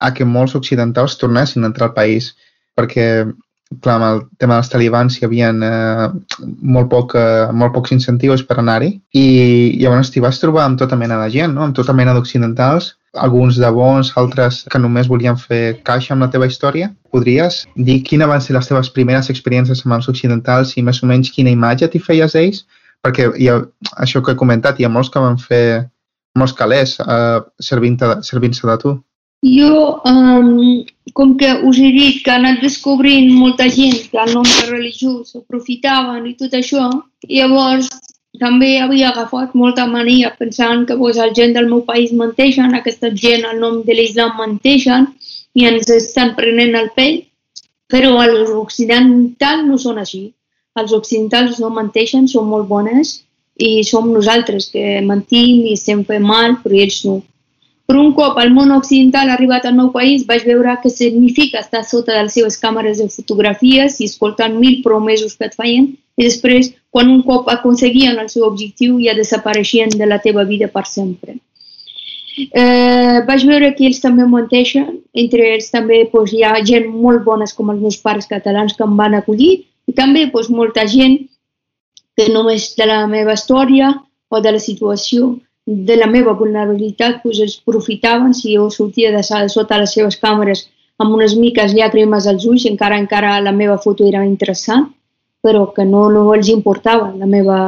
a 0.03 0.11
que 0.15 0.27
molts 0.27 0.55
occidentals 0.59 1.15
tornessin 1.21 1.63
a 1.63 1.69
entrar 1.71 1.89
al 1.89 1.97
país, 1.97 2.33
perquè 2.75 3.07
clar, 3.81 3.95
amb 3.95 4.07
el 4.07 4.21
tema 4.41 4.57
dels 4.57 4.71
talibans 4.73 5.17
hi 5.17 5.25
havia 5.27 5.51
eh, 5.53 6.07
molt, 6.75 6.89
poc, 6.91 7.15
eh, 7.17 7.47
molt 7.53 7.73
pocs 7.75 7.93
incentius 7.95 8.43
per 8.45 8.59
anar-hi 8.59 8.91
i 9.17 9.25
llavors 9.79 10.11
t'hi 10.13 10.21
vas 10.23 10.41
trobar 10.41 10.67
amb 10.67 10.81
tota 10.81 10.99
mena 10.99 11.19
de 11.23 11.29
gent, 11.33 11.55
no? 11.55 11.63
amb 11.65 11.77
tota 11.77 11.95
mena 11.95 12.13
d'occidentals, 12.13 12.93
alguns 13.13 13.57
de 13.57 13.69
bons, 13.69 14.11
altres 14.17 14.63
que 14.69 14.79
només 14.81 15.07
volien 15.07 15.37
fer 15.37 15.79
caixa 15.85 16.13
amb 16.13 16.25
la 16.25 16.29
teva 16.33 16.47
història. 16.49 16.89
Podries 17.13 17.63
dir 17.75 18.01
quines 18.07 18.29
van 18.29 18.41
ser 18.41 18.55
les 18.57 18.69
teves 18.69 18.89
primeres 18.95 19.29
experiències 19.29 19.85
amb 19.85 19.97
els 19.99 20.09
occidentals 20.09 20.75
i 20.77 20.83
més 20.83 21.03
o 21.03 21.09
menys 21.09 21.31
quina 21.33 21.53
imatge 21.53 21.89
t'hi 21.89 22.01
feies 22.01 22.33
d'ells? 22.33 22.65
Perquè 23.03 23.29
hi 23.37 23.49
ha, 23.51 23.59
això 24.01 24.23
que 24.23 24.33
he 24.33 24.39
comentat, 24.39 24.79
hi 24.79 24.87
ha 24.87 24.91
molts 24.91 25.11
que 25.13 25.21
van 25.21 25.37
fer 25.37 25.65
molts 26.39 26.55
calés 26.57 26.97
eh, 26.99 27.39
servint-se 27.59 28.15
servint 28.25 28.55
de 28.57 28.77
tu. 28.81 28.93
Jo, 29.43 29.99
um, 30.07 30.85
com 31.13 31.35
que 31.37 31.49
us 31.67 31.77
he 31.77 31.91
dit 31.91 32.21
que 32.23 32.31
he 32.31 32.35
anat 32.39 32.61
descobrint 32.63 33.27
molta 33.35 33.67
gent 33.67 33.97
que 34.09 34.21
el 34.23 34.31
nom 34.33 34.47
de 34.47 34.69
religió 34.69 35.17
s'aprofitaven 35.27 36.29
i 36.29 36.37
tot 36.39 36.55
això, 36.55 36.87
llavors 37.27 37.89
també 38.41 38.79
havia 38.81 39.09
agafat 39.11 39.53
molta 39.53 39.85
mania 39.85 40.31
pensant 40.37 40.87
que 40.87 40.97
pues, 40.97 41.17
el 41.17 41.33
gent 41.37 41.53
del 41.53 41.67
meu 41.69 41.83
país 41.85 42.11
menteixen, 42.11 42.73
aquesta 42.73 43.11
gent 43.13 43.45
el 43.45 43.59
nom 43.59 43.81
de 43.85 43.93
l'islam 43.93 44.33
menteixen 44.39 45.11
i 45.53 45.67
ens 45.69 45.89
estan 45.93 46.33
prenent 46.35 46.73
el 46.75 46.89
pell, 46.95 47.19
però 47.93 48.15
els 48.23 48.49
occidentals 48.49 49.67
no 49.67 49.77
són 49.77 50.01
així. 50.01 50.31
Els 50.81 50.93
occidentals 50.97 51.59
no 51.61 51.69
menteixen, 51.69 52.25
són 52.27 52.49
molt 52.49 52.67
bones 52.67 53.19
i 53.61 53.83
som 53.85 54.09
nosaltres 54.09 54.71
que 54.73 54.97
mentim 55.05 55.67
i 55.67 55.75
estem 55.77 56.01
fent 56.07 56.25
mal, 56.25 56.57
però 56.63 56.79
ells 56.81 57.03
no. 57.05 57.19
Per 57.85 57.99
un 57.99 58.13
cop 58.17 58.39
el 58.41 58.49
món 58.55 58.71
occidental 58.73 59.29
ha 59.29 59.35
arribat 59.37 59.67
al 59.69 59.75
meu 59.77 59.91
país, 59.93 60.23
vaig 60.25 60.47
veure 60.47 60.73
què 60.81 60.89
significa 60.89 61.61
estar 61.61 61.83
sota 61.85 62.15
de 62.15 62.23
les 62.23 62.33
seves 62.39 62.57
càmeres 62.57 62.97
de 62.97 63.09
fotografies 63.13 63.99
i 63.99 64.07
escoltant 64.09 64.55
mil 64.57 64.79
promesos 64.81 65.35
que 65.37 65.51
et 65.51 65.57
feien 65.59 65.91
i 66.17 66.25
després, 66.25 66.71
quan 66.93 67.09
un 67.09 67.23
cop 67.25 67.49
aconseguien 67.49 68.19
el 68.21 68.29
seu 68.29 68.45
objectiu, 68.45 68.99
ja 69.01 69.15
desapareixien 69.17 69.89
de 69.97 70.05
la 70.05 70.19
teva 70.21 70.43
vida 70.45 70.67
per 70.75 70.85
sempre. 70.85 71.39
Eh, 72.37 73.19
vaig 73.27 73.45
veure 73.49 73.71
que 73.77 73.87
ells 73.87 74.01
també 74.03 74.25
menteixen, 74.29 74.99
entre 75.23 75.47
ells 75.55 75.71
també 75.73 76.03
doncs, 76.11 76.33
hi 76.33 76.43
ha 76.45 76.53
gent 76.69 76.87
molt 77.05 77.25
bones 77.25 77.53
com 77.57 77.73
els 77.73 77.81
meus 77.81 77.97
pares 78.05 78.29
catalans 78.29 78.77
que 78.77 78.85
em 78.85 78.93
van 78.97 79.17
acollir. 79.17 79.53
I 79.89 79.97
també 79.97 80.27
doncs, 80.29 80.51
molta 80.61 80.85
gent 80.93 81.17
que 82.17 82.29
només 82.29 82.69
de 82.77 82.89
la 82.89 83.01
meva 83.09 83.33
història 83.37 83.89
o 84.29 84.41
de 84.41 84.53
la 84.53 84.61
situació 84.61 85.33
de 85.65 85.95
la 85.97 86.09
meva 86.13 86.33
vulnerabilitat 86.37 87.21
doncs, 87.23 87.41
es 87.41 87.57
profitaven 87.57 88.33
si 88.37 88.53
jo 88.55 88.69
sortia 88.69 89.13
de 89.15 89.23
sota 89.49 89.81
les 89.81 89.93
seves 89.97 90.19
càmeres 90.21 90.67
amb 91.01 91.15
unes 91.17 91.33
miques 91.35 91.73
llàgrimes 91.73 92.27
als 92.29 92.45
ulls, 92.45 92.65
encara 92.69 92.99
encara 93.01 93.39
la 93.41 93.51
meva 93.51 93.79
foto 93.81 94.05
era 94.05 94.25
interessant, 94.25 94.91
però 95.43 95.67
que 95.75 95.83
no, 95.85 96.07
no 96.09 96.23
els 96.33 96.49
importava 96.49 97.11
la 97.19 97.27
meva 97.27 97.59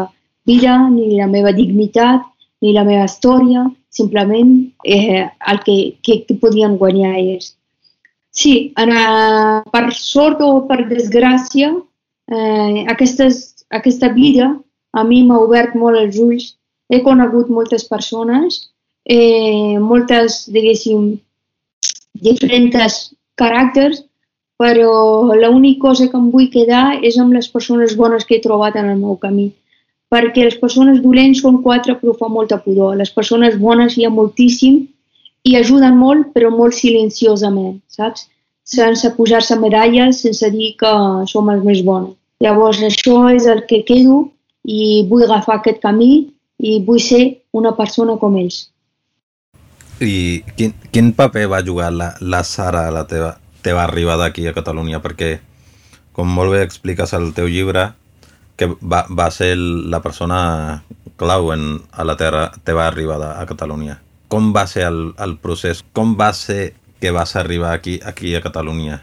vida, 0.47 0.78
ni 0.89 1.17
la 1.19 1.28
meva 1.28 1.51
dignitat, 1.51 2.23
ni 2.63 2.71
la 2.73 2.86
meva 2.88 3.05
història, 3.09 3.65
simplement 3.91 4.55
eh, 4.84 5.26
el 5.51 5.59
que, 5.65 5.78
que, 6.01 6.21
que 6.28 6.38
podien 6.39 6.78
guanyar 6.80 7.17
ells. 7.19 7.53
Sí, 8.36 8.73
en, 8.80 8.91
uh, 8.91 9.63
per 9.71 9.89
sort 9.95 10.41
o 10.43 10.65
per 10.69 10.86
desgràcia, 10.89 11.71
eh, 12.32 12.86
aquestes, 12.91 13.65
aquesta 13.71 14.09
vida 14.15 14.49
a 14.95 15.03
mi 15.07 15.21
m'ha 15.23 15.39
obert 15.43 15.76
molt 15.80 15.99
els 15.99 16.17
ulls. 16.19 16.49
He 16.91 17.01
conegut 17.03 17.49
moltes 17.49 17.88
persones, 17.88 18.59
eh, 19.07 19.80
moltes, 19.80 20.43
diguéssim, 20.51 21.15
diferents 22.28 22.99
caràcters 23.39 24.03
però 24.57 25.35
l'única 25.35 25.81
cosa 25.87 26.07
que 26.07 26.17
em 26.17 26.29
vull 26.31 26.49
quedar 26.51 26.99
és 27.03 27.17
amb 27.19 27.35
les 27.35 27.47
persones 27.51 27.95
bones 27.99 28.25
que 28.25 28.37
he 28.37 28.43
trobat 28.43 28.75
en 28.79 28.89
el 28.91 28.99
meu 28.99 29.17
camí. 29.19 29.51
Perquè 30.11 30.45
les 30.45 30.55
persones 30.61 31.01
dolents 31.03 31.41
són 31.43 31.61
quatre 31.63 31.97
però 31.99 32.13
fa 32.15 32.29
molta 32.31 32.61
pudor. 32.63 32.95
Les 32.95 33.11
persones 33.11 33.57
bones 33.59 33.97
hi 33.97 34.05
ha 34.05 34.13
moltíssim 34.13 34.85
i 35.45 35.55
ajuden 35.59 35.97
molt 35.99 36.31
però 36.35 36.51
molt 36.53 36.77
silenciosament, 36.77 37.81
saps? 37.87 38.29
Sense 38.65 39.11
posar-se 39.17 39.57
medalles, 39.61 40.21
sense 40.23 40.49
dir 40.53 40.73
que 40.79 40.91
som 41.29 41.51
els 41.53 41.65
més 41.65 41.83
bons. 41.85 42.15
Llavors 42.41 42.81
això 42.83 43.27
és 43.33 43.45
el 43.45 43.65
que 43.69 43.83
quedo 43.85 44.23
i 44.65 45.05
vull 45.09 45.25
agafar 45.27 45.59
aquest 45.59 45.81
camí 45.83 46.27
i 46.59 46.79
vull 46.87 47.01
ser 47.03 47.41
una 47.53 47.75
persona 47.77 48.15
com 48.21 48.37
ells. 48.39 48.65
I 50.01 50.43
quin, 50.57 50.73
quin 50.91 51.13
paper 51.15 51.45
va 51.51 51.63
jugar 51.63 51.91
la, 51.93 52.13
la 52.19 52.41
Sara 52.43 52.87
a 52.87 52.91
la 52.91 53.05
teva, 53.07 53.35
teva 53.66 53.84
arribada 53.84 54.30
aquí 54.30 54.45
a 54.47 54.53
Catalunya, 54.53 55.01
perquè, 55.01 55.39
com 56.16 56.30
molt 56.30 56.53
bé 56.53 56.61
expliques 56.63 57.13
al 57.18 57.32
teu 57.38 57.49
llibre, 57.49 57.89
que 58.55 58.70
va, 58.80 59.03
va 59.09 59.30
ser 59.34 59.55
la 59.57 60.01
persona 60.05 60.84
clau 61.18 61.51
en, 61.55 61.82
a 61.91 62.05
la 62.07 62.16
terra, 62.20 62.51
teva 62.63 62.88
arribada 62.88 63.36
a 63.41 63.45
Catalunya. 63.49 63.99
Com 64.32 64.53
va 64.55 64.66
ser 64.70 64.86
el, 64.88 65.01
el 65.22 65.38
procés? 65.41 65.84
Com 65.93 66.16
va 66.20 66.32
ser 66.34 66.76
que 67.01 67.11
vas 67.11 67.36
arribar 67.36 67.74
aquí, 67.74 67.99
aquí 68.05 68.36
a 68.36 68.41
Catalunya? 68.41 69.01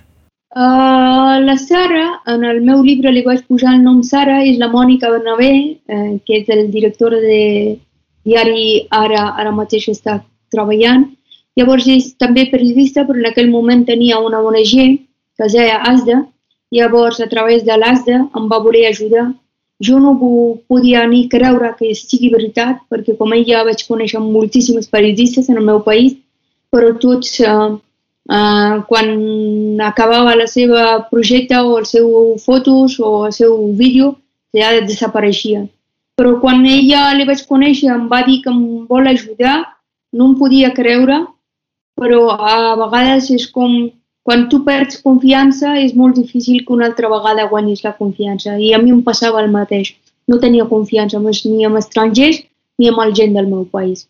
Uh, 0.52 1.40
la 1.40 1.56
Sara, 1.56 2.20
en 2.28 2.44
el 2.44 2.60
meu 2.60 2.82
llibre 2.84 3.12
li 3.12 3.22
vaig 3.24 3.44
posar 3.48 3.76
el 3.76 3.84
nom 3.84 4.02
Sara, 4.04 4.42
és 4.44 4.58
la 4.60 4.68
Mònica 4.72 5.08
Bernabé, 5.12 5.52
eh, 5.88 6.10
que 6.26 6.42
és 6.42 6.50
el 6.52 6.66
director 6.72 7.16
de 7.16 7.78
diari 8.28 8.86
Ara, 8.92 9.30
ara 9.40 9.54
mateix 9.56 9.88
està 9.92 10.20
treballant, 10.52 11.08
Llavors 11.58 11.86
és 11.92 12.12
també 12.16 12.46
periodista, 12.48 13.04
però 13.04 13.20
en 13.20 13.28
aquell 13.28 13.50
moment 13.52 13.84
tenia 13.84 14.20
una 14.24 14.40
ONG 14.40 14.72
que 15.36 15.46
es 15.46 15.52
deia 15.52 15.82
ASDA. 15.90 16.22
Llavors, 16.72 17.20
a 17.20 17.28
través 17.28 17.64
de 17.66 17.76
l'ASDA 17.76 18.22
em 18.38 18.48
va 18.48 18.60
voler 18.64 18.86
ajudar. 18.88 19.26
Jo 19.82 19.98
no 20.00 20.14
podia 20.70 21.02
ni 21.10 21.26
creure 21.28 21.74
que 21.78 21.90
sigui 21.98 22.30
veritat, 22.32 22.78
perquè 22.88 23.16
com 23.18 23.34
ella 23.36 23.64
vaig 23.68 23.82
conèixer 23.88 24.22
moltíssims 24.22 24.88
periodistes 24.88 25.50
en 25.50 25.58
el 25.60 25.66
meu 25.66 25.82
país, 25.84 26.14
però 26.72 26.94
tots, 27.02 27.34
eh, 27.40 27.68
eh, 28.38 28.76
quan 28.88 29.12
acabava 29.90 30.38
la 30.38 30.46
seva 30.46 30.84
projecte 31.10 31.58
o 31.60 31.76
el 31.78 31.84
seu 31.84 32.08
fotos 32.46 32.96
o 33.00 33.26
el 33.26 33.32
seu 33.32 33.58
vídeo, 33.82 34.16
ja 34.56 34.72
desapareixia. 34.80 35.66
Però 36.16 36.38
quan 36.40 36.64
ella 36.64 37.12
li 37.18 37.28
vaig 37.28 37.44
conèixer 37.48 37.92
em 37.92 38.08
va 38.08 38.22
dir 38.24 38.40
que 38.42 38.50
em 38.50 38.86
vol 38.88 39.06
ajudar, 39.12 39.58
no 40.12 40.30
em 40.30 40.34
podia 40.38 40.72
creure 40.72 41.26
però 41.98 42.22
a 42.34 42.76
vegades 42.80 43.30
és 43.30 43.48
com 43.56 43.90
quan 44.22 44.46
tu 44.50 44.62
perds 44.66 45.00
confiança 45.02 45.74
és 45.82 45.94
molt 45.98 46.14
difícil 46.14 46.62
que 46.64 46.72
una 46.76 46.86
altra 46.90 47.10
vegada 47.10 47.48
guanyis 47.50 47.82
la 47.86 47.96
confiança 47.98 48.54
i 48.66 48.72
a 48.74 48.78
mi 48.82 48.92
em 48.94 49.02
passava 49.02 49.42
el 49.42 49.50
mateix. 49.50 49.94
No 50.28 50.38
tenia 50.44 50.68
confiança 50.70 51.18
ni 51.18 51.64
amb 51.66 51.80
estrangers 51.80 52.38
ni 52.78 52.88
amb 52.88 53.02
el 53.04 53.12
gent 53.18 53.34
del 53.34 53.48
meu 53.54 53.64
país. 53.64 54.06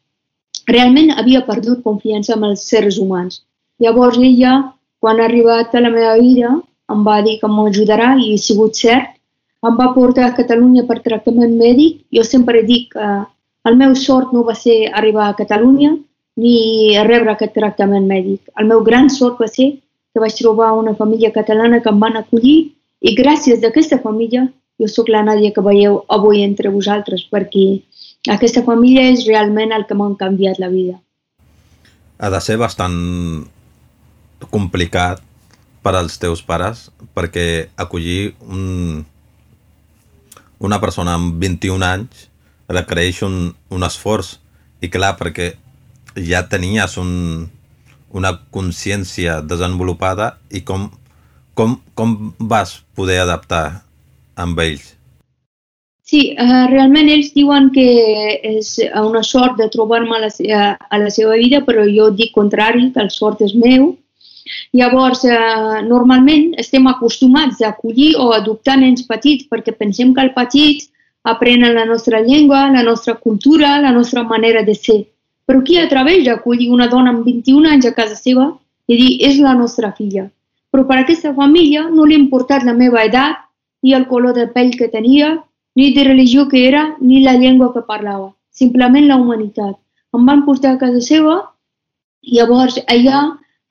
Realment 0.69 1.17
havia 1.17 1.47
perdut 1.47 1.83
confiança 1.83 2.35
amb 2.35 2.45
els 2.51 2.69
sers 2.69 2.99
humans. 2.99 3.41
Llavors 3.81 4.19
ella, 4.19 4.53
quan 5.01 5.19
ha 5.19 5.25
arribat 5.25 5.75
a 5.75 5.81
la 5.81 5.91
meva 5.91 6.15
vida, 6.21 6.53
em 6.93 7.03
va 7.09 7.23
dir 7.23 7.39
que 7.41 7.49
m'ajudarà 7.49 8.13
i 8.21 8.35
ha 8.35 8.39
sigut 8.39 8.77
cert. 8.77 9.17
Em 9.67 9.77
va 9.79 9.93
portar 9.95 10.29
a 10.29 10.37
Catalunya 10.37 10.85
per 10.87 11.01
tractament 11.01 11.57
mèdic. 11.57 12.03
Jo 12.13 12.23
sempre 12.29 12.63
dic 12.69 12.93
que 12.93 13.09
el 13.71 13.77
meu 13.81 13.95
sort 13.97 14.33
no 14.37 14.45
va 14.45 14.55
ser 14.59 14.79
arribar 14.93 15.29
a 15.29 15.37
Catalunya, 15.41 15.97
ni 16.41 16.97
rebre 17.05 17.35
aquest 17.35 17.55
tractament 17.57 18.07
mèdic. 18.09 18.49
El 18.59 18.69
meu 18.71 18.83
gran 18.85 19.11
sort 19.13 19.41
va 19.41 19.49
ser 19.49 19.73
que 20.13 20.21
vaig 20.21 20.37
trobar 20.39 20.73
una 20.77 20.95
família 20.95 21.33
catalana 21.33 21.81
que 21.83 21.91
em 21.93 22.01
van 22.01 22.17
acollir 22.21 22.73
i 23.01 23.15
gràcies 23.17 23.63
a 23.63 23.71
aquesta 23.73 23.99
família 24.01 24.47
jo 24.81 24.89
sóc 24.89 25.09
la 25.13 25.23
Nàdia 25.25 25.53
que 25.55 25.65
veieu 25.65 26.03
avui 26.09 26.43
entre 26.43 26.73
vosaltres 26.73 27.25
perquè 27.33 27.83
aquesta 28.33 28.63
família 28.67 29.09
és 29.13 29.27
realment 29.29 29.73
el 29.75 29.87
que 29.87 29.97
m'ha 29.99 30.13
canviat 30.19 30.61
la 30.63 30.71
vida. 30.73 30.99
Ha 32.19 32.31
de 32.31 32.41
ser 32.41 32.57
bastant 32.61 32.97
complicat 34.51 35.23
per 35.83 35.95
als 35.99 36.19
teus 36.23 36.43
pares 36.43 36.89
perquè 37.15 37.69
acollir 37.77 38.35
un, 38.47 39.03
una 40.63 40.79
persona 40.81 41.17
amb 41.19 41.41
21 41.43 41.83
anys 41.87 42.29
requereix 42.71 43.23
un, 43.27 43.51
un 43.71 43.83
esforç 43.87 44.37
i 44.83 44.91
clar, 44.91 45.17
perquè 45.19 45.53
ja 46.17 46.43
tenies 46.49 46.97
un, 47.01 47.49
una 48.13 48.33
consciència 48.55 49.41
desenvolupada 49.41 50.37
i 50.51 50.63
com, 50.67 50.91
com, 51.55 51.79
com 51.95 52.35
vas 52.39 52.81
poder 52.97 53.21
adaptar 53.23 53.83
amb 54.37 54.61
ells? 54.61 54.93
Sí, 56.13 56.35
uh, 56.37 56.67
realment 56.69 57.09
ells 57.09 57.31
diuen 57.33 57.71
que 57.73 57.87
és 58.45 58.75
una 59.01 59.23
sort 59.25 59.57
de 59.57 59.71
trobar-me 59.73 60.19
a, 60.19 60.27
la, 60.27 60.63
a 60.77 61.01
la 61.01 61.11
seva 61.15 61.39
vida, 61.41 61.63
però 61.65 61.87
jo 61.89 62.11
dic 62.13 62.35
contrari, 62.37 62.91
que 62.93 63.01
el 63.01 63.09
sort 63.15 63.41
és 63.47 63.55
meu. 63.57 63.95
Llavors, 64.77 65.23
uh, 65.25 65.79
normalment 65.87 66.51
estem 66.61 66.89
acostumats 66.91 67.63
a 67.63 67.71
acollir 67.71 68.13
o 68.21 68.33
adoptar 68.37 68.77
nens 68.83 69.07
petits 69.09 69.49
perquè 69.49 69.73
pensem 69.79 70.13
que 70.13 70.27
els 70.27 70.37
petits 70.37 70.91
aprenen 71.23 71.79
la 71.79 71.87
nostra 71.87 72.21
llengua, 72.21 72.67
la 72.75 72.83
nostra 72.83 73.15
cultura, 73.15 73.79
la 73.81 73.93
nostra 73.93 74.25
manera 74.27 74.67
de 74.67 74.75
ser. 74.75 75.01
Però 75.47 75.63
qui 75.67 75.79
atreveix 75.79 76.29
a 76.29 76.37
acollir 76.39 76.71
una 76.71 76.89
dona 76.89 77.13
amb 77.13 77.27
21 77.27 77.69
anys 77.69 77.89
a 77.89 77.95
casa 77.97 78.17
seva 78.19 78.53
i 78.87 78.99
dir 78.99 79.13
és 79.29 79.41
la 79.43 79.55
nostra 79.59 79.93
filla? 79.97 80.29
Però 80.73 80.87
per 80.89 80.99
aquesta 81.01 81.33
família 81.35 81.89
no 81.91 82.07
li 82.07 82.17
ha 82.17 82.23
importat 82.23 82.65
la 82.65 82.75
meva 82.77 83.03
edat, 83.05 83.41
ni 83.83 83.95
el 83.95 84.07
color 84.07 84.35
de 84.35 84.47
pell 84.55 84.71
que 84.79 84.89
tenia, 84.89 85.35
ni 85.75 85.93
de 85.93 86.05
religió 86.05 86.49
que 86.49 86.67
era, 86.69 86.97
ni 87.01 87.23
la 87.25 87.35
llengua 87.35 87.73
que 87.75 87.83
parlava. 87.83 88.33
Simplement 88.51 89.09
la 89.09 89.17
humanitat. 89.17 89.77
Em 90.15 90.27
van 90.29 90.45
portar 90.47 90.75
a 90.75 90.81
casa 90.81 91.01
seva 91.01 91.39
i 92.23 92.39
llavors 92.39 92.79
allà 92.87 93.23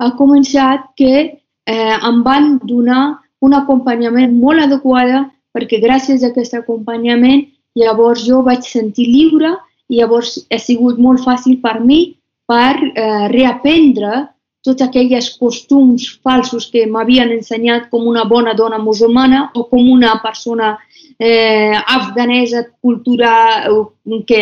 ha 0.02 0.10
començat 0.18 0.88
que 0.98 1.14
eh, 1.22 1.96
em 2.10 2.24
van 2.26 2.58
donar 2.64 3.04
un 3.42 3.54
acompanyament 3.58 4.34
molt 4.38 4.66
adequat 4.66 5.32
perquè 5.56 5.80
gràcies 5.84 6.24
a 6.24 6.32
aquest 6.32 6.56
acompanyament 6.58 7.46
llavors 7.78 8.26
jo 8.26 8.42
vaig 8.46 8.66
sentir 8.68 9.08
lliure 9.08 9.54
llavors 9.92 10.38
ha 10.50 10.60
sigut 10.60 11.00
molt 11.00 11.24
fàcil 11.26 11.60
per 11.64 11.80
mi 11.84 12.02
per 12.48 12.76
eh, 12.80 13.28
reaprendre 13.32 14.28
tots 14.66 14.84
aquells 14.86 15.32
costums 15.42 16.06
falsos 16.22 16.68
que 16.72 16.86
m'havien 16.86 17.32
ensenyat 17.34 17.90
com 17.90 18.06
una 18.08 18.26
bona 18.30 18.54
dona 18.54 18.78
musulmana 18.78 19.48
o 19.56 19.66
com 19.70 19.90
una 19.90 20.20
persona 20.22 20.76
eh, 21.18 21.74
afganesa, 21.74 22.68
cultura, 22.82 23.32
eh, 23.66 24.22
que 24.28 24.42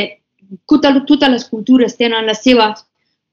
totes, 0.68 1.04
totes 1.08 1.32
les 1.36 1.46
cultures 1.48 1.96
tenen 1.96 2.28
les 2.28 2.44
seves 2.44 2.84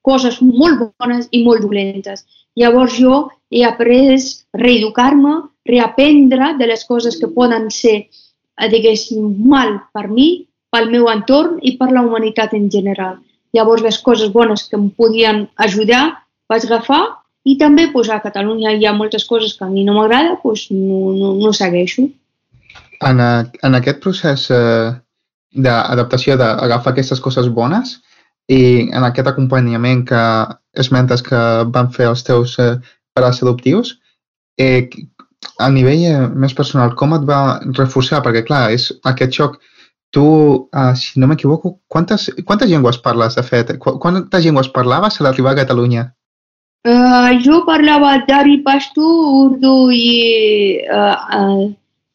coses 0.06 0.38
molt 0.42 0.92
bones 1.00 1.26
i 1.34 1.42
molt 1.42 1.66
dolentes. 1.66 2.22
Llavors 2.56 2.94
jo 2.94 3.26
he 3.50 3.64
après 3.66 4.22
reeducar-me, 4.54 5.40
reaprendre 5.66 6.54
de 6.60 6.70
les 6.70 6.84
coses 6.86 7.18
que 7.18 7.32
poden 7.34 7.66
ser, 7.74 7.96
eh, 8.06 8.68
diguéssim, 8.70 9.26
mal 9.50 9.80
per 9.92 10.06
mi 10.08 10.46
pel 10.76 10.90
meu 10.92 11.08
entorn 11.08 11.56
i 11.64 11.76
per 11.80 11.88
la 11.92 12.04
humanitat 12.04 12.52
en 12.52 12.68
general. 12.70 13.16
llavors 13.56 13.80
les 13.80 13.96
coses 14.04 14.28
bones 14.32 14.66
que 14.68 14.76
em 14.76 14.90
podien 14.92 15.46
ajudar 15.64 16.02
vaig 16.50 16.66
agafar 16.66 17.00
i 17.48 17.54
també 17.56 17.86
pues, 17.92 18.10
a 18.10 18.18
Catalunya 18.20 18.74
hi 18.74 18.84
ha 18.84 18.92
moltes 18.92 19.24
coses 19.24 19.54
que 19.56 19.64
a 19.64 19.70
mi 19.70 19.84
no 19.86 19.94
m'agrada, 19.96 20.34
pues, 20.42 20.66
no, 20.70 21.14
no, 21.16 21.30
no 21.40 21.52
segueixo. 21.56 22.04
En, 23.00 23.20
a, 23.22 23.46
en 23.64 23.78
aquest 23.78 24.02
procés 24.02 24.48
eh, 24.52 24.90
d'adaptació 25.54 26.36
d'agafar 26.36 26.92
aquestes 26.92 27.22
coses 27.22 27.48
bones 27.48 27.94
i 28.52 28.90
en 28.90 29.06
aquest 29.06 29.30
acompanyament 29.30 30.04
que 30.10 30.22
esmentes 30.84 31.24
que 31.24 31.40
van 31.72 31.88
fer 31.94 32.10
els 32.10 32.26
teus 32.26 32.58
eh, 32.60 32.74
pares 33.16 33.40
adoptius, 33.46 33.94
eh, 34.58 34.90
a 35.62 35.70
nivell 35.72 36.04
eh, 36.10 36.26
més 36.44 36.52
personal, 36.52 36.92
com 36.98 37.14
et 37.16 37.24
va 37.30 37.40
reforçar? 37.78 38.20
Perquè, 38.26 38.44
clar, 38.50 38.66
és 38.76 38.90
aquest 39.14 39.38
xoc 39.38 39.56
Tu, 40.14 40.22
uh, 40.22 40.94
si 40.96 41.20
no 41.20 41.26
m'equivoco, 41.26 41.80
quantes, 41.88 42.30
quantes 42.44 42.70
llengües 42.70 42.98
parles, 43.04 43.34
de 43.36 43.42
fet? 43.42 43.74
Qu 43.82 43.98
quantes 44.00 44.44
llengües 44.44 44.70
parlaves 44.72 45.18
a 45.20 45.26
l'arribar 45.26 45.52
a 45.52 45.60
Catalunya? 45.62 46.06
Uh, 46.86 47.34
jo 47.42 47.64
parlava 47.66 48.12
dari, 48.28 48.60
pashto, 48.62 49.02
urdu 49.42 49.90
i 49.90 50.78
uh, 50.86 51.16
uh, 51.40 51.64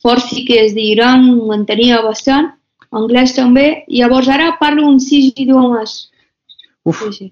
forci 0.02 0.46
que 0.48 0.62
és 0.64 0.72
d'Iran, 0.78 1.28
m'entenia 1.50 2.00
bastant, 2.06 2.48
anglès 2.96 3.36
també, 3.36 3.84
llavors 3.92 4.30
ara 4.32 4.54
parlo 4.62 4.88
uns 4.88 5.10
sis 5.12 5.34
idiomes. 5.36 5.98
Uf, 6.88 7.04
sí, 7.04 7.12
sí. 7.18 7.28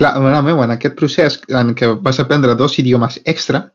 clar, 0.00 0.16
bueno, 0.20 0.40
meu, 0.42 0.62
en 0.64 0.72
aquest 0.74 0.96
procés 0.96 1.38
en 1.48 1.74
què 1.76 1.92
vas 2.00 2.18
aprendre 2.18 2.56
dos 2.56 2.78
idiomes 2.80 3.20
extra, 3.24 3.66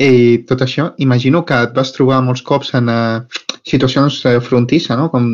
i 0.00 0.40
tot 0.48 0.64
això, 0.64 0.88
imagino 1.04 1.44
que 1.44 1.58
et 1.66 1.76
vas 1.76 1.92
trobar 1.92 2.22
molts 2.24 2.42
cops 2.42 2.72
en 2.78 2.88
uh, 2.88 3.41
situacions 3.68 4.20
uh, 4.26 4.38
frontissa, 4.44 4.96
no? 4.98 5.08
Com, 5.12 5.32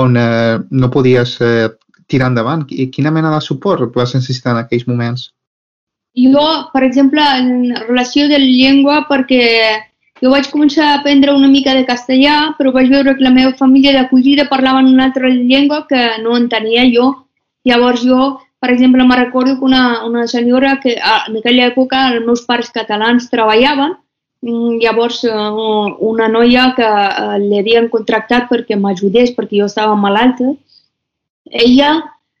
on 0.00 0.18
uh, 0.18 0.60
no 0.70 0.90
podies 0.90 1.36
uh, 1.40 1.70
tirar 2.10 2.30
endavant. 2.32 2.66
I 2.70 2.90
quina 2.92 3.12
mena 3.14 3.32
de 3.34 3.40
suport 3.44 3.94
vas 3.96 4.14
necessitar 4.16 4.54
en 4.54 4.62
aquells 4.62 4.86
moments? 4.90 5.30
Jo, 6.14 6.46
per 6.72 6.84
exemple, 6.86 7.22
en 7.40 7.74
relació 7.88 8.28
de 8.30 8.38
la 8.38 8.46
llengua, 8.46 9.00
perquè 9.08 9.44
jo 10.22 10.30
vaig 10.30 10.46
començar 10.52 10.86
a 10.88 10.96
aprendre 11.00 11.34
una 11.34 11.50
mica 11.50 11.74
de 11.74 11.84
castellà, 11.88 12.54
però 12.58 12.70
vaig 12.72 12.90
veure 12.92 13.16
que 13.16 13.26
la 13.26 13.34
meva 13.34 13.56
família 13.58 13.92
d'acollida 13.96 14.46
parlava 14.50 14.80
en 14.84 14.92
una 14.94 15.08
altra 15.10 15.28
llengua 15.28 15.84
que 15.90 16.06
no 16.22 16.36
entenia 16.38 16.86
jo. 16.92 17.10
Llavors 17.64 18.04
jo 18.04 18.34
per 18.64 18.70
exemple, 18.72 19.04
me 19.04 19.14
recordo 19.14 19.58
que 19.58 19.64
una, 19.66 20.06
una 20.06 20.26
senyora 20.26 20.80
que 20.80 20.94
en 20.96 21.34
aquella 21.36 21.66
època 21.68 21.98
els 22.14 22.22
meus 22.24 22.46
pares 22.48 22.70
catalans 22.72 23.26
treballaven, 23.28 23.90
llavors 24.44 25.22
eh, 25.24 25.34
una 26.10 26.28
noia 26.28 26.72
que 26.76 26.84
eh, 26.86 27.38
l'havien 27.44 27.88
contractat 27.92 28.48
perquè 28.50 28.76
m'ajudés, 28.76 29.32
perquè 29.36 29.60
jo 29.62 29.68
estava 29.70 29.96
malalta, 29.96 30.52
ella, 31.50 31.90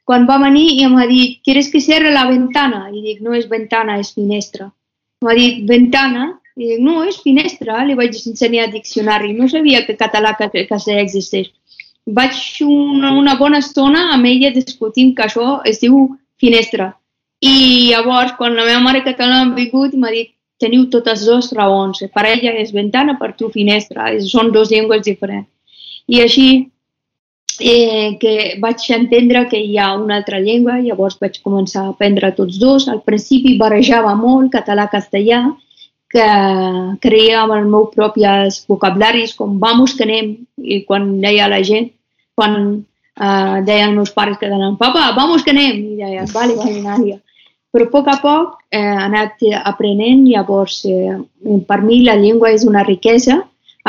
quan 0.04 0.28
va 0.28 0.38
venir, 0.42 0.66
i 0.76 0.86
va 0.92 1.06
dir, 1.08 1.40
¿quieres 1.44 1.70
que 1.72 1.80
cierre 1.80 2.12
la 2.12 2.26
ventana? 2.28 2.88
I 2.92 3.02
dic, 3.02 3.20
no 3.24 3.34
és 3.34 3.48
ventana, 3.48 3.98
és 4.00 4.12
finestra. 4.12 4.70
M'ha 5.24 5.34
dit, 5.38 5.64
ventana? 5.68 6.32
I 6.56 6.74
dic, 6.74 6.80
no, 6.84 7.02
és 7.08 7.20
finestra. 7.24 7.82
Li 7.84 7.96
vaig 7.98 8.16
ensenyar 8.16 8.70
diccionari. 8.72 9.32
No 9.32 9.48
sabia 9.48 9.84
que 9.86 9.96
català 9.96 10.36
que, 10.38 10.50
que 10.52 10.80
existeix 11.00 11.52
vaig 12.06 12.36
una, 12.60 13.12
una 13.12 13.34
bona 13.36 13.58
estona 13.58 14.10
amb 14.12 14.26
ella 14.28 14.52
discutint 14.52 15.14
que 15.16 15.24
això 15.24 15.62
es 15.64 15.80
diu 15.80 16.16
finestra. 16.40 16.92
I 17.40 17.90
llavors, 17.90 18.34
quan 18.36 18.56
la 18.56 18.64
meva 18.64 18.80
mare 18.80 19.02
catalana 19.04 19.50
ha 19.50 19.54
vingut, 19.54 19.94
m'ha 19.94 20.12
dit 20.12 20.32
teniu 20.64 20.88
totes 20.92 21.24
dues 21.28 21.52
raons. 21.56 22.02
Per 22.14 22.24
ella 22.28 22.54
és 22.60 22.72
ventana, 22.74 23.18
per 23.20 23.34
tu 23.38 23.50
finestra. 23.54 24.10
Són 24.26 24.52
dues 24.54 24.72
llengües 24.72 25.04
diferents. 25.06 25.50
I 26.08 26.20
així 26.24 26.48
eh, 27.60 28.16
que 28.20 28.34
vaig 28.60 28.84
entendre 28.96 29.46
que 29.48 29.60
hi 29.60 29.78
ha 29.78 29.94
una 29.96 30.18
altra 30.20 30.40
llengua, 30.40 30.80
llavors 30.82 31.18
vaig 31.20 31.40
començar 31.44 31.84
a 31.84 31.92
aprendre 31.94 32.32
tots 32.36 32.58
dos. 32.58 32.88
Al 32.88 33.02
principi 33.06 33.58
barrejava 33.60 34.14
molt 34.18 34.52
català-castellà, 34.52 35.44
que 36.14 36.26
creia 37.02 37.42
amb 37.42 37.56
els 37.56 37.68
meus 37.70 37.90
propis 37.94 38.60
vocabularis, 38.70 39.34
com 39.34 39.58
vamos 39.58 39.94
que 39.98 40.06
anem, 40.06 40.34
i 40.62 40.82
quan 40.86 41.08
deia 41.22 41.48
la 41.50 41.60
gent, 41.66 41.90
quan 42.38 42.58
uh, 42.70 43.56
deien 43.66 43.96
meus 43.96 44.12
pares 44.14 44.38
que 44.38 44.50
deien, 44.50 44.76
papa, 44.78 45.08
vamos 45.16 45.42
que 45.42 45.50
anem, 45.54 45.80
i 45.94 45.98
deia, 46.02 46.26
vale, 46.30 46.54
vale, 46.60 46.82
Nàdia. 46.84 47.18
Però 47.74 47.88
a 47.88 47.90
poc 47.90 48.08
a 48.12 48.18
poc 48.22 48.60
eh, 48.70 48.78
he 48.78 48.94
anat 49.08 49.42
aprenent, 49.66 50.22
llavors 50.28 50.84
eh, 50.86 51.16
per 51.66 51.80
mi 51.82 52.04
la 52.06 52.14
llengua 52.20 52.52
és 52.54 52.62
una 52.68 52.84
riquesa. 52.86 53.40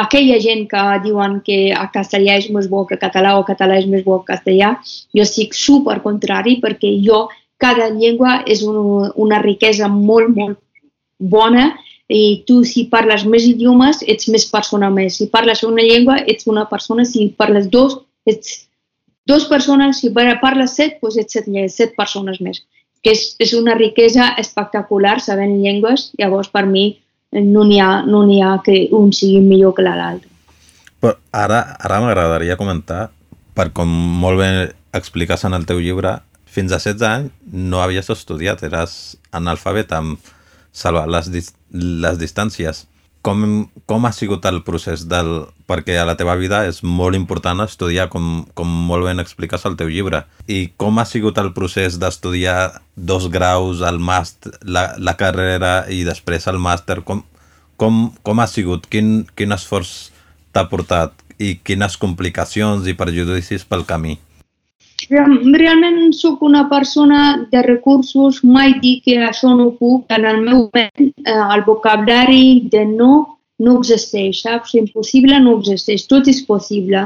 Aquella 0.01 0.39
gent 0.41 0.65
que 0.71 0.81
diuen 1.03 1.37
que 1.45 1.59
a 1.71 1.85
castellà 1.93 2.39
és 2.41 2.49
més 2.51 2.65
bo 2.71 2.83
que 2.89 2.97
català 2.99 3.35
o 3.39 3.45
català 3.47 3.77
és 3.79 3.85
més 3.87 4.03
bo 4.03 4.17
que 4.23 4.33
castellà, 4.33 4.73
jo 5.15 5.23
estic 5.23 5.53
super 5.55 6.01
contrari 6.03 6.57
perquè 6.63 6.91
jo, 7.05 7.27
cada 7.61 7.87
llengua 7.93 8.41
és 8.49 8.65
un, 8.65 8.81
una 9.15 9.39
riquesa 9.45 9.87
molt, 9.87 10.33
molt 10.35 10.59
bona 11.19 11.69
i 12.11 12.43
tu 12.45 12.63
si 12.67 12.85
parles 12.91 13.23
més 13.25 13.45
idiomes 13.47 14.01
ets 14.03 14.27
més 14.33 14.49
persona 14.51 14.89
més. 14.89 15.21
Si 15.21 15.29
parles 15.31 15.63
una 15.63 15.85
llengua 15.85 16.19
ets 16.25 16.49
una 16.51 16.65
persona, 16.69 17.05
si 17.05 17.29
parles 17.37 17.69
dos 17.69 18.01
ets 18.25 18.63
dos 19.25 19.45
persones, 19.45 20.01
si 20.01 20.11
parles 20.13 20.75
set, 20.77 20.99
doncs 21.01 21.17
ets 21.17 21.37
set, 21.37 21.47
set 21.73 21.95
persones 21.97 22.41
més. 22.41 22.61
Que 23.05 23.13
és, 23.13 23.35
és 23.37 23.53
una 23.53 23.75
riquesa 23.77 24.31
espectacular 24.41 25.19
sabent 25.21 25.59
llengües, 25.61 26.09
llavors 26.17 26.49
per 26.49 26.65
mi 26.65 26.87
no 27.35 27.65
n'hi 27.67 27.77
ha, 27.83 28.01
no 28.01 28.23
ha 28.41 28.55
que 28.65 28.87
un 28.95 29.11
sigui 29.13 29.43
millor 29.45 29.75
que 29.77 29.85
l'altre. 29.85 30.29
Però 31.03 31.13
ara, 31.31 31.59
ara 31.77 31.99
m'agradaria 32.01 32.57
comentar, 32.57 33.11
per 33.53 33.69
com 33.75 33.91
molt 34.21 34.41
bé 34.41 34.49
expliques 34.97 35.43
en 35.45 35.53
el 35.53 35.67
teu 35.69 35.79
llibre, 35.83 36.17
fins 36.49 36.71
a 36.71 36.79
16 36.79 37.03
anys 37.05 37.31
no 37.51 37.81
havies 37.83 38.09
estudiat, 38.09 38.63
eres 38.63 39.17
analfabet 39.35 39.91
amb 39.93 40.17
salvar 40.71 41.05
les, 41.11 41.29
les 41.71 42.19
distàncies. 42.19 42.85
Com, 43.25 43.41
com 43.89 44.05
ha 44.05 44.11
sigut 44.13 44.45
el 44.45 44.61
procés 44.67 45.07
del... 45.09 45.47
Perquè 45.65 45.95
a 45.97 46.05
la 46.05 46.13
teva 46.13 46.35
vida 46.37 46.59
és 46.69 46.83
molt 46.85 47.17
important 47.17 47.63
estudiar, 47.63 48.05
com, 48.13 48.43
com 48.53 48.69
molt 48.89 49.07
ben 49.07 49.23
expliques 49.23 49.65
al 49.65 49.77
teu 49.79 49.89
llibre. 49.89 50.21
I 50.45 50.67
com 50.77 51.01
ha 51.01 51.07
sigut 51.09 51.39
el 51.41 51.49
procés 51.57 51.97
d'estudiar 52.01 52.83
dos 52.95 53.25
graus, 53.33 53.81
el 53.81 53.97
màster, 53.97 54.53
la, 54.61 54.91
la 55.01 55.15
carrera 55.17 55.79
i 55.89 56.03
després 56.05 56.45
el 56.51 56.61
màster? 56.61 56.99
Com, 57.07 57.23
com, 57.81 58.11
com 58.21 58.43
ha 58.43 58.47
sigut? 58.51 58.85
Quin, 58.93 59.25
quin 59.33 59.57
esforç 59.57 59.95
t'ha 60.53 60.67
portat? 60.69 61.17
I 61.41 61.57
quines 61.65 61.97
complicacions 61.99 62.85
i 62.87 62.93
perjudicis 62.95 63.65
pel 63.67 63.83
camí? 63.89 64.19
Realment 65.09 66.13
sóc 66.13 66.41
una 66.41 66.65
persona 66.69 67.47
de 67.51 67.61
recursos, 67.61 68.41
mai 68.43 68.79
dic 68.81 69.03
que 69.05 69.17
això 69.27 69.53
no 69.55 69.71
puc. 69.79 70.05
En 70.09 70.25
el 70.25 70.41
meu 70.41 70.65
moment, 70.65 71.11
eh, 71.25 71.43
el 71.55 71.63
vocabulari 71.65 72.67
de 72.71 72.85
no 72.85 73.13
no 73.59 73.77
existeix, 73.79 74.41
saps? 74.43 74.73
Impossible 74.75 75.39
no 75.39 75.59
existeix, 75.59 76.07
tot 76.11 76.27
és 76.27 76.41
possible. 76.47 77.05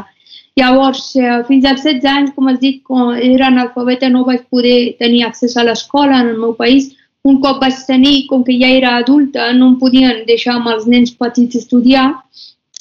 Llavors, 0.60 1.16
eh, 1.16 1.44
fins 1.48 1.66
als 1.66 1.84
16 1.84 2.06
anys, 2.06 2.32
com 2.36 2.48
has 2.50 2.60
dit, 2.60 2.82
quan 2.84 3.18
era 3.18 3.48
analfabeta 3.48 4.10
no 4.10 4.26
vaig 4.26 4.48
poder 4.50 4.96
tenir 4.98 5.24
accés 5.26 5.56
a 5.56 5.64
l'escola 5.64 6.22
en 6.22 6.30
el 6.34 6.40
meu 6.40 6.54
país. 6.54 6.96
Un 7.24 7.40
cop 7.44 7.62
vaig 7.62 7.76
tenir, 7.86 8.28
com 8.28 8.44
que 8.44 8.58
ja 8.60 8.68
era 8.68 8.96
adulta, 8.98 9.52
no 9.54 9.70
em 9.70 9.76
podien 9.80 10.24
deixar 10.26 10.56
amb 10.56 10.68
els 10.74 10.88
nens 10.88 11.12
petits 11.12 11.56
estudiar. 11.56 12.08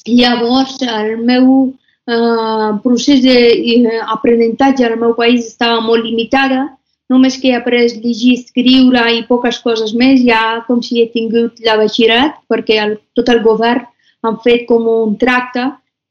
Llavors, 0.06 0.80
el 0.82 1.18
meu 1.24 1.74
eh, 2.08 2.70
procés 2.82 3.22
d'aprenentatge 3.22 4.86
al 4.86 4.98
meu 5.00 5.14
país 5.14 5.46
estava 5.46 5.80
molt 5.84 6.04
limitada, 6.04 6.64
només 7.08 7.36
que 7.40 7.52
he 7.52 7.56
après 7.56 7.92
llegir, 8.02 8.34
escriure 8.38 9.04
i 9.16 9.24
poques 9.28 9.60
coses 9.64 9.94
més, 9.96 10.24
ja 10.24 10.64
com 10.66 10.80
si 10.84 11.02
he 11.02 11.08
tingut 11.12 11.60
la 11.64 11.78
batxillerat, 11.80 12.40
perquè 12.48 12.80
el, 12.84 12.96
tot 13.16 13.28
el 13.32 13.42
govern 13.44 13.86
han 14.26 14.40
fet 14.44 14.66
com 14.68 14.88
un 14.92 15.16
tracte 15.20 15.68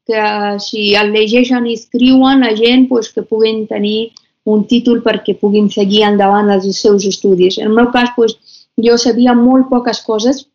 que 0.07 0.23
si 0.63 0.93
el 0.95 1.11
llegeixen 1.11 1.67
i 1.67 1.75
escriuen 1.75 2.45
la 2.45 2.53
gent 2.55 2.87
pues, 2.89 3.11
que 3.11 3.25
puguin 3.27 3.65
tenir 3.67 4.13
un 4.47 4.63
títol 4.63 5.01
perquè 5.03 5.35
puguin 5.35 5.67
seguir 5.69 6.05
endavant 6.07 6.49
els 6.53 6.69
seus 6.79 7.05
estudis. 7.05 7.57
En 7.59 7.67
el 7.67 7.75
meu 7.75 7.89
cas, 7.91 8.13
pues, 8.15 8.37
jo 8.79 8.95
sabia 8.97 9.33
molt 9.35 9.67
poques 9.67 9.99
coses. 10.05 10.45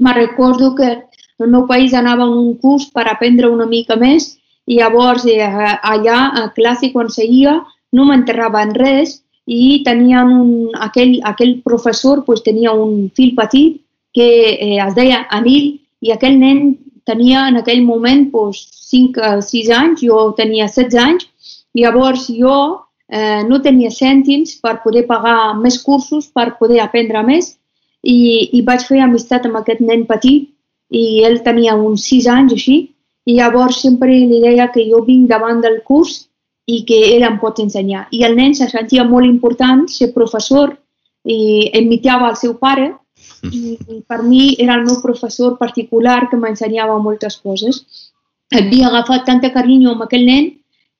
Me 0.00 0.14
recordo 0.16 0.74
que 0.74 0.88
el 1.38 1.50
meu 1.52 1.66
país 1.68 1.92
anava 1.92 2.24
en 2.24 2.32
un 2.38 2.54
curs 2.56 2.88
per 2.94 3.04
aprendre 3.10 3.50
una 3.52 3.66
mica 3.68 3.98
més 4.00 4.38
i 4.66 4.78
llavors 4.78 5.26
eh, 5.26 5.42
allà 5.42 6.18
a 6.42 6.48
classe 6.54 6.92
quan 6.92 7.10
seguia 7.10 7.58
no 7.92 8.06
m'enterraven 8.08 8.74
res 8.78 9.20
i 9.46 9.82
tenien 9.84 10.30
un, 10.30 10.52
aquell, 10.86 11.18
aquell 11.26 11.58
professor 11.64 12.22
pues, 12.24 12.42
tenia 12.46 12.72
un 12.72 13.10
fill 13.16 13.34
petit 13.34 13.80
que 14.14 14.28
eh, 14.54 14.78
es 14.78 14.94
deia 14.94 15.24
Anil 15.30 15.80
i 16.02 16.12
aquell 16.14 16.38
nen 16.38 16.76
tenia 17.08 17.48
en 17.48 17.58
aquell 17.58 17.82
moment 17.82 18.28
pues, 18.30 18.62
5 18.92 19.26
o 19.38 19.42
6 19.42 19.70
anys, 19.78 20.04
jo 20.06 20.30
tenia 20.38 20.68
16 20.68 20.98
anys, 21.02 21.26
i 21.74 21.82
llavors 21.82 22.28
jo 22.30 22.56
eh, 23.08 23.42
no 23.48 23.60
tenia 23.64 23.90
cèntims 23.90 24.58
per 24.62 24.80
poder 24.84 25.06
pagar 25.08 25.54
més 25.58 25.80
cursos, 25.82 26.28
per 26.28 26.52
poder 26.60 26.82
aprendre 26.84 27.22
més, 27.26 27.56
i, 28.02 28.50
i 28.58 28.62
vaig 28.66 28.84
fer 28.86 29.00
amistat 29.02 29.46
amb 29.48 29.60
aquest 29.62 29.80
nen 29.80 30.06
petit, 30.06 30.50
i 30.92 31.24
ell 31.24 31.40
tenia 31.42 31.74
uns 31.78 32.04
6 32.10 32.28
anys 32.36 32.56
així, 32.58 32.76
i 33.26 33.36
llavors 33.38 33.80
sempre 33.82 34.10
li 34.12 34.40
deia 34.42 34.70
que 34.74 34.84
jo 34.88 35.02
vinc 35.06 35.28
davant 35.30 35.60
del 35.62 35.82
curs 35.86 36.28
i 36.66 36.82
que 36.86 36.98
ell 37.14 37.26
em 37.26 37.38
pot 37.42 37.58
ensenyar. 37.62 38.06
I 38.10 38.24
el 38.26 38.36
nen 38.38 38.54
se 38.54 38.68
sentia 38.70 39.04
molt 39.04 39.26
important 39.26 39.86
ser 39.90 40.12
professor 40.14 40.76
i 41.24 41.70
imitava 41.78 42.30
el 42.30 42.38
seu 42.38 42.56
pare 42.58 42.90
i 43.50 43.76
per 44.06 44.22
mi 44.22 44.54
era 44.58 44.74
el 44.74 44.84
meu 44.86 44.98
professor 45.02 45.56
particular 45.58 46.28
que 46.30 46.38
m'ensenyava 46.38 46.98
moltes 47.02 47.38
coses. 47.38 47.82
Havia 48.52 48.88
agafat 48.88 49.24
tanta 49.26 49.52
carinyo 49.54 49.94
amb 49.94 50.04
aquell 50.06 50.26
nen 50.26 50.50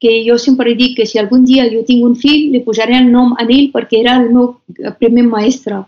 que 0.03 0.23
jo 0.27 0.39
sempre 0.39 0.75
dic 0.75 0.97
que 0.99 1.07
si 1.07 1.18
algun 1.18 1.45
dia 1.47 1.68
jo 1.70 1.85
tinc 1.87 2.03
un 2.05 2.16
fill, 2.18 2.51
li 2.51 2.62
posaré 2.66 2.97
el 2.99 3.11
nom 3.12 3.37
a 3.39 3.45
ell 3.47 3.70
perquè 3.75 4.01
era 4.01 4.16
el 4.18 4.33
meu 4.35 4.57
primer 4.99 5.29
mestre. 5.29 5.85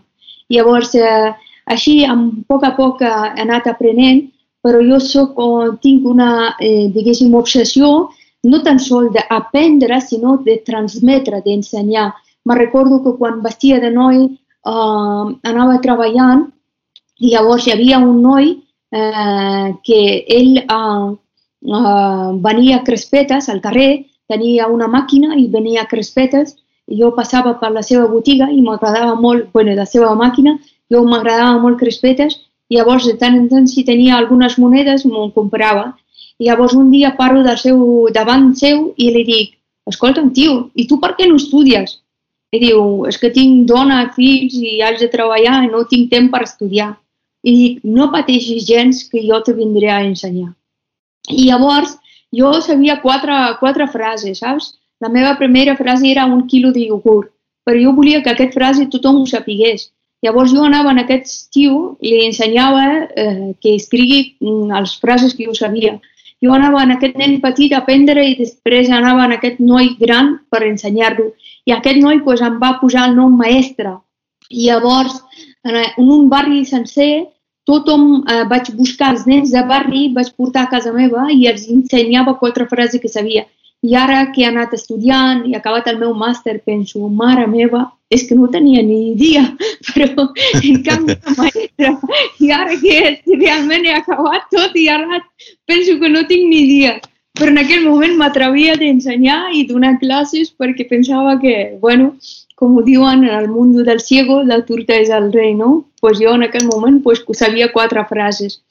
Llavors, 0.49 0.93
eh, 0.95 1.33
així, 1.65 2.05
a 2.05 2.15
poc 2.47 2.63
a 2.63 2.75
poc 2.77 3.01
he 3.01 3.11
anat 3.43 3.67
aprenent, 3.67 4.29
però 4.65 4.79
jo 4.81 4.97
soc, 4.97 5.37
tinc 5.83 6.05
una, 6.09 6.55
eh, 6.57 6.87
diguéssim, 6.93 7.35
obsessió 7.37 8.09
no 8.49 8.61
tan 8.65 8.79
sol 8.79 9.11
d'aprendre, 9.13 9.99
sinó 10.01 10.39
de 10.45 10.57
transmetre, 10.65 11.41
d'ensenyar. 11.45 12.07
Me 12.45 12.55
recordo 12.55 13.03
que 13.03 13.13
quan 13.19 13.43
vestia 13.43 13.79
de 13.79 13.91
noi 13.93 14.23
eh, 14.25 15.25
anava 15.51 15.81
treballant 15.85 16.47
i 17.19 17.31
llavors 17.33 17.67
hi 17.67 17.75
havia 17.75 18.01
un 18.01 18.21
noi 18.21 18.51
eh, 18.91 19.69
que 19.85 20.01
ell 20.39 20.57
eh, 20.57 21.13
eh, 21.77 22.29
venia 22.49 22.83
crespetes 22.83 23.49
al 23.49 23.61
carrer, 23.61 24.05
tenia 24.27 24.67
una 24.67 24.87
màquina 24.89 25.35
i 25.37 25.47
venia 25.53 25.85
crespetes 25.85 26.55
jo 26.89 27.11
passava 27.17 27.55
per 27.61 27.71
la 27.73 27.81
seva 27.85 28.07
botiga 28.09 28.49
i 28.49 28.61
m'agradava 28.61 29.13
molt, 29.21 29.51
bueno, 29.53 29.73
la 29.77 29.85
seva 29.85 30.13
màquina, 30.17 30.57
jo 30.91 31.01
m'agradava 31.05 31.61
molt 31.61 31.79
crespetes 31.81 32.37
llavors 32.73 33.05
de 33.05 33.13
tant 33.21 33.35
en 33.37 33.45
tant 33.51 33.67
si 33.69 33.83
tenia 33.87 34.17
algunes 34.17 34.57
monedes 34.61 35.05
m'ho 35.05 35.29
comprava. 35.35 35.93
Llavors 36.39 36.73
un 36.75 36.89
dia 36.91 37.13
parlo 37.17 37.43
del 37.43 37.57
seu, 37.57 37.77
davant 38.11 38.49
seu 38.59 38.89
i 38.97 39.11
li 39.15 39.23
dic, 39.27 39.53
escolta'm 39.87 40.31
tio, 40.33 40.55
i 40.75 40.87
tu 40.89 40.99
per 40.99 41.13
què 41.15 41.29
no 41.29 41.37
estudies? 41.39 41.99
I 42.55 42.59
diu, 42.61 42.81
és 43.09 43.17
que 43.21 43.31
tinc 43.35 43.65
dona, 43.69 44.01
fills 44.15 44.55
i 44.59 44.79
haig 44.83 44.99
de 44.99 45.09
treballar 45.11 45.61
i 45.63 45.71
no 45.71 45.85
tinc 45.89 46.11
temps 46.11 46.31
per 46.31 46.43
estudiar. 46.45 46.93
I 47.45 47.55
dic, 47.59 47.83
no 47.83 48.09
pateixis 48.13 48.65
gens 48.67 49.03
que 49.11 49.23
jo 49.27 49.39
te 49.45 49.53
vindré 49.53 49.91
a 49.93 50.01
ensenyar. 50.03 50.51
I 51.29 51.47
llavors 51.49 51.95
jo 52.35 52.51
sabia 52.61 52.99
quatre, 53.01 53.35
quatre 53.59 53.87
frases, 53.91 54.41
saps? 54.41 54.73
La 55.01 55.09
meva 55.09 55.35
primera 55.37 55.75
frase 55.75 56.07
era 56.09 56.25
un 56.25 56.45
quilo 56.47 56.71
de 56.71 56.85
iogurt, 56.87 57.31
però 57.65 57.79
jo 57.81 57.93
volia 57.97 58.21
que 58.23 58.31
aquesta 58.31 58.59
frase 58.59 58.87
tothom 58.91 59.21
ho 59.21 59.25
sapigués. 59.29 59.89
Llavors 60.25 60.53
jo 60.55 60.63
anava 60.65 60.91
en 60.95 61.03
aquest 61.03 61.51
tio 61.53 61.95
i 62.01 62.11
li 62.15 62.25
ensenyava 62.25 62.85
eh, 63.05 63.53
que 63.61 63.75
escrigui 63.77 64.19
mm, 64.41 64.71
les 64.73 64.95
frases 65.01 65.35
que 65.37 65.45
jo 65.45 65.53
sabia. 65.53 65.99
Jo 66.43 66.55
anava 66.55 66.81
en 66.83 66.95
aquest 66.95 67.15
nen 67.19 67.37
petit 67.43 67.73
a 67.73 67.83
aprendre 67.83 68.23
i 68.25 68.33
després 68.39 68.89
anava 68.89 69.27
en 69.27 69.35
aquest 69.37 69.61
noi 69.61 69.93
gran 69.99 70.35
per 70.49 70.63
ensenyar-lo. 70.65 71.29
I 71.69 71.75
aquest 71.77 72.01
noi 72.01 72.23
pues, 72.25 72.41
em 72.41 72.57
va 72.61 72.75
posar 72.81 73.07
el 73.09 73.15
nom 73.19 73.37
maestre. 73.37 73.95
I 74.49 74.67
llavors, 74.69 75.15
en 75.65 76.09
un 76.17 76.27
barri 76.29 76.65
sencer, 76.69 77.27
tothom 77.65 78.23
eh, 78.29 78.43
vaig 78.49 78.69
buscar 78.77 79.11
els 79.15 79.25
nens 79.29 79.53
de 79.53 79.63
barri, 79.65 80.07
vaig 80.13 80.31
portar 80.37 80.65
a 80.65 80.71
casa 80.73 80.93
meva 80.93 81.27
i 81.33 81.47
els 81.49 81.65
ensenyava 81.73 82.37
quatre 82.41 82.67
frases 82.69 83.01
que 83.01 83.09
sabia. 83.09 83.45
I 83.85 83.95
ara 84.01 84.19
que 84.33 84.41
he 84.41 84.47
anat 84.49 84.73
estudiant 84.73 85.43
i 85.49 85.55
acabat 85.57 85.87
el 85.91 85.99
meu 86.01 86.13
màster, 86.17 86.55
penso, 86.65 87.09
mare 87.21 87.45
meva, 87.51 87.83
és 88.09 88.23
que 88.27 88.37
no 88.37 88.47
tenia 88.53 88.81
ni 88.85 89.11
idea, 89.11 89.43
però 89.93 90.29
en 90.61 90.79
canvi 90.85 91.17
de 91.17 91.35
maestra, 91.37 91.91
i 92.41 92.53
ara 92.59 92.77
que 92.81 93.35
realment 93.41 93.85
he 93.85 93.93
acabat 93.97 94.47
tot 94.53 94.77
i 94.79 94.87
ara 94.89 95.19
penso 95.69 95.99
que 96.01 96.09
no 96.09 96.25
tinc 96.31 96.49
ni 96.49 96.63
idea. 96.63 96.95
Però 97.35 97.51
en 97.51 97.59
aquell 97.59 97.83
moment 97.83 98.13
m'atrevia 98.15 98.77
d'ensenyar 98.79 99.51
i 99.59 99.65
donar 99.67 99.97
classes 99.99 100.53
perquè 100.55 100.85
pensava 100.87 101.35
que, 101.41 101.55
bueno, 101.81 102.13
com 102.55 102.77
ho 102.77 102.83
diuen 102.85 103.25
en 103.27 103.33
el 103.35 103.49
món 103.51 103.73
del 103.83 103.99
ciego, 103.99 104.41
la 104.43 104.61
turta 104.65 104.95
és 104.95 105.11
el 105.11 105.33
rei, 105.33 105.53
no? 105.53 105.89
Pues 105.99 106.21
jo 106.21 106.31
en 106.33 106.47
aquell 106.47 106.69
moment 106.69 107.01
pues, 107.03 107.25
sabia 107.35 107.73
quatre 107.73 108.05
frases. 108.07 108.61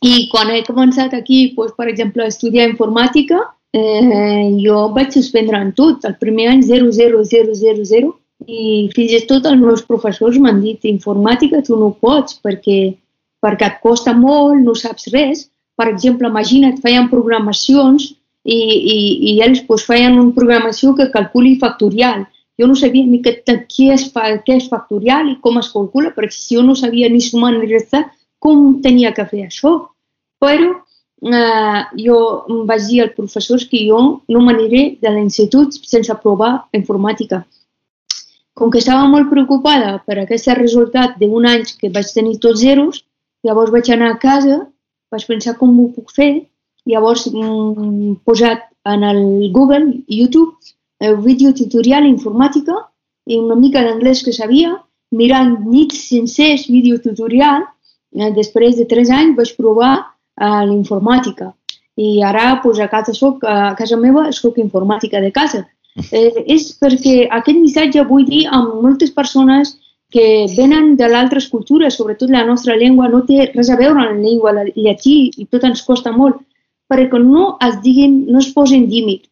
I 0.00 0.28
quan 0.32 0.50
he 0.50 0.62
començat 0.64 1.12
aquí, 1.12 1.52
pues, 1.56 1.72
per 1.76 1.90
exemple, 1.92 2.24
a 2.24 2.32
estudiar 2.32 2.70
informàtica, 2.70 3.42
jo 3.74 4.88
vaig 4.94 5.12
suspendre 5.12 5.58
en 5.58 5.72
tot. 5.74 6.04
El 6.04 6.16
primer 6.20 6.50
any 6.52 6.62
0, 6.62 6.92
0, 6.92 7.24
0, 7.24 7.54
0, 7.54 7.84
0 7.84 8.12
i 8.46 8.90
fins 8.94 9.14
i 9.16 9.22
tot 9.26 9.46
els 9.48 9.60
meus 9.60 9.82
professors 9.86 10.36
m'han 10.38 10.60
dit 10.60 10.84
informàtica 10.90 11.62
tu 11.64 11.78
no 11.80 11.94
pots 12.00 12.38
perquè, 12.44 12.94
perquè 13.42 13.70
et 13.70 13.80
costa 13.82 14.12
molt, 14.14 14.60
no 14.60 14.74
saps 14.74 15.08
res. 15.14 15.48
Per 15.74 15.88
exemple, 15.90 16.28
imagina't, 16.28 16.78
feien 16.82 17.08
programacions 17.10 18.12
i, 18.44 18.58
i, 18.58 18.98
i 19.32 19.40
ells 19.42 19.64
pues, 19.66 19.86
feien 19.88 20.20
una 20.20 20.36
programació 20.36 20.94
que 20.94 21.10
calculi 21.10 21.56
factorial 21.58 22.26
jo 22.60 22.68
no 22.70 22.76
sabia 22.78 23.06
ni 23.06 23.20
què, 23.22 23.40
què, 23.42 23.88
és, 23.96 24.06
què 24.14 24.58
és 24.60 24.68
factorial 24.70 25.32
i 25.32 25.38
com 25.42 25.58
es 25.58 25.72
calcula, 25.72 26.12
perquè 26.14 26.36
si 26.36 26.54
jo 26.54 26.62
no 26.62 26.76
sabia 26.78 27.08
ni 27.10 27.20
sumar 27.24 27.50
ni 27.56 27.66
restar, 27.66 28.04
com 28.38 28.78
tenia 28.84 29.10
que 29.16 29.26
fer 29.26 29.48
això? 29.48 29.74
Però 30.38 30.76
eh, 31.24 31.80
jo 31.96 32.44
vaig 32.68 32.86
dir 32.88 33.02
als 33.02 33.16
professors 33.16 33.64
que 33.70 33.80
jo 33.88 34.00
no 34.28 34.40
m'aniré 34.44 34.98
de 35.00 35.10
l'institut 35.10 35.72
sense 35.72 36.14
provar 36.22 36.68
informàtica. 36.72 37.44
Com 38.54 38.70
que 38.70 38.78
estava 38.78 39.08
molt 39.10 39.30
preocupada 39.30 39.98
per 40.06 40.20
aquest 40.20 40.48
resultat 40.58 41.18
d'un 41.18 41.46
any 41.46 41.64
que 41.80 41.90
vaig 41.90 42.12
tenir 42.14 42.38
tots 42.38 42.60
zeros, 42.60 43.02
llavors 43.42 43.72
vaig 43.72 43.90
anar 43.90 44.12
a 44.12 44.18
casa, 44.18 44.60
vaig 45.10 45.26
pensar 45.26 45.56
com 45.58 45.72
ho 45.80 45.88
puc 45.96 46.12
fer, 46.12 46.46
llavors 46.86 47.26
mm, 47.32 48.20
posat 48.24 48.68
en 48.84 49.02
el 49.02 49.50
Google, 49.52 50.04
YouTube, 50.06 50.54
el 51.00 51.16
vídeo 51.16 51.52
tutorial 51.52 52.06
informàtica 52.06 52.76
i 53.26 53.38
una 53.40 53.56
mica 53.56 53.82
d'anglès 53.82 54.22
que 54.22 54.32
sabia, 54.32 54.76
mirant 55.10 55.56
nits 55.66 56.08
sencers 56.10 56.68
vídeo 56.68 57.00
tutorial, 57.00 57.64
eh, 58.14 58.30
després 58.36 58.76
de 58.76 58.84
tres 58.84 59.10
anys 59.10 59.36
vaig 59.36 59.56
provar 59.56 60.13
eh, 60.40 60.64
l'informàtica. 60.70 61.52
I 61.96 62.22
ara 62.26 62.60
pues, 62.62 62.80
a 62.80 62.88
casa 62.88 63.14
soc, 63.14 63.44
a 63.44 63.74
casa 63.78 63.96
meva 63.96 64.30
soc 64.32 64.58
informàtica 64.58 65.20
de 65.20 65.30
casa. 65.32 65.64
Eh, 66.10 66.44
és 66.56 66.72
perquè 66.80 67.28
aquest 67.30 67.58
missatge 67.58 68.06
vull 68.08 68.26
dir 68.26 68.46
amb 68.50 68.80
moltes 68.82 69.12
persones 69.14 69.76
que 70.14 70.46
venen 70.56 70.94
de 70.96 71.06
l'altres 71.10 71.46
cultures, 71.50 71.94
sobretot 71.94 72.30
la 72.30 72.44
nostra 72.46 72.76
llengua 72.78 73.08
no 73.10 73.22
té 73.26 73.50
res 73.54 73.70
a 73.70 73.78
veure 73.78 74.00
amb 74.00 74.18
la 74.18 74.22
llengua 74.22 74.52
la 74.54 74.64
llatí 74.74 75.30
i 75.38 75.46
tot 75.50 75.64
ens 75.66 75.82
costa 75.82 76.12
molt, 76.14 76.42
perquè 76.90 77.18
no 77.22 77.54
es 77.66 77.80
diguin, 77.82 78.24
no 78.30 78.42
es 78.42 78.50
posin 78.54 78.90
límit 78.90 79.26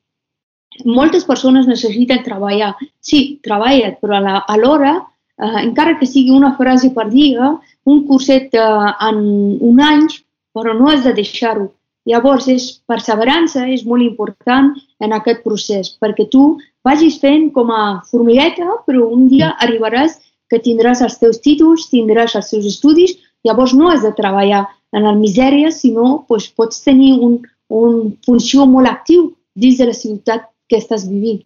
moltes 0.85 1.25
persones 1.25 1.67
necessiten 1.67 2.23
treballar. 2.25 2.75
Sí, 3.01 3.39
treballa, 3.43 3.93
però 4.01 4.21
alhora, 4.47 4.95
eh, 5.39 5.63
encara 5.63 5.99
que 5.99 6.07
sigui 6.07 6.31
una 6.31 6.55
frase 6.57 6.93
per 6.93 7.09
dia, 7.11 7.59
un 7.85 8.07
curset 8.07 8.55
eh, 8.55 8.93
en 9.09 9.59
un 9.61 9.81
any, 9.81 10.07
però 10.55 10.75
no 10.79 10.91
has 10.91 11.05
de 11.05 11.15
deixar-ho. 11.17 11.71
Llavors, 12.09 12.49
és 12.51 12.65
perseverança 12.91 13.69
és 13.71 13.85
molt 13.87 14.03
important 14.03 14.73
en 15.03 15.13
aquest 15.15 15.43
procés, 15.47 15.93
perquè 16.03 16.27
tu 16.31 16.59
vagis 16.85 17.21
fent 17.23 17.51
com 17.55 17.71
a 17.71 18.03
formigueta, 18.11 18.83
però 18.87 19.07
un 19.07 19.29
dia 19.31 19.53
arribaràs 19.63 20.19
que 20.51 20.61
tindràs 20.61 21.03
els 21.07 21.19
teus 21.21 21.39
títols, 21.45 21.87
tindràs 21.93 22.35
els 22.37 22.51
teus 22.51 22.67
estudis, 22.67 23.15
llavors 23.47 23.73
no 23.79 23.89
has 23.91 24.03
de 24.03 24.13
treballar 24.19 24.67
en 24.93 25.07
la 25.07 25.15
misèria, 25.17 25.71
sinó 25.71 26.25
doncs, 26.29 26.51
pots 26.59 26.83
tenir 26.85 27.15
un, 27.23 27.39
un 27.71 28.13
funció 28.27 28.67
molt 28.69 28.91
actiu 28.91 29.31
dins 29.55 29.79
de 29.79 29.89
la 29.89 29.97
ciutat 29.97 30.51
que 30.69 30.81
estàs 30.83 31.07
vivint. 31.09 31.41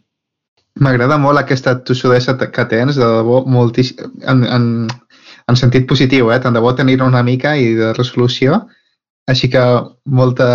M'agrada 0.83 1.17
molt 1.17 1.41
aquesta 1.41 1.77
tossudesa 1.89 2.35
que 2.37 2.65
tens, 2.69 2.99
de 3.01 3.07
debò, 3.07 3.43
moltíssim, 3.49 4.11
en, 4.29 4.43
en, 4.45 4.67
en 5.49 5.57
sentit 5.57 5.87
positiu, 5.89 6.33
eh? 6.33 6.41
tant 6.43 6.57
de 6.57 6.61
bo 6.61 6.75
tenir 6.77 6.99
una 7.05 7.23
mica 7.25 7.55
i 7.57 7.71
de 7.79 7.93
resolució, 7.97 8.65
així 9.27 9.51
que 9.53 9.63
molta, 10.07 10.49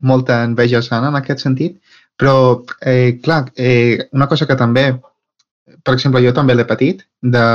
molta 0.00 0.42
enveja 0.44 0.82
sana 0.82 1.10
en 1.12 1.18
aquest 1.20 1.44
sentit, 1.44 1.76
però, 2.20 2.62
eh, 2.80 3.18
clar, 3.22 3.50
eh, 3.56 4.08
una 4.12 4.28
cosa 4.30 4.46
que 4.46 4.56
també, 4.56 4.86
per 5.82 5.94
exemple, 5.94 6.22
jo 6.24 6.32
també 6.32 6.54
l'he 6.54 6.66
patit, 6.68 7.02
de, 7.20 7.46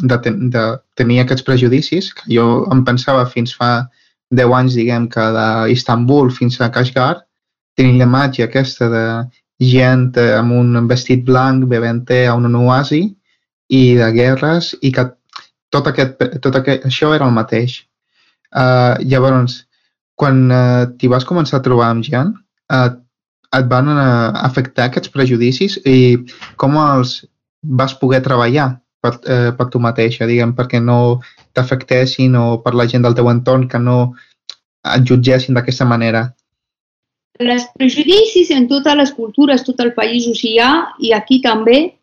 de, 0.00 0.18
ten, 0.24 0.48
de 0.54 0.64
tenir 0.96 1.20
aquests 1.22 1.44
prejudicis, 1.44 2.12
que 2.14 2.28
jo 2.34 2.46
em 2.72 2.84
pensava 2.84 3.26
fins 3.26 3.54
fa 3.56 3.88
10 4.30 4.54
anys, 4.60 4.76
diguem, 4.78 5.08
que 5.12 5.24
d'Istanbul 5.34 6.30
fins 6.32 6.60
a 6.60 6.70
Kashgar, 6.70 7.14
tenint 7.78 7.98
la 8.00 8.08
màgia 8.10 8.48
aquesta 8.48 8.88
de 8.92 9.04
gent 9.58 10.16
eh, 10.18 10.32
amb 10.38 10.54
un 10.54 10.88
vestit 10.90 11.24
blanc 11.26 11.66
bevent 11.70 12.04
té 12.06 12.26
a 12.26 12.34
un 12.38 12.54
oasi 12.54 13.02
i 13.68 13.82
de 13.98 14.10
guerres 14.14 14.74
i 14.82 14.92
que 14.94 15.04
tot, 15.74 15.86
aquest, 15.90 16.22
tot 16.44 16.56
aquest, 16.56 16.86
això 16.88 17.12
era 17.14 17.26
el 17.26 17.34
mateix. 17.36 17.82
Uh, 18.48 18.96
llavors, 19.04 19.67
quan 20.18 20.46
uh, 20.50 20.86
t'hi 20.98 21.10
vas 21.10 21.26
començar 21.28 21.60
a 21.60 21.64
trobar 21.64 21.92
amb 21.92 22.06
gent, 22.06 22.34
uh, 22.74 22.90
et 23.58 23.68
van 23.70 23.88
uh, 23.92 24.34
afectar 24.44 24.88
aquests 24.88 25.12
prejudicis 25.14 25.78
i 25.86 26.18
com 26.60 26.76
els 26.82 27.20
vas 27.62 27.94
poder 28.00 28.20
treballar 28.26 28.72
per, 29.00 29.14
uh, 29.22 29.50
per 29.56 29.68
tu 29.72 29.80
mateixa, 29.82 30.26
diguem, 30.26 30.56
perquè 30.58 30.82
no 30.82 31.20
t'afectessin 31.54 32.34
o 32.38 32.48
per 32.64 32.74
la 32.74 32.88
gent 32.90 33.06
del 33.06 33.16
teu 33.18 33.30
entorn 33.30 33.68
que 33.70 33.80
no 33.82 33.98
et 34.88 35.06
jutgessin 35.06 35.56
d'aquesta 35.56 35.86
manera? 35.88 36.28
els 37.38 37.68
prejudicis 37.78 38.50
en 38.50 38.66
totes 38.66 38.96
les 38.98 39.12
cultures, 39.14 39.62
tot 39.62 39.78
el 39.84 39.92
país 39.94 40.26
hi 40.42 40.58
ha, 40.58 40.72
i 40.98 41.12
aquí 41.14 41.40
també. 41.40 41.94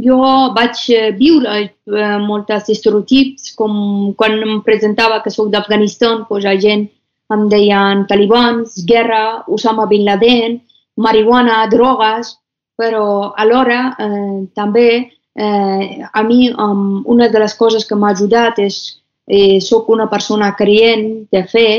Jo 0.00 0.16
vaig 0.56 0.78
eh, 0.96 1.10
viure 1.12 1.56
eh, 1.60 2.18
moltes 2.24 2.70
estereotips, 2.72 3.52
com 3.54 4.14
quan 4.16 4.38
em 4.40 4.62
presentava 4.64 5.20
que 5.22 5.30
sóc 5.30 5.50
d'Afganistan, 5.52 6.24
doncs 6.28 6.46
la 6.48 6.56
gent 6.58 6.88
em 7.34 7.46
deien 7.48 8.04
talibans, 8.10 8.74
guerra, 8.86 9.44
Osama 9.48 9.86
Bin 9.86 10.04
Laden, 10.04 10.60
marihuana, 10.96 11.66
drogues, 11.70 12.34
però 12.76 13.32
alhora 13.36 13.94
eh, 13.98 14.46
també 14.56 14.88
eh, 15.34 16.02
a 16.12 16.22
mi 16.24 16.50
um, 16.50 17.02
una 17.06 17.28
de 17.28 17.42
les 17.42 17.54
coses 17.54 17.86
que 17.86 17.96
m'ha 17.96 18.14
ajudat 18.14 18.58
és 18.58 18.80
eh, 19.28 19.60
soc 19.60 19.88
una 19.92 20.08
persona 20.10 20.54
creient 20.56 21.26
de 21.32 21.44
fe 21.48 21.70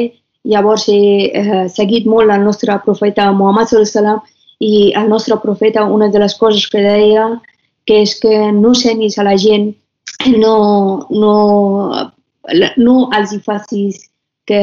Llavors 0.44 0.88
he 0.90 1.30
eh, 1.38 1.66
seguit 1.70 2.08
molt 2.10 2.34
el 2.34 2.42
nostre 2.44 2.74
profeta 2.86 3.28
Muhammad 3.32 3.70
sallam 3.86 4.22
i 4.60 4.92
el 4.98 5.10
nostre 5.10 5.38
profeta 5.42 5.86
una 5.86 6.08
de 6.10 6.20
les 6.20 6.34
coses 6.38 6.66
que 6.70 6.82
deia 6.82 7.28
que 7.86 8.02
és 8.02 8.16
que 8.22 8.52
no 8.54 8.74
senis 8.78 9.18
a 9.18 9.24
la 9.26 9.36
gent, 9.38 9.72
no, 10.38 11.08
no, 11.10 11.34
no 12.78 12.96
els 13.18 13.34
hi 13.34 13.40
facis 13.46 14.11
que 14.48 14.62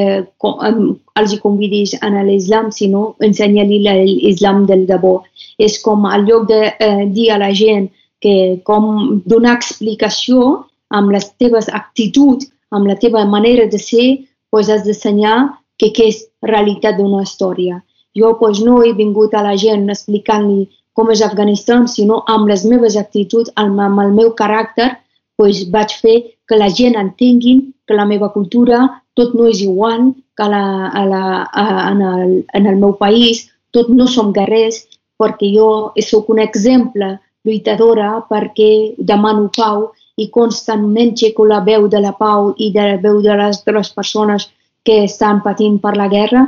els 1.20 1.32
hi 1.32 1.38
convidis 1.42 1.94
a 2.02 2.10
l'islam, 2.10 2.70
sinó 2.72 3.14
ensenya-li 3.24 3.78
l'islam 3.84 4.66
del 4.66 4.86
debò. 4.88 5.18
És 5.58 5.78
com 5.82 6.06
al 6.06 6.26
lloc 6.26 6.48
de 6.48 6.60
eh, 6.70 7.06
dir 7.14 7.30
a 7.32 7.38
la 7.38 7.52
gent 7.54 7.88
que 8.20 8.60
com 8.64 9.22
donar 9.26 9.56
explicació 9.56 10.64
amb 10.90 11.12
les 11.14 11.30
teves 11.38 11.68
actituds, 11.68 12.48
amb 12.70 12.88
la 12.88 12.96
teva 12.96 13.24
manera 13.24 13.66
de 13.66 13.78
ser, 13.78 14.08
pues 14.50 14.68
has 14.68 14.84
d'ensenyar 14.84 15.38
que, 15.78 15.92
que 15.92 16.08
és 16.10 16.24
realitat 16.42 16.98
d'una 16.98 17.22
història. 17.22 17.82
Jo 18.18 18.34
pues, 18.38 18.60
no 18.64 18.82
he 18.82 18.92
vingut 18.96 19.34
a 19.34 19.44
la 19.44 19.54
gent 19.56 19.86
explicant-li 19.94 20.66
com 20.98 21.12
és 21.14 21.22
Afganistan, 21.22 21.86
sinó 21.86 22.24
amb 22.26 22.48
les 22.50 22.64
meves 22.66 22.96
actituds, 22.98 23.52
amb, 23.54 23.78
amb 23.78 24.02
el 24.02 24.14
meu 24.16 24.32
caràcter, 24.34 24.96
pues, 25.38 25.62
vaig 25.70 25.94
fer 26.02 26.16
que 26.48 26.58
la 26.58 26.70
gent 26.74 26.96
entenguin 26.98 27.68
que 27.86 27.94
la 27.94 28.06
meva 28.08 28.32
cultura 28.34 28.80
tot 29.18 29.34
no 29.34 29.48
és 29.50 29.62
igual 29.64 30.12
que 30.38 30.46
la, 30.46 30.64
a 30.88 31.04
la, 31.04 31.22
a, 31.50 31.64
en, 31.90 32.02
el, 32.06 32.34
en 32.54 32.68
el 32.70 32.76
meu 32.78 32.94
país, 33.00 33.48
tot 33.74 33.90
no 33.90 34.06
som 34.06 34.30
guerrers, 34.32 34.84
perquè 35.18 35.50
jo 35.54 35.68
sóc 36.06 36.28
un 36.30 36.38
exemple 36.38 37.16
lluitadora 37.46 38.10
perquè 38.28 38.70
demano 39.10 39.48
pau 39.56 39.88
i 40.18 40.28
constantment 40.34 41.14
xeco 41.18 41.46
la 41.46 41.60
veu 41.66 41.88
de 41.90 42.00
la 42.02 42.14
pau 42.18 42.52
i 42.56 42.70
de 42.74 42.86
la 42.92 42.96
veu 43.02 43.20
de 43.24 43.34
les, 43.40 43.60
de 43.64 43.74
les 43.74 43.90
persones 43.94 44.48
que 44.86 45.02
estan 45.04 45.42
patint 45.42 45.78
per 45.82 45.94
la 45.96 46.08
guerra. 46.10 46.46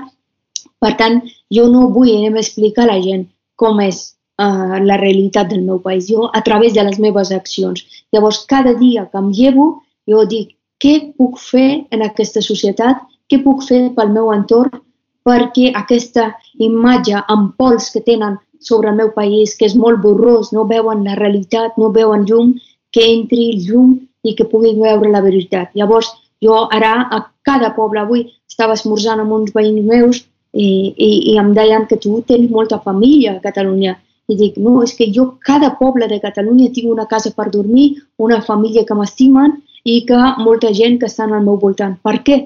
Per 0.81 0.93
tant, 1.01 1.21
jo 1.53 1.67
no 1.69 1.91
vull 1.95 2.39
explicar 2.39 2.87
a 2.87 2.93
la 2.95 3.01
gent 3.03 3.27
com 3.61 3.83
és 3.85 4.01
uh, 4.41 4.79
la 4.81 4.97
realitat 5.03 5.51
del 5.51 5.63
meu 5.67 5.81
país, 5.85 6.09
jo 6.09 6.31
a 6.33 6.41
través 6.47 6.75
de 6.75 6.87
les 6.87 6.99
meves 6.99 7.33
accions. 7.37 7.85
Llavors, 8.13 8.45
cada 8.49 8.75
dia 8.75 9.07
que 9.11 9.19
em 9.21 9.31
llevo, 9.31 9.69
jo 10.09 10.25
dic 10.27 10.57
què 10.81 10.95
puc 11.19 11.39
fer 11.39 11.85
en 11.95 12.05
aquesta 12.07 12.43
societat, 12.45 13.03
què 13.29 13.41
puc 13.45 13.65
fer 13.67 13.83
pel 13.97 14.15
meu 14.15 14.31
entorn 14.35 14.81
perquè 15.27 15.71
aquesta 15.77 16.31
imatge 16.67 17.21
amb 17.29 17.53
pols 17.61 17.91
que 17.95 18.01
tenen 18.07 18.39
sobre 18.61 18.91
el 18.91 18.97
meu 18.97 19.11
país, 19.17 19.55
que 19.57 19.67
és 19.69 19.77
molt 19.77 20.01
borrós, 20.05 20.53
no 20.53 20.67
veuen 20.69 21.05
la 21.05 21.17
realitat, 21.19 21.77
no 21.81 21.93
veuen 21.93 22.27
llum, 22.29 22.55
que 22.93 23.05
entri 23.07 23.53
llum 23.67 23.97
i 24.25 24.35
que 24.37 24.49
puguin 24.49 24.81
veure 24.81 25.13
la 25.13 25.23
veritat. 25.25 25.71
Llavors, 25.77 26.11
jo 26.45 26.67
ara 26.73 26.93
a 27.13 27.23
cada 27.47 27.73
poble, 27.77 28.03
avui 28.03 28.27
estava 28.49 28.77
esmorzant 28.77 29.23
amb 29.23 29.33
uns 29.37 29.55
veïns 29.57 29.87
meus 29.87 30.23
i, 30.53 30.69
i, 30.97 31.11
i 31.33 31.39
em 31.41 31.53
deien 31.57 31.87
que 31.89 32.01
tu 32.01 32.21
tens 32.29 32.51
molta 32.51 32.81
família 32.85 33.37
a 33.37 33.43
Catalunya. 33.45 33.97
I 34.31 34.37
dic, 34.39 34.61
no, 34.63 34.79
és 34.85 34.93
que 34.95 35.09
jo 35.15 35.27
cada 35.47 35.73
poble 35.79 36.07
de 36.11 36.21
Catalunya 36.23 36.71
tinc 36.75 36.91
una 36.93 37.09
casa 37.11 37.33
per 37.37 37.49
dormir, 37.51 37.97
una 38.19 38.41
família 38.47 38.85
que 38.87 38.95
m'estimen 38.95 39.57
i 39.85 40.01
que 40.09 40.19
molta 40.39 40.73
gent 40.77 40.99
que 41.01 41.09
està 41.11 41.27
al 41.27 41.45
meu 41.45 41.59
voltant. 41.61 41.97
Per 42.03 42.17
què? 42.27 42.41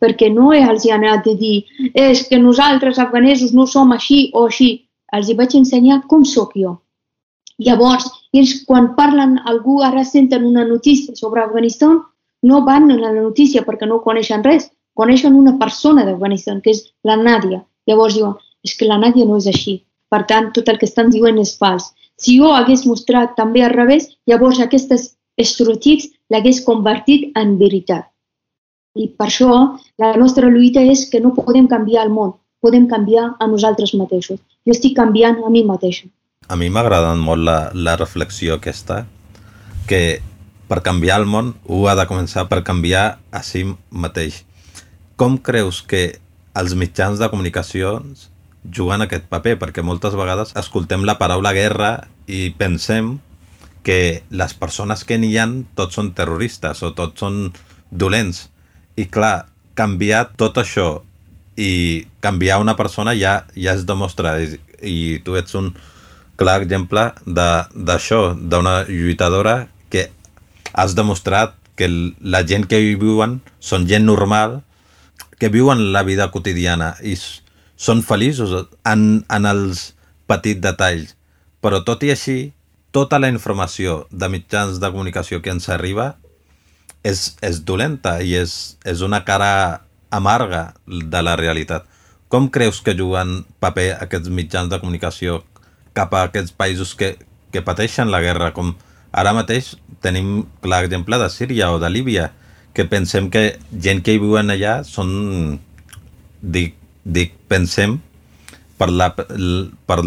Perquè 0.00 0.30
no 0.32 0.52
els 0.56 0.84
hi 0.84 0.92
anat 0.94 1.24
de 1.28 1.34
dir 1.36 1.56
és 1.92 2.24
que 2.28 2.38
nosaltres 2.38 2.98
afganesos 2.98 3.52
no 3.52 3.66
som 3.66 3.92
així 3.92 4.30
o 4.32 4.46
així. 4.48 4.70
Els 5.12 5.28
hi 5.28 5.36
vaig 5.38 5.54
ensenyar 5.54 6.02
com 6.10 6.24
sóc 6.24 6.54
jo. 6.58 6.78
Llavors, 7.58 8.08
ells 8.34 8.54
quan 8.66 8.94
parlen, 8.96 9.38
algú 9.46 9.80
ara 9.86 10.02
senten 10.04 10.44
una 10.44 10.64
notícia 10.66 11.14
sobre 11.14 11.42
Afganistan, 11.42 12.00
no 12.42 12.64
van 12.64 12.90
a 12.90 12.96
la 12.98 13.12
notícia 13.12 13.62
perquè 13.62 13.86
no 13.86 14.02
coneixen 14.02 14.42
res, 14.44 14.70
coneixen 14.94 15.34
una 15.34 15.54
persona 15.58 16.04
d'Afganistan, 16.04 16.60
que 16.60 16.74
és 16.74 16.82
la 17.04 17.16
Nàdia. 17.16 17.62
Llavors 17.86 18.16
diuen, 18.18 18.34
és 18.64 18.74
que 18.78 18.88
la 18.90 18.98
Nàdia 18.98 19.26
no 19.28 19.38
és 19.38 19.46
així. 19.46 19.82
Per 20.10 20.22
tant, 20.30 20.50
tot 20.56 20.68
el 20.68 20.78
que 20.80 20.88
estan 20.90 21.10
dient 21.14 21.38
és 21.38 21.54
fals. 21.58 21.92
Si 22.18 22.36
jo 22.38 22.52
hagués 22.54 22.84
mostrat 22.86 23.34
també 23.38 23.64
al 23.64 23.74
revés, 23.74 24.10
llavors 24.30 24.60
aquestes 24.60 25.13
estereotips 25.40 26.10
l'hagués 26.30 26.60
convertit 26.66 27.30
en 27.38 27.56
veritat. 27.58 28.10
I 28.94 29.08
per 29.18 29.26
això 29.26 29.54
la 29.98 30.12
nostra 30.16 30.50
lluita 30.50 30.82
és 30.82 31.08
que 31.10 31.20
no 31.20 31.34
podem 31.34 31.66
canviar 31.70 32.04
el 32.06 32.12
món, 32.14 32.36
podem 32.62 32.86
canviar 32.90 33.32
a 33.40 33.48
nosaltres 33.50 33.94
mateixos. 33.98 34.38
Jo 34.64 34.74
estic 34.76 34.94
canviant 34.96 35.42
a 35.42 35.50
mi 35.50 35.64
mateixa. 35.66 36.06
A 36.48 36.56
mi 36.60 36.68
m'ha 36.70 36.84
agradat 36.84 37.18
molt 37.18 37.42
la, 37.42 37.58
la 37.74 37.96
reflexió 37.96 38.58
aquesta, 38.60 39.04
que 39.88 40.20
per 40.68 40.80
canviar 40.84 41.20
el 41.20 41.26
món, 41.28 41.52
ho 41.68 41.84
ha 41.88 41.94
de 41.98 42.06
començar 42.08 42.46
per 42.48 42.62
canviar 42.64 43.18
a 43.32 43.42
si 43.44 43.64
mateix. 43.90 44.44
Com 45.20 45.36
creus 45.38 45.82
que 45.82 46.16
els 46.56 46.74
mitjans 46.78 47.20
de 47.20 47.28
comunicació 47.32 47.98
juguen 48.64 49.04
aquest 49.04 49.28
paper? 49.28 49.58
Perquè 49.60 49.84
moltes 49.84 50.16
vegades 50.16 50.54
escoltem 50.56 51.04
la 51.04 51.18
paraula 51.20 51.52
guerra 51.56 51.92
i 52.26 52.48
pensem 52.56 53.18
que 53.84 54.24
les 54.30 54.54
persones 54.56 55.04
que 55.04 55.18
n'hi 55.20 55.36
han 55.38 55.58
tots 55.78 55.98
són 56.00 56.12
terroristes 56.16 56.82
o 56.82 56.94
tots 56.96 57.20
són 57.20 57.52
dolents. 57.90 58.48
I 58.96 59.06
clar, 59.12 59.46
canviar 59.78 60.30
tot 60.40 60.58
això 60.62 61.02
i 61.56 62.06
canviar 62.24 62.60
una 62.62 62.74
persona 62.78 63.14
ja, 63.14 63.44
ja 63.54 63.74
es 63.74 63.84
demostra 63.86 64.38
i, 64.42 64.56
i 64.82 64.96
tu 65.26 65.36
ets 65.38 65.54
un 65.58 65.74
clar 66.40 66.60
exemple 66.62 67.10
d'això, 67.26 68.34
d'una 68.34 68.82
lluitadora 68.88 69.68
que 69.90 70.08
has 70.72 70.96
demostrat 70.98 71.54
que 71.78 71.88
la 72.20 72.42
gent 72.46 72.66
que 72.70 72.80
hi 72.80 72.94
viuen 72.98 73.40
són 73.62 73.86
gent 73.90 74.06
normal, 74.06 74.62
que 75.38 75.50
viuen 75.50 75.92
la 75.94 76.02
vida 76.06 76.30
quotidiana 76.34 76.94
i 77.02 77.14
són 77.18 78.02
feliços 78.06 78.54
en, 78.86 79.24
en 79.28 79.46
els 79.50 79.92
petits 80.30 80.62
detalls. 80.62 81.14
Però 81.62 81.82
tot 81.86 82.02
i 82.06 82.12
així, 82.14 82.52
tota 82.94 83.18
la 83.18 83.30
informació 83.32 84.04
de 84.10 84.30
mitjans 84.30 84.78
de 84.80 84.90
comunicació 84.94 85.42
que 85.42 85.50
ens 85.50 85.66
arriba 85.68 86.14
és, 87.02 87.34
és 87.42 87.60
dolenta 87.66 88.20
i 88.22 88.36
és, 88.38 88.78
és 88.86 89.02
una 89.02 89.24
cara 89.26 89.82
amarga 90.14 90.68
de 90.86 91.22
la 91.26 91.34
realitat. 91.36 91.84
Com 92.30 92.48
creus 92.54 92.80
que 92.80 92.94
juguen 92.96 93.42
paper 93.60 93.90
aquests 94.00 94.30
mitjans 94.30 94.70
de 94.70 94.78
comunicació 94.78 95.42
cap 95.94 96.14
a 96.14 96.24
aquests 96.30 96.54
països 96.54 96.94
que, 96.98 97.16
que 97.50 97.62
pateixen 97.66 98.10
la 98.10 98.22
guerra, 98.22 98.54
com 98.54 98.72
Ara 99.14 99.30
mateix 99.36 99.74
tenim 100.02 100.42
l'exemple 100.66 101.18
de 101.22 101.28
Síria 101.30 101.70
o 101.70 101.78
de 101.78 101.90
Líbia, 101.90 102.32
que 102.74 102.84
pensem 102.90 103.28
que 103.30 103.44
gent 103.86 104.02
que 104.02 104.16
hi 104.16 104.18
viuen 104.18 104.50
allà 104.50 104.80
són, 104.88 105.60
dic, 106.42 106.74
dic 107.06 107.36
pensem, 107.50 108.00
per, 108.80 108.88
la, 108.90 109.12
per, 109.14 110.00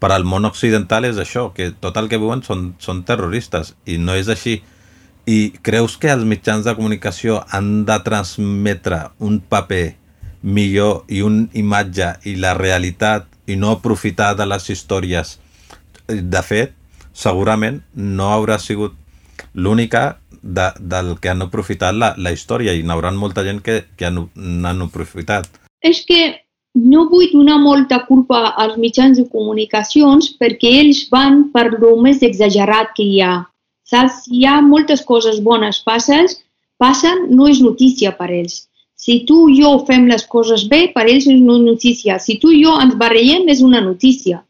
per 0.00 0.10
al 0.14 0.24
món 0.24 0.48
occidental 0.48 1.04
és 1.04 1.20
això, 1.20 1.50
que 1.54 1.70
tot 1.84 1.98
el 2.00 2.08
que 2.08 2.18
viuen 2.18 2.42
són, 2.42 2.74
són 2.80 3.04
terroristes, 3.08 3.74
i 3.84 3.98
no 4.00 4.16
és 4.16 4.30
així. 4.32 4.60
I 5.28 5.52
creus 5.62 5.98
que 6.00 6.10
els 6.10 6.24
mitjans 6.26 6.64
de 6.64 6.74
comunicació 6.74 7.42
han 7.52 7.84
de 7.86 7.98
transmetre 8.06 9.02
un 9.20 9.38
paper 9.40 9.84
millor 10.42 11.04
i 11.12 11.20
una 11.22 11.46
imatge 11.52 12.14
i 12.24 12.34
la 12.40 12.54
realitat 12.56 13.28
i 13.46 13.58
no 13.60 13.76
aprofitar 13.76 14.32
de 14.38 14.48
les 14.48 14.70
històries? 14.72 15.36
De 16.08 16.42
fet, 16.42 16.72
segurament 17.12 17.82
no 17.94 18.32
haurà 18.32 18.58
sigut 18.58 18.96
l'única 19.54 20.18
de, 20.42 20.70
del 20.80 21.18
que 21.20 21.28
han 21.28 21.44
aprofitat 21.44 21.94
la, 21.94 22.14
la 22.16 22.32
història 22.32 22.72
i 22.72 22.84
n'hauran 22.86 23.18
molta 23.20 23.44
gent 23.44 23.60
que, 23.64 23.82
que 24.00 24.10
n'han 24.10 24.86
aprofitat. 24.86 25.48
És 25.84 26.04
que 26.08 26.20
no 26.74 27.08
vull 27.10 27.30
donar 27.32 27.58
molta 27.58 28.04
culpa 28.06 28.54
als 28.56 28.76
mitjans 28.78 29.18
de 29.18 29.26
comunicacions 29.28 30.30
perquè 30.38 30.70
ells 30.80 31.06
van 31.10 31.50
per 31.54 31.66
lo 31.78 31.96
més 32.00 32.22
exagerat 32.22 32.94
que 32.96 33.04
hi 33.04 33.20
ha. 33.22 33.34
Saps? 33.90 34.26
Hi 34.30 34.44
ha 34.46 34.60
moltes 34.62 35.02
coses 35.02 35.40
bones 35.42 35.80
passes, 35.82 36.38
passen, 36.78 37.26
no 37.34 37.48
és 37.50 37.60
notícia 37.60 38.12
per 38.16 38.30
ells. 38.30 38.66
Si 38.94 39.24
tu 39.26 39.48
i 39.48 39.62
jo 39.62 39.78
fem 39.88 40.06
les 40.06 40.26
coses 40.28 40.66
bé, 40.68 40.92
per 40.94 41.06
ells 41.08 41.26
és 41.26 41.40
una 41.40 41.58
notícia. 41.58 42.18
Si 42.20 42.36
tu 42.38 42.52
i 42.52 42.62
jo 42.62 42.76
ens 42.78 42.94
barrellem, 43.00 43.48
és 43.48 43.62
una 43.64 43.80
notícia. 43.80 44.44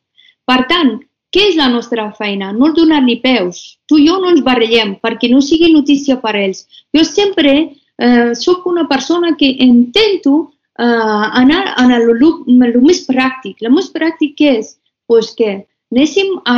Per 0.44 0.66
tant, 0.68 0.98
què 1.30 1.44
és 1.52 1.56
la 1.56 1.68
nostra 1.70 2.08
feina? 2.18 2.50
No 2.52 2.72
donar-li 2.74 3.20
peus. 3.22 3.78
Tu 3.88 4.02
i 4.02 4.08
jo 4.08 4.18
no 4.20 4.32
ens 4.34 4.42
barrellem 4.42 4.96
perquè 5.00 5.30
no 5.30 5.40
sigui 5.40 5.70
notícia 5.72 6.18
per 6.20 6.34
ells. 6.36 6.66
Jo 6.92 7.06
sempre 7.06 7.52
eh, 7.60 8.32
sóc 8.34 8.66
una 8.66 8.88
persona 8.90 9.36
que 9.38 9.54
intento 9.66 10.50
uh, 10.80 11.26
anar 11.38 11.60
el, 11.82 12.08
el, 12.08 12.24
el 12.66 12.80
més 12.82 13.04
pràctic. 13.08 13.60
El 13.60 13.74
més 13.74 13.90
pràctic 13.92 14.36
què 14.38 14.56
és? 14.60 14.74
Pues 15.10 15.32
que 15.36 15.52
anéssim 15.92 16.36
a, 16.48 16.56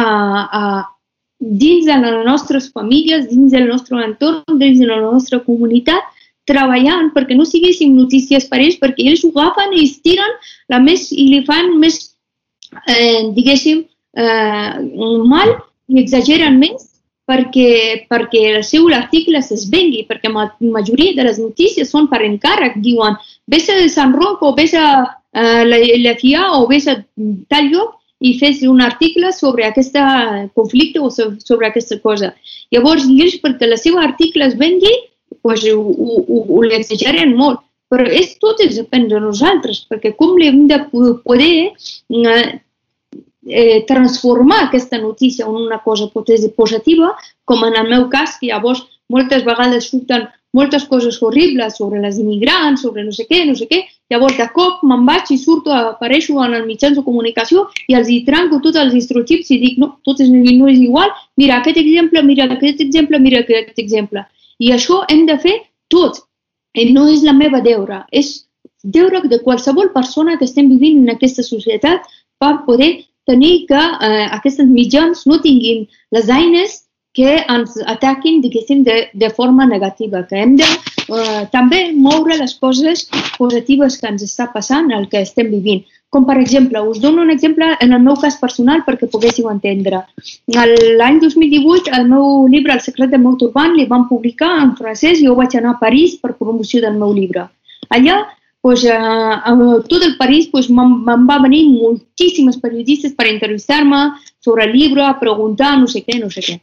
a, 0.60 0.62
dins 1.40 1.88
de 1.88 1.98
les 2.04 2.24
nostres 2.26 2.70
famílies, 2.70 3.28
dins 3.30 3.52
del 3.52 3.68
nostre 3.70 3.98
entorn, 4.04 4.58
dins 4.60 4.78
de 4.78 4.88
la 4.90 5.00
nostra 5.02 5.40
comunitat, 5.42 6.04
treballant 6.46 7.10
perquè 7.14 7.36
no 7.38 7.46
siguéssim 7.46 7.94
notícies 7.96 8.48
per 8.50 8.60
ells, 8.60 8.78
perquè 8.80 9.06
ells 9.08 9.24
ho 9.24 9.32
agafen 9.34 9.76
i 9.76 9.84
es 9.86 9.98
tiren 10.02 10.38
la 10.72 10.80
més, 10.82 11.10
i 11.14 11.28
li 11.30 11.42
fan 11.46 11.76
més, 11.82 11.98
eh, 12.86 13.30
diguéssim, 13.34 13.84
eh, 14.18 14.72
mal 15.26 15.54
i 15.88 16.02
exageren 16.02 16.58
més 16.60 16.91
perquè, 17.28 18.04
perquè 18.10 18.42
el 18.56 18.64
seu 18.66 18.88
article 18.92 19.38
es 19.38 19.66
vengui, 19.70 20.04
perquè 20.08 20.30
la 20.32 20.50
majoria 20.60 21.14
de 21.16 21.26
les 21.28 21.38
notícies 21.38 21.90
són 21.90 22.08
per 22.10 22.22
encàrrec, 22.26 22.78
diuen 22.82 23.16
vés 23.46 23.68
a 23.70 23.78
Sant 23.88 24.14
Roc 24.18 24.42
o 24.42 24.52
vés 24.56 24.74
a 24.74 24.86
uh, 25.06 25.62
la, 25.68 25.80
la 26.02 26.14
FIA 26.18 26.48
o 26.58 26.66
vés 26.70 26.88
a 26.90 26.98
tal 27.52 27.70
lloc 27.70 27.98
i 28.22 28.36
fes 28.38 28.62
un 28.62 28.80
article 28.80 29.32
sobre 29.34 29.66
aquest 29.66 29.96
conflicte 30.54 31.00
o 31.02 31.10
sobre 31.10 31.66
aquesta 31.66 31.98
cosa. 31.98 32.32
Llavors, 32.70 33.08
ells, 33.10 33.40
perquè 33.42 33.66
el 33.66 33.76
seu 33.78 33.98
article 33.98 34.46
es 34.46 34.54
vengui, 34.58 34.92
pues, 35.42 35.66
ho, 35.66 35.80
ho, 35.82 36.20
ho, 36.46 36.62
l'exageren 36.62 37.34
molt. 37.38 37.64
Però 37.92 38.06
és 38.08 38.36
tot 38.40 38.62
depèn 38.62 39.08
de 39.10 39.18
nosaltres, 39.20 39.82
perquè 39.90 40.14
com 40.16 40.38
l'hem 40.38 40.62
de 40.70 40.78
poder 41.26 41.56
eh, 41.74 42.46
eh, 43.46 43.84
transformar 43.86 44.64
aquesta 44.64 44.98
notícia 44.98 45.46
en 45.46 45.56
una 45.56 45.78
cosa 45.82 46.08
positiva, 46.08 47.16
com 47.44 47.64
en 47.64 47.76
el 47.76 47.88
meu 47.88 48.08
cas, 48.08 48.38
que 48.38 48.48
llavors 48.52 48.86
moltes 49.08 49.44
vegades 49.44 49.90
surten 49.90 50.28
moltes 50.52 50.84
coses 50.84 51.16
horribles 51.22 51.76
sobre 51.76 52.00
les 52.00 52.18
immigrants, 52.18 52.82
sobre 52.82 53.04
no 53.04 53.12
sé 53.12 53.24
què, 53.28 53.42
no 53.48 53.54
sé 53.56 53.66
què, 53.70 53.80
llavors 54.12 54.36
de 54.36 54.46
cop 54.52 54.82
me'n 54.84 55.06
vaig 55.08 55.30
i 55.32 55.38
surto, 55.40 55.72
apareixo 55.72 56.36
en 56.44 56.58
els 56.58 56.66
mitjans 56.68 56.98
de 56.98 57.04
comunicació 57.06 57.66
i 57.88 57.96
els 57.96 58.10
hi 58.12 58.20
tranco 58.26 58.60
tots 58.60 58.76
els 58.76 58.94
instructius 58.94 59.50
i 59.50 59.58
dic, 59.62 59.78
no, 59.80 59.94
tot 60.04 60.20
és, 60.20 60.28
no 60.28 60.68
és 60.68 60.78
igual, 60.78 61.12
mira 61.40 61.58
aquest 61.58 61.80
exemple, 61.80 62.22
mira 62.22 62.50
aquest 62.50 62.84
exemple, 62.84 63.18
mira 63.18 63.40
aquest 63.40 63.80
exemple. 63.80 64.26
I 64.60 64.74
això 64.76 65.02
hem 65.08 65.24
de 65.26 65.38
fer 65.40 65.56
tots. 65.90 66.22
I 66.76 66.92
no 66.92 67.08
és 67.12 67.24
la 67.24 67.32
meva 67.36 67.60
deure, 67.64 68.04
és 68.12 68.46
deure 68.82 69.20
de 69.28 69.40
qualsevol 69.40 69.90
persona 69.92 70.36
que 70.36 70.44
estem 70.48 70.68
vivint 70.68 71.02
en 71.02 71.16
aquesta 71.16 71.44
societat 71.44 72.04
per 72.40 72.64
poder 72.66 72.92
tenir 73.26 73.66
que 73.68 73.82
eh, 73.82 74.26
aquests 74.38 74.64
mitjans 74.68 75.26
no 75.30 75.40
tinguin 75.44 75.86
les 76.14 76.30
eines 76.30 76.82
que 77.12 77.42
ens 77.44 77.76
ataquin, 77.86 78.40
diguéssim, 78.40 78.84
de, 78.84 79.08
de 79.12 79.28
forma 79.30 79.66
negativa, 79.66 80.22
que 80.28 80.38
hem 80.40 80.56
de 80.56 80.64
eh, 80.64 81.42
també 81.52 81.82
moure 81.92 82.38
les 82.40 82.54
coses 82.56 83.04
positives 83.36 83.98
que 84.00 84.08
ens 84.08 84.24
està 84.24 84.48
passant, 84.52 84.88
el 84.96 85.08
que 85.12 85.20
estem 85.20 85.52
vivint. 85.52 85.84
Com 86.12 86.26
per 86.28 86.38
exemple, 86.40 86.80
us 86.88 87.00
dono 87.00 87.22
un 87.24 87.32
exemple 87.32 87.68
en 87.80 87.92
el 87.96 88.02
meu 88.04 88.16
cas 88.20 88.36
personal 88.40 88.82
perquè 88.84 89.08
poguéssiu 89.12 89.48
entendre. 89.52 90.02
L'any 90.56 91.20
2018 91.22 91.92
el 91.96 92.08
meu 92.10 92.48
llibre 92.52 92.76
El 92.76 92.84
secret 92.84 93.12
del 93.12 93.22
meu 93.24 93.38
turbant 93.40 93.76
li 93.76 93.86
van 93.88 94.08
publicar 94.10 94.50
en 94.60 94.74
francès 94.76 95.20
i 95.20 95.28
jo 95.28 95.36
vaig 95.38 95.56
anar 95.56 95.76
a 95.76 95.80
París 95.80 96.18
per 96.20 96.34
promoció 96.36 96.82
del 96.84 96.98
meu 97.00 97.14
llibre. 97.16 97.46
Allà 97.88 98.18
pues, 98.62 98.84
eh, 98.84 98.92
a 98.94 99.52
tot 99.88 100.02
el 100.04 100.16
París 100.16 100.48
pues, 100.50 100.70
me'n 100.70 101.26
va 101.28 101.42
venir 101.42 101.66
moltíssimes 101.66 102.60
periodistes 102.62 103.12
per 103.18 103.26
entrevistar-me 103.26 104.02
sobre 104.38 104.64
el 104.64 104.72
llibre, 104.72 105.02
a 105.02 105.18
preguntar 105.18 105.74
no 105.80 105.90
sé 105.90 106.04
què, 106.06 106.20
no 106.22 106.30
sé 106.30 106.46
què. 106.46 106.60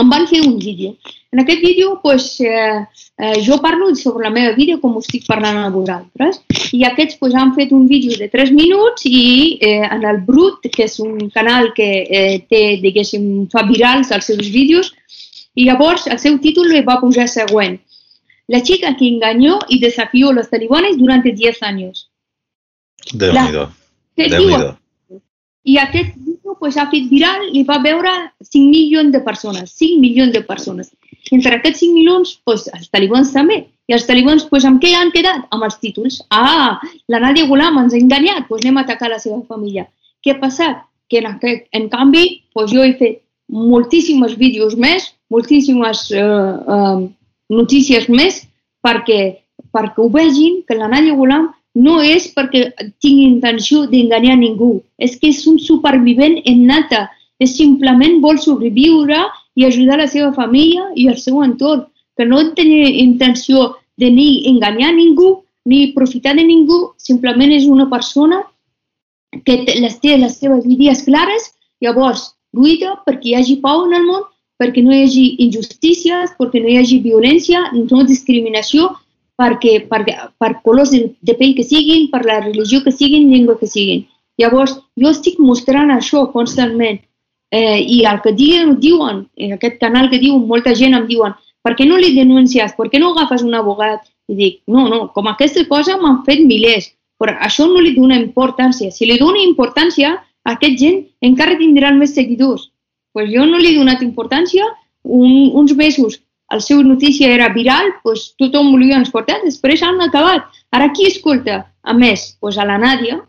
Em 0.00 0.08
van 0.08 0.26
fer 0.30 0.40
un 0.46 0.56
vídeo. 0.58 0.94
En 1.30 1.42
aquest 1.42 1.60
vídeo 1.60 2.00
pues, 2.02 2.40
eh, 2.40 2.80
eh, 3.18 3.34
jo 3.44 3.60
parlo 3.60 3.94
sobre 3.94 4.24
la 4.24 4.32
meva 4.32 4.54
vida 4.56 4.78
com 4.80 4.96
estic 4.98 5.26
parlant 5.28 5.60
a 5.60 5.68
vosaltres 5.70 6.40
i 6.72 6.80
aquests 6.88 7.20
pues, 7.20 7.36
han 7.36 7.52
fet 7.54 7.70
un 7.76 7.84
vídeo 7.86 8.16
de 8.16 8.30
3 8.32 8.54
minuts 8.56 9.04
i 9.04 9.58
eh, 9.60 9.84
en 9.84 10.08
el 10.08 10.22
Brut, 10.24 10.64
que 10.72 10.88
és 10.88 10.96
un 11.04 11.28
canal 11.36 11.74
que 11.76 11.90
eh, 12.08 12.40
té, 12.48 12.80
diguéssim, 12.80 13.44
fa 13.52 13.66
virals 13.68 14.10
els 14.10 14.32
seus 14.32 14.48
vídeos, 14.48 14.94
i 15.54 15.68
llavors 15.68 16.08
el 16.08 16.18
seu 16.18 16.40
títol 16.40 16.72
li 16.72 16.80
va 16.86 17.00
posar 17.04 17.28
següent 17.28 17.76
la 18.50 18.62
chica 18.62 18.96
que 18.96 19.06
engañó 19.06 19.60
y 19.68 19.78
desafió 19.78 20.30
a 20.30 20.32
los 20.32 20.50
talibanes 20.50 20.98
durante 20.98 21.30
10 21.30 21.62
años. 21.62 22.10
nhi 23.14 24.28
déu 24.28 24.74
I 25.62 25.76
aquest 25.78 26.16
vídeo 26.16 26.56
pues, 26.58 26.74
fet 26.74 27.06
viral 27.10 27.44
i 27.52 27.62
va 27.68 27.78
veure 27.78 28.10
5 28.40 28.70
milions 28.70 29.12
de 29.12 29.20
persones, 29.20 29.70
5 29.78 30.00
milions 30.00 30.32
de 30.32 30.42
persones. 30.42 30.90
Entre 31.30 31.54
aquests 31.54 31.84
5 31.84 31.94
milions, 31.94 32.40
pues, 32.44 32.66
els 32.74 32.90
talibans 32.90 33.30
també. 33.32 33.60
I 33.86 33.94
els 33.94 34.06
talibans, 34.08 34.48
pues, 34.50 34.64
amb 34.64 34.82
què 34.82 34.96
han 34.96 35.12
quedat? 35.14 35.46
Amb 35.54 35.68
els 35.68 35.78
títols. 35.78 36.18
Ah, 36.30 36.80
la 37.06 37.20
Nadia 37.20 37.46
Gulam 37.46 37.78
ens 37.84 37.94
ha 37.94 38.02
enganyat, 38.02 38.48
pues 38.48 38.64
anem 38.64 38.78
a 38.80 38.86
atacar 38.88 39.12
la 39.12 39.20
seva 39.22 39.38
família. 39.46 39.86
Què 40.24 40.34
ha 40.34 40.40
passat? 40.42 40.82
Que 41.08 41.22
en, 41.22 41.30
aquest, 41.36 41.68
en 41.70 41.88
canvi, 41.92 42.42
pues, 42.52 42.72
jo 42.72 42.82
he 42.82 42.96
fet 42.98 43.22
moltíssims 43.46 44.34
vídeos 44.42 44.74
més, 44.74 45.12
moltíssimes 45.30 46.08
eh, 46.10 46.26
eh, 46.26 47.08
notícies 47.50 48.08
més 48.08 48.44
perquè, 48.84 49.42
perquè 49.74 50.00
ho 50.00 50.08
vegin 50.12 50.62
que 50.66 50.78
la 50.78 50.88
Nadia 50.88 51.16
Gulam 51.18 51.50
no 51.74 52.00
és 52.02 52.28
perquè 52.34 52.70
tingui 53.02 53.26
intenció 53.28 53.84
d'enganyar 53.90 54.36
ningú, 54.38 54.80
és 54.98 55.16
que 55.18 55.30
és 55.30 55.44
un 55.46 55.58
supervivent 55.62 56.40
nata, 56.66 57.08
és 57.38 57.56
simplement 57.56 58.20
vol 58.20 58.38
sobreviure 58.38 59.20
i 59.56 59.66
ajudar 59.66 59.98
la 59.98 60.08
seva 60.10 60.32
família 60.32 60.90
i 60.94 61.06
el 61.08 61.18
seu 61.18 61.42
entorn, 61.42 61.86
que 62.16 62.26
no 62.26 62.42
té 62.54 62.64
intenció 62.64 63.76
de 63.96 64.10
ni 64.10 64.48
enganyar 64.50 64.92
ningú 64.94 65.42
ni 65.64 65.92
profitar 65.92 66.34
de 66.34 66.44
ningú, 66.44 66.92
simplement 66.96 67.52
és 67.52 67.66
una 67.68 67.88
persona 67.90 68.42
que 69.44 69.62
les 69.78 70.00
té 70.00 70.16
les 70.18 70.38
seves 70.40 70.66
idees 70.66 71.04
clares, 71.06 71.52
llavors 71.80 72.34
lluita 72.52 72.96
perquè 73.06 73.30
hi 73.30 73.34
hagi 73.38 73.56
pau 73.62 73.84
en 73.86 73.94
el 73.94 74.06
món 74.08 74.24
perquè 74.60 74.84
no 74.84 74.92
hi 74.92 75.04
hagi 75.06 75.26
injustícies, 75.46 76.34
perquè 76.38 76.60
no 76.60 76.68
hi 76.68 76.76
hagi 76.82 77.00
violència, 77.00 77.62
no 77.72 78.04
discriminació, 78.04 78.90
perquè, 79.40 79.86
per, 79.88 80.02
per 80.36 80.50
colors 80.66 80.92
de, 80.92 81.06
de 81.24 81.36
pell 81.38 81.54
que 81.56 81.64
siguin, 81.64 82.10
per 82.12 82.26
la 82.28 82.42
religió 82.44 82.82
que 82.84 82.92
siguin, 82.92 83.30
llengua 83.32 83.56
que 83.60 83.70
siguin. 83.70 84.04
Llavors, 84.40 84.76
jo 85.00 85.12
estic 85.12 85.40
mostrant 85.40 85.92
això 85.94 86.26
constantment. 86.34 87.00
Eh, 87.50 87.80
I 87.80 88.02
el 88.06 88.20
que 88.24 88.34
diuen, 88.36 88.76
diuen, 88.82 89.24
en 89.40 89.56
aquest 89.56 89.80
canal 89.80 90.10
que 90.12 90.20
diuen, 90.20 90.44
molta 90.48 90.74
gent 90.76 90.94
em 90.96 91.08
diuen, 91.08 91.34
per 91.64 91.74
què 91.76 91.86
no 91.88 91.98
li 92.00 92.12
denuncies? 92.16 92.76
Per 92.76 92.88
què 92.92 93.00
no 93.00 93.10
agafes 93.14 93.42
un 93.44 93.56
abogat? 93.56 94.04
I 94.30 94.36
dic, 94.38 94.58
no, 94.70 94.86
no, 94.92 95.06
com 95.16 95.28
aquesta 95.28 95.64
cosa 95.68 95.96
m'han 95.98 96.20
fet 96.28 96.44
milers, 96.46 96.92
però 97.20 97.34
això 97.48 97.66
no 97.68 97.80
li 97.82 97.96
dona 97.96 98.20
importància. 98.20 98.92
Si 98.92 99.08
li 99.08 99.18
dona 99.20 99.40
importància, 99.42 100.18
aquest 100.48 100.78
gent 100.80 101.00
encara 101.26 101.58
tindran 101.58 101.98
més 102.00 102.14
seguidors 102.16 102.69
pues 103.12 103.30
jo 103.32 103.46
no 103.46 103.58
li 103.58 103.72
he 103.72 103.78
donat 103.78 104.02
importància. 104.06 104.66
Un, 105.02 105.50
uns 105.56 105.72
mesos 105.76 106.20
el 106.50 106.62
seu 106.62 106.82
notícia 106.82 107.30
era 107.30 107.48
viral, 107.54 107.92
pues 108.02 108.32
tothom 108.38 108.72
volia 108.74 108.98
exportar, 108.98 109.38
després 109.44 109.84
han 109.86 110.00
acabat. 110.02 110.48
Ara 110.74 110.90
qui 110.94 111.06
escolta? 111.06 111.62
A 111.82 111.94
més, 111.94 112.34
pues 112.42 112.58
a 112.58 112.66
la 112.66 112.78
Nàdia, 112.78 113.20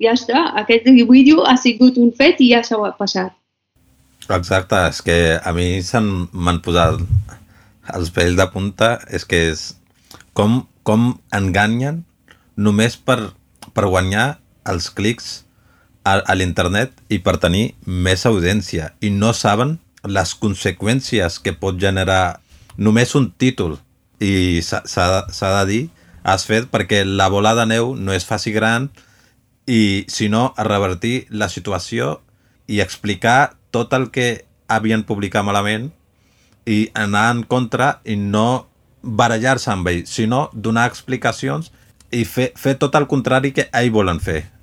ja 0.00 0.14
està, 0.16 0.46
aquest 0.62 0.88
vídeo 0.88 1.44
ha 1.44 1.56
sigut 1.60 2.00
un 2.00 2.10
fet 2.16 2.40
i 2.40 2.50
ja 2.54 2.62
s'ha 2.64 2.80
passat. 2.98 3.36
Exacte, 4.30 4.78
és 4.88 5.02
que 5.04 5.18
a 5.36 5.52
mi 5.52 5.82
m'han 6.32 6.60
posat 6.64 7.02
els 7.94 8.10
pells 8.14 8.38
de 8.38 8.46
punta, 8.52 8.94
és 9.12 9.26
que 9.28 9.50
és 9.50 9.66
com, 10.32 10.62
com 10.82 11.12
enganyen 11.36 12.04
només 12.56 12.96
per, 12.96 13.34
per 13.74 13.90
guanyar 13.90 14.38
els 14.70 14.88
clics 14.88 15.42
a, 16.04 16.20
a 16.20 16.34
l'internet 16.34 16.92
i 17.08 17.20
per 17.24 17.38
tenir 17.42 17.74
més 17.84 18.24
audiència 18.26 18.92
i 19.00 19.10
no 19.10 19.32
saben 19.36 19.78
les 20.04 20.34
conseqüències 20.34 21.38
que 21.44 21.52
pot 21.52 21.78
generar 21.80 22.40
només 22.76 23.14
un 23.14 23.30
títol 23.36 23.76
i 24.20 24.60
s'ha 24.64 25.52
de 25.60 25.64
dir 25.68 25.82
has 26.22 26.44
fet 26.48 26.68
perquè 26.72 27.04
la 27.04 27.28
bola 27.32 27.54
de 27.56 27.66
neu 27.68 27.94
no 27.96 28.12
és 28.12 28.26
faci 28.28 28.52
gran 28.52 28.90
i 29.66 30.06
a 30.32 30.64
revertir 30.64 31.26
la 31.30 31.48
situació 31.48 32.20
i 32.66 32.80
explicar 32.80 33.56
tot 33.70 33.92
el 33.92 34.10
que 34.10 34.44
havien 34.68 35.04
publicat 35.04 35.44
malament 35.44 35.90
i 36.66 36.90
anar 36.94 37.30
en 37.34 37.42
contra 37.44 38.00
i 38.04 38.16
no 38.16 38.66
barallar-se 39.02 39.70
amb 39.72 39.88
ell, 39.88 40.06
sinó 40.06 40.50
donar 40.52 40.86
explicacions 40.88 41.72
i 42.10 42.24
fer, 42.24 42.52
fer 42.56 42.76
tot 42.78 42.94
el 42.94 43.06
contrari 43.06 43.52
que 43.52 43.68
ells 43.72 43.92
volen 43.94 44.20
fer. 44.20 44.59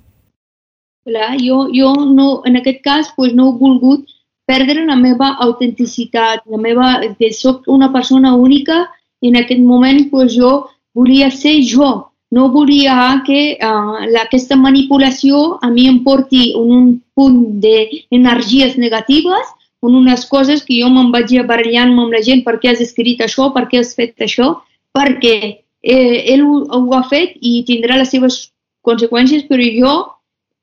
Clar, 1.06 1.36
jo, 1.40 1.68
jo 1.72 1.94
no, 2.06 2.42
en 2.44 2.58
aquest 2.58 2.82
cas 2.84 3.12
pues, 3.16 3.34
no 3.34 3.50
he 3.50 3.58
volgut 3.60 4.06
perdre 4.48 4.84
la 4.86 4.96
meva 4.96 5.34
autenticitat, 5.44 6.44
la 6.48 6.58
meva, 6.58 6.88
que 7.18 7.32
soc 7.32 7.68
una 7.68 7.90
persona 7.92 8.34
única 8.34 8.86
i 9.20 9.28
en 9.28 9.36
aquest 9.40 9.60
moment 9.60 10.08
pues, 10.10 10.34
jo 10.36 10.68
volia 10.96 11.30
ser 11.30 11.58
jo. 11.64 12.08
No 12.30 12.50
volia 12.52 13.22
que 13.24 13.56
uh, 13.56 14.04
aquesta 14.20 14.56
manipulació 14.56 15.58
a 15.64 15.70
mi 15.72 15.86
em 15.88 16.02
porti 16.04 16.50
en 16.56 16.72
un 16.78 16.90
punt 17.16 17.38
d'energies 17.62 18.76
negatives, 18.76 19.54
en 19.82 19.94
unes 19.94 20.26
coses 20.28 20.64
que 20.66 20.76
jo 20.82 20.90
me'n 20.92 21.12
vaig 21.14 21.32
barallant 21.48 21.94
amb 21.94 22.12
la 22.12 22.20
gent, 22.24 22.42
per 22.44 22.58
què 22.60 22.72
has 22.72 22.82
escrit 22.84 23.22
això, 23.24 23.48
per 23.54 23.64
què 23.70 23.80
has 23.80 23.94
fet 23.96 24.20
això, 24.20 24.50
perquè 24.92 25.38
eh, 25.82 26.34
ell 26.34 26.44
ho, 26.44 26.64
ho 26.66 26.94
ha 26.98 27.04
fet 27.08 27.36
i 27.40 27.62
tindrà 27.68 27.96
les 27.96 28.12
seves 28.12 28.40
conseqüències, 28.84 29.46
però 29.48 29.64
jo 29.78 29.94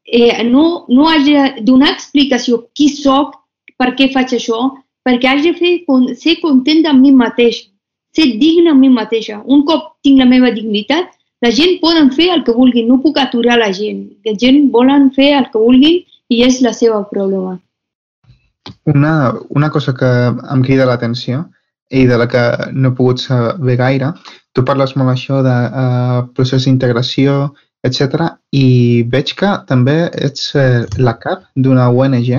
eh, 0.06 0.44
no, 0.44 0.86
no 0.90 1.10
haig 1.10 1.26
de 1.26 1.66
donar 1.66 1.92
explicació 1.94 2.66
qui 2.74 2.90
sóc, 2.94 3.36
per 3.78 3.94
què 3.98 4.12
faig 4.14 4.36
això, 4.38 4.70
perquè 5.06 5.30
haig 5.30 5.44
de 5.46 5.54
fer, 5.58 5.74
ser 6.18 6.38
content 6.42 6.86
amb 6.90 7.02
mi 7.04 7.12
mateix, 7.12 7.66
ser 8.16 8.30
digne 8.40 8.72
amb 8.72 8.86
mi 8.86 8.90
mateixa. 8.94 9.42
Un 9.46 9.66
cop 9.68 9.96
tinc 10.06 10.22
la 10.22 10.30
meva 10.30 10.54
dignitat, 10.56 11.12
la 11.44 11.52
gent 11.52 11.80
poden 11.82 12.12
fer 12.16 12.32
el 12.34 12.46
que 12.46 12.56
vulguin, 12.56 12.88
no 12.88 13.02
puc 13.04 13.20
aturar 13.20 13.60
la 13.60 13.72
gent. 13.76 14.06
La 14.26 14.34
gent 14.40 14.72
volen 14.72 15.12
fer 15.14 15.34
el 15.38 15.50
que 15.52 15.62
vulguin 15.62 16.00
i 16.32 16.42
és 16.46 16.62
la 16.64 16.72
seva 16.74 17.04
problema. 17.10 17.58
Una, 18.90 19.36
una 19.50 19.70
cosa 19.70 19.94
que 19.94 20.10
em 20.54 20.64
crida 20.66 20.88
l'atenció 20.90 21.44
i 21.94 22.06
de 22.10 22.18
la 22.18 22.26
que 22.28 22.42
no 22.74 22.90
he 22.90 22.98
pogut 22.98 23.22
saber 23.22 23.76
gaire, 23.78 24.14
tu 24.56 24.64
parles 24.66 24.96
molt 24.98 25.12
això 25.12 25.44
de 25.46 25.54
uh, 25.54 26.24
procés 26.34 26.66
d'integració, 26.66 27.54
etc. 27.88 28.32
I 28.52 29.04
veig 29.12 29.36
que 29.40 29.52
també 29.70 29.98
ets 30.28 30.52
uh, 30.58 30.84
la 30.98 31.16
cap 31.22 31.46
d'una 31.56 31.88
ONG, 31.94 32.32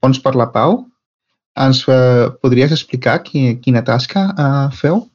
Pons 0.00 0.22
per 0.22 0.36
la 0.38 0.50
Pau. 0.54 0.84
Ens 1.56 1.82
uh, 1.88 2.32
podries 2.44 2.72
explicar 2.76 3.22
qui, 3.24 3.56
quina 3.64 3.84
tasca 3.84 4.26
uh, 4.32 4.66
feu? 4.76 5.06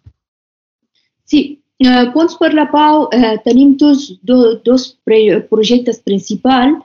Sí, 1.30 1.44
uh, 1.86 2.08
Pons 2.16 2.38
per 2.42 2.54
la 2.58 2.66
Pau 2.72 3.08
uh, 3.08 3.36
tenim 3.46 3.76
dos, 3.78 4.10
do, 4.26 4.58
dos 4.66 4.92
projectes 5.06 6.02
principals 6.04 6.82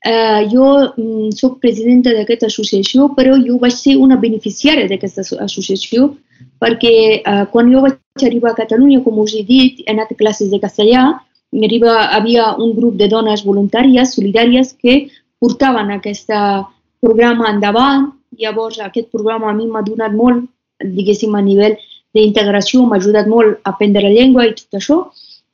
Eh, 0.00 0.48
jo 0.48 0.94
mm, 0.96 1.28
sóc 1.36 1.58
presidenta 1.60 2.14
d'aquesta 2.16 2.48
associació, 2.48 3.10
però 3.12 3.34
jo 3.36 3.58
vaig 3.60 3.74
ser 3.76 3.98
una 4.00 4.16
beneficiària 4.16 4.88
d'aquesta 4.88 5.20
associació 5.44 6.14
perquè 6.56 6.92
eh, 7.20 7.42
quan 7.52 7.68
jo 7.68 7.82
vaig 7.84 8.24
arribar 8.24 8.54
a 8.54 8.56
Catalunya, 8.56 9.02
com 9.04 9.18
us 9.20 9.34
he 9.36 9.42
dit, 9.44 9.82
he 9.84 9.92
anat 9.92 10.08
a 10.08 10.16
classes 10.16 10.48
de 10.48 10.60
castellà, 10.62 11.20
arriba, 11.52 12.14
havia 12.14 12.54
un 12.56 12.74
grup 12.76 12.96
de 12.96 13.08
dones 13.08 13.44
voluntàries, 13.44 14.14
solidàries, 14.14 14.74
que 14.78 15.10
portaven 15.40 15.90
aquest 15.90 16.30
programa 17.00 17.50
endavant. 17.50 18.10
Llavors, 18.38 18.78
aquest 18.78 19.10
programa 19.10 19.50
a 19.50 19.54
mi 19.54 19.66
m'ha 19.66 19.82
donat 19.82 20.12
molt, 20.14 20.44
diguéssim, 20.80 21.34
a 21.34 21.42
nivell 21.42 21.76
d'integració, 22.14 22.84
m'ha 22.86 22.98
ajudat 23.00 23.26
molt 23.26 23.58
a 23.64 23.74
aprendre 23.74 24.02
la 24.06 24.14
llengua 24.14 24.46
i 24.46 24.54
tot 24.54 24.78
això. 24.78 25.00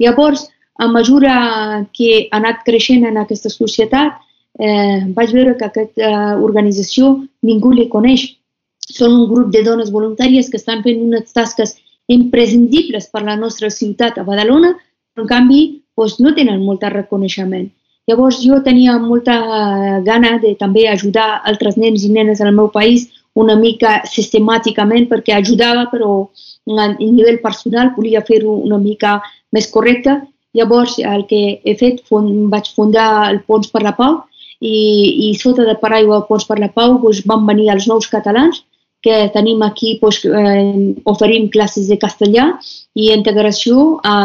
Llavors, 0.03 0.47
a 0.78 0.88
mesura 0.92 1.86
que 1.97 2.28
ha 2.30 2.36
anat 2.36 2.62
creixent 2.66 3.07
en 3.09 3.16
aquesta 3.16 3.49
societat, 3.49 4.20
eh, 4.59 5.01
vaig 5.16 5.32
veure 5.32 5.57
que 5.57 5.64
aquesta 5.64 6.36
organització 6.36 7.16
ningú 7.42 7.72
li 7.72 7.88
coneix. 7.88 8.36
Són 8.78 9.12
un 9.12 9.26
grup 9.30 9.51
de 9.53 9.62
dones 9.64 9.90
voluntàries 9.90 10.51
que 10.51 10.61
estan 10.61 10.82
fent 10.82 11.01
unes 11.03 11.32
tasques 11.32 11.76
imprescindibles 12.09 13.09
per 13.11 13.22
la 13.24 13.36
nostra 13.36 13.70
ciutat 13.70 14.18
a 14.18 14.24
Badalona, 14.24 14.76
però 15.14 15.24
en 15.24 15.28
canvi 15.28 15.61
doncs, 15.97 16.18
no 16.20 16.34
tenen 16.36 16.62
molt 16.64 16.84
reconeixement. 16.92 17.68
Llavors 18.07 18.38
jo 18.44 18.61
tenia 18.62 18.99
molta 19.03 19.36
gana 20.07 20.36
de 20.42 20.55
també 20.61 20.86
ajudar 20.88 21.42
altres 21.51 21.76
nens 21.76 22.05
i 22.07 22.11
nenes 22.14 22.40
al 22.40 22.55
meu 22.55 22.68
país 22.70 23.09
una 23.34 23.57
mica 23.57 23.99
sistemàticament 24.09 25.09
perquè 25.11 25.34
ajudava, 25.34 25.88
però 25.90 26.28
a 26.78 26.86
nivell 27.01 27.40
personal 27.42 27.92
volia 27.97 28.22
fer-ho 28.24 28.55
una 28.68 28.78
mica 28.78 29.18
més 29.53 29.66
correcte. 29.72 30.20
Llavors 30.57 30.97
el 30.99 31.26
que 31.28 31.61
he 31.64 31.74
fet, 31.76 32.01
fond, 32.09 32.30
vaig 32.53 32.70
fundar 32.76 33.28
el 33.28 33.42
Pons 33.44 33.68
per 33.68 33.82
la 33.84 33.92
Pau, 33.99 34.22
i, 34.61 35.28
i 35.28 35.34
sota 35.36 35.66
de 35.66 35.74
paraigua 35.80 36.24
Ports 36.28 36.47
per 36.49 36.59
la 36.59 36.70
Pau 36.72 36.97
doncs, 37.03 37.22
van 37.28 37.44
venir 37.49 37.68
els 37.74 37.86
nous 37.90 38.09
catalans 38.09 38.62
que 39.07 39.30
tenim 39.30 39.62
aquí, 39.62 40.00
doncs, 40.02 40.24
eh, 40.26 40.94
oferim 41.07 41.46
classes 41.54 41.86
de 41.86 41.96
castellà 42.02 42.48
i 42.98 43.12
integració 43.14 44.00
a 44.02 44.16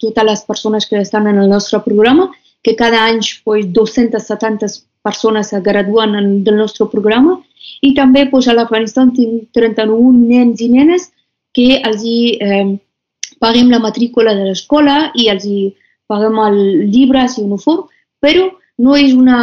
totes 0.00 0.24
les 0.24 0.44
persones 0.48 0.86
que 0.88 0.96
estan 1.04 1.28
en 1.28 1.42
el 1.42 1.50
nostre 1.52 1.82
programa, 1.84 2.30
que 2.64 2.72
cada 2.76 3.02
any 3.04 3.20
doncs, 3.20 3.68
270 3.76 4.70
persones 5.04 5.52
es 5.52 5.62
graduen 5.62 6.16
en, 6.16 6.30
del 6.44 6.56
nostre 6.56 6.88
programa. 6.88 7.36
I 7.84 7.92
també 7.92 8.24
doncs, 8.30 8.48
a 8.48 8.56
l'Afganistan 8.56 9.12
tinc 9.12 9.50
31 9.52 10.24
nens 10.32 10.64
i 10.64 10.70
nenes 10.72 11.10
que 11.52 11.82
els 11.84 12.00
hi 12.00 12.20
eh, 12.40 12.64
paguem 13.44 13.68
la 13.68 13.84
matrícula 13.84 14.32
de 14.38 14.48
l'escola 14.48 15.10
i 15.20 15.28
els 15.28 15.44
hi 15.44 15.74
paguem 16.08 16.40
el 16.46 16.60
llibres 16.88 17.36
i 17.36 17.44
uniform, 17.44 17.90
però 18.24 18.48
no 18.80 18.96
és 18.96 19.12
una, 19.12 19.42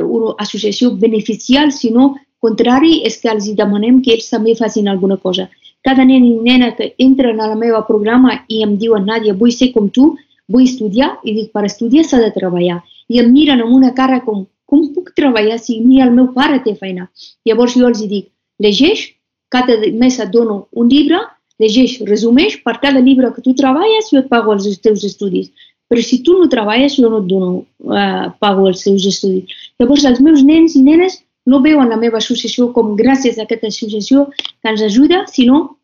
una 0.00 0.36
associació 0.40 0.94
beneficial, 0.96 1.68
sinó 1.68 2.14
contrari, 2.42 3.00
és 3.08 3.18
que 3.20 3.30
els 3.32 3.48
demanem 3.58 4.02
que 4.02 4.14
ells 4.16 4.28
també 4.30 4.54
facin 4.58 4.88
alguna 4.88 5.16
cosa. 5.16 5.48
Cada 5.86 6.04
nen 6.04 6.24
i 6.26 6.34
nena 6.42 6.72
que 6.74 6.92
entren 6.98 7.40
al 7.40 7.54
meu 7.58 7.76
programa 7.86 8.40
i 8.48 8.62
em 8.64 8.74
diuen, 8.80 9.06
Nàdia, 9.06 9.36
vull 9.38 9.52
ser 9.54 9.70
com 9.74 9.88
tu, 9.90 10.14
vull 10.50 10.66
estudiar, 10.66 11.16
i 11.24 11.34
dic, 11.36 11.52
per 11.54 11.64
estudiar 11.66 12.04
s'ha 12.06 12.20
de 12.22 12.32
treballar. 12.34 12.80
I 13.08 13.20
em 13.22 13.30
miren 13.32 13.62
amb 13.62 13.74
una 13.74 13.92
cara 13.94 14.18
com, 14.24 14.44
com 14.66 14.88
puc 14.94 15.12
treballar 15.18 15.60
si 15.62 15.78
ni 15.80 16.00
el 16.02 16.10
meu 16.14 16.32
pare 16.34 16.58
té 16.64 16.74
feina? 16.74 17.06
Llavors 17.46 17.76
jo 17.78 17.86
els 17.86 18.02
dic, 18.02 18.32
llegeix, 18.62 19.06
cada 19.48 19.78
mes 19.94 20.18
et 20.18 20.32
dono 20.34 20.66
un 20.74 20.90
llibre, 20.90 21.20
llegeix, 21.62 22.00
resumeix, 22.08 22.58
per 22.66 22.78
cada 22.82 23.00
llibre 23.00 23.30
que 23.34 23.44
tu 23.44 23.54
treballes 23.54 24.10
jo 24.12 24.20
et 24.22 24.28
pago 24.32 24.54
els 24.56 24.66
teus 24.82 25.06
estudis. 25.06 25.52
Però 25.86 26.02
si 26.02 26.18
tu 26.26 26.34
no 26.34 26.48
treballes, 26.50 26.96
jo 26.98 27.08
no 27.12 27.22
et 27.22 27.28
dono, 27.30 27.52
eh, 27.94 28.26
pago 28.42 28.66
els 28.66 28.82
seus 28.82 29.06
estudis. 29.06 29.54
Llavors, 29.78 30.04
els 30.10 30.18
meus 30.20 30.42
nens 30.42 30.74
i 30.74 30.82
nenes 30.82 31.20
no 31.46 31.62
veuen 31.62 31.90
la 31.92 31.98
meva 32.00 32.18
associació 32.18 32.72
com 32.74 32.96
gràcies 32.98 33.38
a 33.38 33.46
aquesta 33.46 33.70
associació 33.70 34.26
que 34.34 34.72
ens 34.72 34.82
ajuda, 34.82 35.24
sinó 35.30 35.78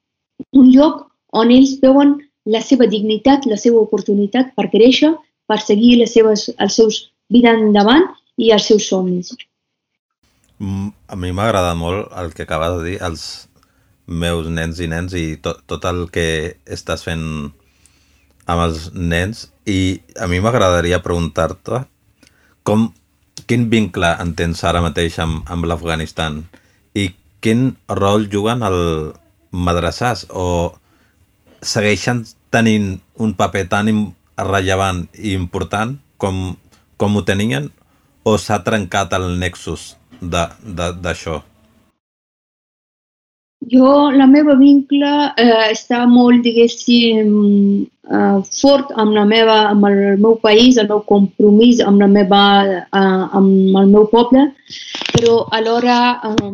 un 0.58 0.70
lloc 0.74 1.06
on 1.32 1.52
ells 1.54 1.76
veuen 1.82 2.18
la 2.44 2.60
seva 2.60 2.88
dignitat, 2.90 3.46
la 3.46 3.56
seva 3.56 3.80
oportunitat 3.80 4.50
per 4.58 4.68
créixer, 4.72 5.12
per 5.46 5.60
seguir 5.62 5.96
les 6.00 6.12
seves, 6.14 6.48
els 6.58 6.76
seus 6.78 6.98
vida 7.32 7.54
endavant 7.54 8.08
i 8.36 8.50
els 8.52 8.66
seus 8.66 8.88
somnis. 8.90 9.32
Mm, 10.58 10.90
a 11.08 11.16
mi 11.16 11.32
m'ha 11.32 11.48
agradat 11.48 11.78
molt 11.78 12.12
el 12.18 12.34
que 12.34 12.46
acabes 12.46 12.78
de 12.78 12.84
dir, 12.90 12.98
els 13.02 13.48
meus 14.06 14.48
nens 14.50 14.80
i 14.82 14.88
nens 14.90 15.14
i 15.14 15.26
tot, 15.42 15.62
tot 15.70 15.84
el 15.88 16.04
que 16.12 16.26
estàs 16.66 17.04
fent 17.06 17.24
amb 18.50 18.64
els 18.66 18.90
nens 18.94 19.46
i 19.70 20.02
a 20.18 20.26
mi 20.26 20.40
m'agradaria 20.42 21.02
preguntar-te 21.02 21.84
com, 22.66 22.90
quin 23.49 23.68
vincle 23.72 24.09
entens 24.22 24.62
ara 24.68 24.82
mateix 24.84 25.18
amb, 25.22 25.43
amb 25.51 25.66
l'Afganistan? 25.68 26.43
I 26.95 27.11
quin 27.45 27.72
rol 27.88 28.28
juguen 28.32 28.64
el 28.66 28.78
madrassàs? 29.53 30.26
O 30.30 30.74
segueixen 31.62 32.24
tenint 32.55 32.97
un 33.22 33.36
paper 33.38 33.66
tan 33.70 33.93
rellevant 34.38 35.07
i 35.18 35.36
important 35.36 35.97
com, 36.18 36.57
com 36.97 37.16
ho 37.16 37.24
tenien? 37.26 37.70
O 38.24 38.36
s'ha 38.38 38.62
trencat 38.66 39.14
el 39.18 39.34
nexus 39.38 39.95
d'això? 40.22 41.43
Jo, 43.70 44.10
la 44.10 44.26
meva 44.26 44.56
vincle 44.58 45.10
eh, 45.38 45.70
està 45.70 46.02
molt, 46.10 46.42
diguéssim, 46.42 47.28
eh, 48.10 48.40
fort 48.58 48.90
amb, 48.98 49.14
la 49.14 49.24
meva, 49.28 49.58
amb 49.70 49.86
el 49.86 50.18
meu 50.18 50.34
país, 50.42 50.78
el 50.82 50.88
meu 50.90 51.02
compromís 51.06 51.82
amb, 51.84 52.02
la 52.02 52.08
meva, 52.10 52.42
eh, 52.82 53.22
amb 53.39 53.78
el 53.78 53.93
meu 53.93 54.09
poble, 54.10 54.48
però 55.12 55.44
alhora 55.55 55.98
eh, 56.32 56.51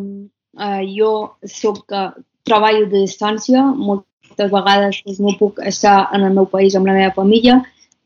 eh, 0.67 0.83
jo 0.93 1.13
soc, 1.45 1.81
eh, 1.89 2.11
treballo 2.45 2.85
de 2.91 3.05
distància, 3.07 3.63
moltes 3.63 4.53
vegades 4.53 5.01
doncs, 5.05 5.19
no 5.19 5.37
puc 5.39 5.61
estar 5.65 6.09
en 6.13 6.27
el 6.29 6.35
meu 6.37 6.45
país 6.45 6.77
amb 6.77 6.91
la 6.91 6.97
meva 6.99 7.15
família, 7.17 7.61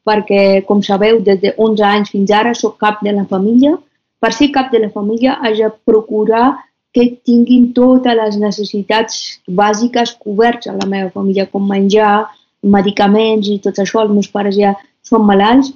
perquè, 0.08 0.64
com 0.68 0.84
sabeu, 0.84 1.20
des 1.24 1.42
de 1.42 1.54
11 1.58 1.90
anys 1.90 2.14
fins 2.16 2.32
ara 2.32 2.54
soc 2.56 2.80
cap 2.80 3.04
de 3.04 3.12
la 3.16 3.26
família. 3.28 3.76
Per 4.24 4.32
ser 4.32 4.54
cap 4.56 4.72
de 4.72 4.80
la 4.80 4.92
família 4.96 5.36
haig 5.44 5.60
de 5.60 5.70
procurar 5.88 6.54
que 6.94 7.08
tinguin 7.26 7.72
totes 7.74 8.16
les 8.20 8.38
necessitats 8.38 9.20
bàsiques 9.48 10.14
coberts 10.22 10.70
a 10.70 10.76
la 10.78 10.88
meva 10.90 11.10
família, 11.12 11.48
com 11.50 11.66
menjar, 11.68 12.30
medicaments 12.64 13.50
i 13.50 13.60
tot 13.64 13.80
això. 13.82 14.04
Els 14.04 14.14
meus 14.14 14.30
pares 14.32 14.56
ja 14.56 14.76
són 15.04 15.26
malalts 15.28 15.74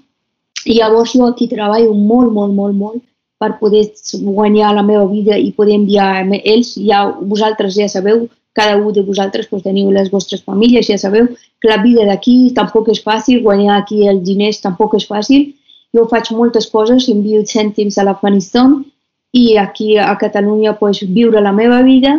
i 0.66 0.78
llavors 0.80 1.14
jo 1.16 1.28
aquí 1.28 1.48
treballo 1.52 1.94
molt, 1.94 2.32
molt, 2.34 2.54
molt, 2.54 2.76
molt 2.76 3.04
per 3.38 3.58
poder 3.60 3.84
guanyar 4.14 4.74
la 4.76 4.84
meva 4.86 5.06
vida 5.10 5.38
i 5.38 5.52
poder 5.54 5.78
enviar 5.78 6.08
a 6.18 6.40
ells. 6.40 6.74
Ja, 6.78 7.04
vosaltres 7.22 7.76
ja 7.78 7.88
sabeu, 7.90 8.28
cada 8.58 8.78
un 8.78 8.94
de 8.94 9.04
vosaltres 9.06 9.48
pues, 9.48 9.64
teniu 9.64 9.92
les 9.94 10.10
vostres 10.10 10.42
famílies, 10.42 10.88
ja 10.90 10.98
sabeu 10.98 11.28
que 11.62 11.70
la 11.70 11.82
vida 11.84 12.06
d'aquí 12.06 12.54
tampoc 12.58 12.90
és 12.94 13.04
fàcil, 13.06 13.44
guanyar 13.46 13.78
aquí 13.78 14.08
els 14.10 14.24
diners 14.26 14.62
tampoc 14.64 14.98
és 14.98 15.06
fàcil. 15.06 15.52
Jo 15.94 16.08
faig 16.10 16.32
moltes 16.36 16.68
coses, 16.70 17.08
envio 17.10 17.44
cèntims 17.46 17.98
a 17.98 18.06
l'Afganistan 18.06 18.82
i 19.38 19.58
aquí 19.62 19.98
a 19.98 20.16
Catalunya 20.18 20.76
pues, 20.80 21.04
viure 21.14 21.42
la 21.42 21.54
meva 21.54 21.82
vida. 21.86 22.18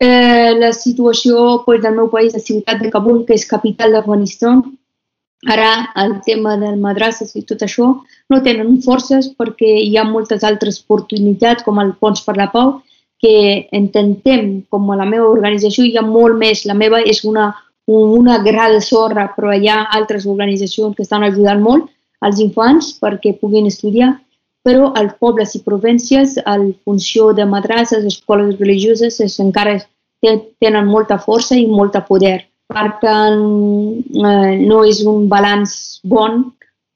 Eh, 0.00 0.54
la 0.56 0.72
situació 0.72 1.62
pues, 1.66 1.82
del 1.82 1.96
meu 1.96 2.08
país, 2.10 2.32
la 2.32 2.40
ciutat 2.40 2.80
de 2.82 2.90
Kabul, 2.90 3.24
que 3.26 3.34
és 3.34 3.46
capital 3.50 3.92
d'Afganistan, 3.92 4.62
ara 5.46 5.70
el 6.02 6.18
tema 6.26 6.56
del 6.58 6.80
madrasses 6.82 7.36
i 7.38 7.44
tot 7.46 7.60
això 7.62 7.92
no 8.30 8.40
tenen 8.42 8.80
forces 8.82 9.28
perquè 9.38 9.68
hi 9.84 9.94
ha 9.96 10.06
moltes 10.06 10.42
altres 10.42 10.80
oportunitats 10.82 11.62
com 11.66 11.78
el 11.78 11.92
Pons 12.00 12.24
per 12.26 12.34
la 12.38 12.48
Pau 12.50 12.80
que 13.22 13.68
intentem, 13.74 14.62
com 14.70 14.90
a 14.90 14.98
la 14.98 15.06
meva 15.06 15.28
organització, 15.30 15.84
hi 15.84 15.96
ha 15.98 16.06
molt 16.06 16.38
més. 16.38 16.64
La 16.66 16.74
meva 16.78 17.02
és 17.02 17.24
una 17.26 17.52
una 17.88 18.38
gra 18.42 18.68
de 18.68 18.80
sorra, 18.84 19.32
però 19.34 19.54
hi 19.56 19.68
ha 19.68 19.86
altres 19.96 20.26
organitzacions 20.26 20.94
que 20.94 21.02
estan 21.06 21.24
ajudant 21.24 21.62
molt 21.64 21.88
als 22.20 22.40
infants 22.44 22.90
perquè 23.00 23.32
puguin 23.40 23.66
estudiar, 23.66 24.10
però 24.68 24.90
als 25.00 25.14
pobles 25.16 25.54
i 25.56 25.62
províncies, 25.64 26.36
en 26.44 26.74
funció 26.84 27.32
de 27.32 27.46
madrasses, 27.48 28.04
escoles 28.04 28.58
religioses, 28.60 29.16
és, 29.24 29.38
encara 29.40 29.78
tenen 30.20 30.90
molta 30.92 31.16
força 31.22 31.56
i 31.56 31.64
molta 31.66 32.02
poder. 32.04 32.42
Per 32.68 32.88
tant, 33.00 33.40
eh, 34.12 34.56
no 34.60 34.82
és 34.84 35.00
un 35.08 35.24
balanç 35.32 36.02
bon 36.04 36.42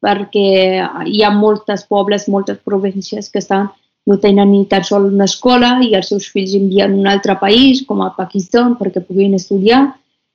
perquè 0.05 0.83
hi 1.09 1.23
ha 1.23 1.31
moltes 1.33 1.87
pobles, 1.89 2.29
moltes 2.29 2.59
províncies 2.67 3.31
que 3.33 3.41
estan, 3.41 3.71
no 4.05 4.19
tenen 4.19 4.51
ni 4.51 4.67
tan 4.67 4.85
sol 4.85 5.07
una 5.09 5.29
escola 5.31 5.77
i 5.81 5.95
els 5.95 6.11
seus 6.13 6.27
fills 6.29 6.53
envien 6.59 6.93
a 6.93 7.01
un 7.01 7.09
altre 7.09 7.39
país, 7.41 7.85
com 7.89 8.03
a 8.03 8.13
Pakistan, 8.17 8.75
perquè 8.77 9.01
puguin 9.01 9.39
estudiar. 9.39 9.85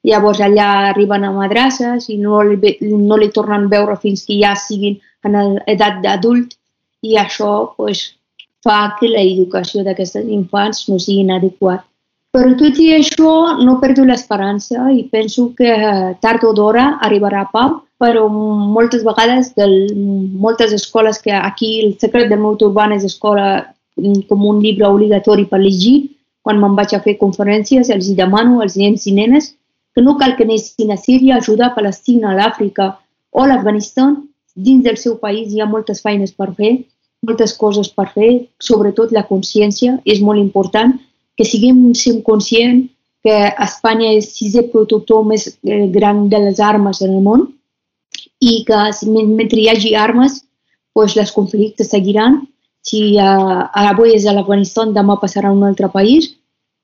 Llavors 0.07 0.39
allà 0.41 0.69
arriben 0.89 1.25
a 1.27 1.33
madrasses 1.35 2.07
i 2.09 2.17
no 2.17 2.41
li, 2.47 2.77
no 2.81 3.17
li 3.19 3.29
tornen 3.35 3.67
a 3.67 3.73
veure 3.75 3.97
fins 4.01 4.23
que 4.25 4.39
ja 4.39 4.55
siguin 4.55 4.97
en 5.27 5.59
edat 5.67 5.99
d'adult 6.01 6.55
i 7.03 7.17
això 7.17 7.73
pues, 7.77 8.13
fa 8.63 8.97
que 8.99 9.09
l'educació 9.11 9.83
d'aquests 9.85 10.25
infants 10.25 10.87
no 10.89 10.99
sigui 10.99 11.23
inadequat. 11.25 11.85
Però 12.35 12.51
tot 12.59 12.77
i 12.83 12.91
això 12.93 13.33
no 13.63 13.79
perdo 13.81 14.03
l'esperança 14.05 14.91
i 14.93 15.03
penso 15.11 15.51
que 15.57 15.71
tard 16.21 16.43
o 16.43 16.53
d'hora 16.53 16.97
arribarà 17.07 17.45
a 17.45 17.51
pau, 17.53 17.77
però 17.97 18.27
moltes 18.29 19.03
vegades 19.05 19.53
de 19.57 19.65
moltes 20.37 20.73
escoles 20.73 21.21
que 21.23 21.33
aquí 21.33 21.79
el 21.85 21.95
secret 21.99 22.29
del 22.29 22.43
meu 22.43 22.57
urbà 22.67 22.85
és 22.93 23.07
escola 23.07 23.47
mm, 23.97 24.27
com 24.29 24.45
un 24.45 24.61
llibre 24.61 24.85
obligatori 24.85 25.47
per 25.49 25.59
llegir, 25.63 26.11
quan 26.43 26.61
me'n 26.61 26.75
vaig 26.75 26.93
a 26.93 27.01
fer 27.01 27.17
conferències 27.17 27.89
els 27.89 28.13
demano 28.15 28.61
als 28.61 28.77
nens 28.77 29.07
i 29.07 29.15
nenes 29.15 29.55
que 29.95 30.03
no 30.03 30.13
cal 30.17 30.35
que 30.37 30.45
anessin 30.45 30.91
a 30.93 30.97
Síria 30.97 31.35
a 31.35 31.37
ajudar 31.41 31.73
Palestina, 31.73 32.29
a 32.29 32.37
l'Àfrica 32.37 32.91
o 33.33 33.41
a 33.41 33.47
l'Afganistan, 33.47 34.26
dins 34.57 34.83
del 34.83 34.97
seu 34.97 35.17
país 35.21 35.53
hi 35.53 35.61
ha 35.61 35.69
moltes 35.69 36.01
feines 36.01 36.33
per 36.33 36.49
fer, 36.57 36.73
moltes 37.27 37.53
coses 37.57 37.89
per 37.93 38.07
fer, 38.13 38.31
sobretot 38.59 39.13
la 39.13 39.25
consciència 39.29 39.97
és 40.05 40.21
molt 40.21 40.41
important, 40.41 40.95
que 41.37 41.45
siguem 41.45 41.93
conscients 42.25 42.89
que 43.25 43.37
Espanya 43.65 44.11
és 44.15 44.25
el 44.25 44.31
sisè 44.31 44.63
productor 44.71 45.25
més 45.27 45.47
eh, 45.47 45.85
gran 45.93 46.27
de 46.31 46.39
les 46.45 46.59
armes 46.63 47.01
en 47.03 47.15
el 47.17 47.23
món 47.25 47.47
i 48.41 48.63
que 48.67 48.81
mentre 49.09 49.59
hi 49.59 49.69
hagi 49.71 49.95
armes, 49.97 50.41
doncs 50.95 51.15
les 51.17 51.33
conflictes 51.33 51.91
seguiran. 51.93 52.41
Si 52.87 53.17
uh, 53.19 53.67
avui 53.91 54.13
és 54.15 54.25
a 54.25 54.33
l'Afganistan, 54.33 54.93
demà 54.95 55.17
passarà 55.21 55.49
a 55.51 55.55
un 55.55 55.65
altre 55.67 55.89
país. 55.93 56.31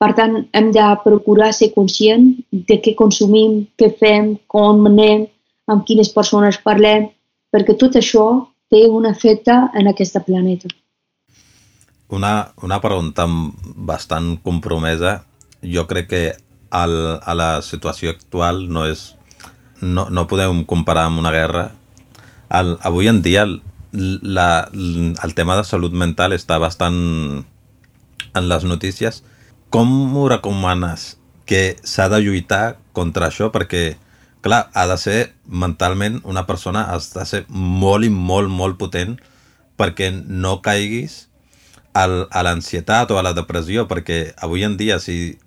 Per 0.02 0.10
tant, 0.18 0.36
hem 0.52 0.70
de 0.74 0.84
procurar 1.04 1.52
ser 1.56 1.70
conscient 1.72 2.26
de 2.52 2.76
què 2.82 2.92
consumim, 2.98 3.62
què 3.78 3.88
fem, 4.00 4.34
com 4.50 4.84
anem, 4.90 5.24
amb 5.70 5.86
quines 5.88 6.10
persones 6.12 6.58
parlem, 6.60 7.08
perquè 7.54 7.76
tot 7.78 7.94
això 8.00 8.24
té 8.72 8.82
un 8.90 9.06
efecte 9.06 9.54
en 9.78 9.86
aquesta 9.86 10.24
planeta. 10.26 10.66
Una, 12.10 12.50
una 12.66 12.80
pregunta 12.82 13.26
bastant 13.28 14.34
compromesa. 14.42 15.20
Jo 15.62 15.86
crec 15.86 16.10
que 16.10 16.24
el, 16.74 16.96
a 17.22 17.34
la 17.38 17.50
situació 17.62 18.10
actual 18.16 18.66
no 18.72 18.88
és... 18.90 19.12
No, 19.84 20.06
no 20.08 20.24
podem 20.30 20.62
comparar 20.64 21.08
amb 21.10 21.20
una 21.20 21.32
guerra. 21.34 21.68
El, 22.54 22.76
avui 22.86 23.10
en 23.10 23.20
dia 23.22 23.42
el, 23.44 23.58
la, 23.92 24.66
el 24.72 25.34
tema 25.36 25.58
de 25.58 25.64
salut 25.66 25.92
mental 25.92 26.32
està 26.32 26.58
bastant 26.62 26.96
en 28.34 28.48
les 28.48 28.64
notícies. 28.64 29.22
Com 29.74 30.16
ho 30.16 30.28
recomanes 30.30 31.14
que 31.46 31.76
s'ha 31.84 32.08
de 32.08 32.22
lluitar 32.24 32.78
contra 32.96 33.28
això? 33.28 33.50
Perquè 33.52 33.94
clar, 34.44 34.68
ha 34.76 34.84
de 34.86 34.96
ser 35.00 35.20
mentalment 35.48 36.20
una 36.28 36.44
persona, 36.46 36.84
has 36.92 37.08
de 37.14 37.24
ser 37.24 37.44
molt 37.48 38.04
i 38.04 38.10
molt, 38.12 38.52
molt 38.52 38.76
potent 38.76 39.16
perquè 39.80 40.10
no 40.12 40.58
caiguis 40.62 41.24
al, 41.96 42.26
a 42.28 42.42
l'ansietat 42.44 43.10
o 43.10 43.18
a 43.18 43.24
la 43.24 43.32
depressió, 43.32 43.88
perquè 43.88 44.34
avui 44.44 44.66
en 44.66 44.76
dia 44.76 45.00
si 45.00 45.38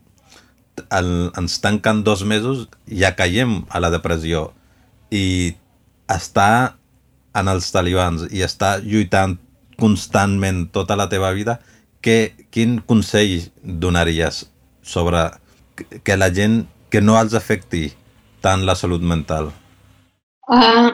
el, 0.89 1.29
ens 1.37 1.59
tanquen 1.61 2.01
dos 2.07 2.25
mesos 2.25 2.65
ja 2.89 3.13
caiem 3.19 3.61
a 3.69 3.81
la 3.83 3.91
depressió. 3.93 4.49
I 5.13 5.53
estar 6.11 6.77
en 7.37 7.53
els 7.53 7.69
talibans 7.71 8.25
i 8.33 8.41
estar 8.41 8.79
lluitant 8.81 9.37
constantment 9.77 10.65
tota 10.73 10.97
la 10.97 11.05
teva 11.11 11.29
vida, 11.37 11.59
que, 12.01 12.33
quin 12.49 12.79
consell 12.81 13.51
donaries 13.61 14.47
sobre 14.81 15.29
que 16.03 16.17
la 16.17 16.31
gent 16.33 16.63
que 16.89 17.01
no 17.03 17.19
els 17.19 17.35
afecti 17.37 17.91
tant 18.41 18.63
la 18.65 18.75
salut 18.75 19.01
mental? 19.01 19.49
Uh, 20.47 20.91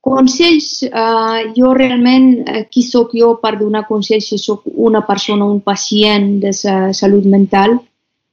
consells, 0.00 0.82
uh, 0.88 1.52
jo 1.56 1.74
realment, 1.76 2.28
uh, 2.46 2.64
qui 2.70 2.82
sóc 2.86 3.12
jo 3.16 3.34
per 3.42 3.56
donar 3.60 3.86
consells 3.88 4.30
si 4.32 4.38
sóc 4.38 4.64
una 4.72 5.04
persona, 5.06 5.44
un 5.44 5.60
pacient 5.60 6.38
de 6.42 6.52
sa 6.56 6.92
salut 6.96 7.28
mental? 7.28 7.78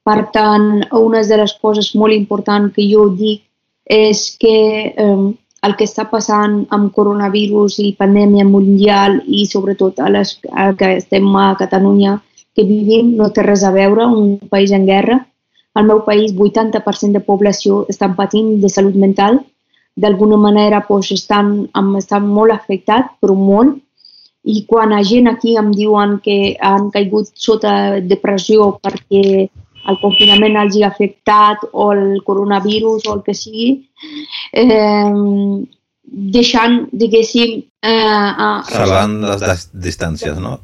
Per 0.04 0.22
tant, 0.34 0.72
una 0.98 1.22
de 1.28 1.38
les 1.38 1.54
coses 1.62 1.92
molt 1.96 2.16
importants 2.16 2.74
que 2.74 2.88
jo 2.90 3.10
dic 3.14 3.44
és 3.90 4.24
que 4.40 4.94
um, 5.02 5.32
el 5.66 5.76
que 5.76 5.86
està 5.90 6.06
passant 6.10 6.62
amb 6.76 6.92
coronavirus 6.96 7.80
i 7.84 7.96
pandèmia 8.00 8.46
mundial 8.48 9.20
i 9.28 9.46
sobretot 9.50 10.00
a 10.00 10.10
les 10.14 10.38
a 10.54 10.70
que 10.78 10.94
estem 11.02 11.28
a 11.36 11.52
Catalunya 11.60 12.20
que 12.56 12.64
vivim 12.64 13.16
no 13.18 13.30
té 13.34 13.44
res 13.44 13.64
a 13.64 13.72
veure, 13.76 14.08
un 14.08 14.38
país 14.52 14.72
en 14.72 14.86
guerra, 14.88 15.20
al 15.80 15.88
meu 15.88 16.04
país 16.04 16.34
80% 16.36 17.16
de 17.16 17.24
població 17.24 17.86
estan 17.94 18.16
patint 18.18 18.58
de 18.64 18.70
salut 18.70 18.98
mental. 19.00 19.40
D'alguna 20.00 20.38
manera 20.40 20.84
doncs, 20.88 21.14
estan, 21.16 21.70
estan 22.00 22.28
molt 22.28 22.56
afectats, 22.56 23.16
però 23.22 23.36
molt. 23.36 23.80
I 24.44 24.64
quan 24.68 24.94
la 24.96 25.02
gent 25.04 25.28
aquí 25.28 25.56
em 25.60 25.72
diuen 25.76 26.20
que 26.24 26.56
han 26.64 26.88
caigut 26.92 27.32
sota 27.36 28.00
depressió 28.00 28.72
perquè 28.84 29.50
el 29.90 29.98
confinament 30.04 30.56
els 30.60 30.78
ha 30.80 30.88
afectat 30.92 31.66
o 31.72 31.92
el 31.96 32.22
coronavirus 32.28 33.08
o 33.08 33.18
el 33.18 33.24
que 33.26 33.36
sigui, 33.36 33.70
eh, 34.54 35.12
deixant, 36.36 36.80
diguéssim... 36.92 37.60
Eh, 37.84 38.32
Salvant 38.70 39.20
les 39.24 39.68
distàncies, 39.74 40.40
no? 40.44 40.58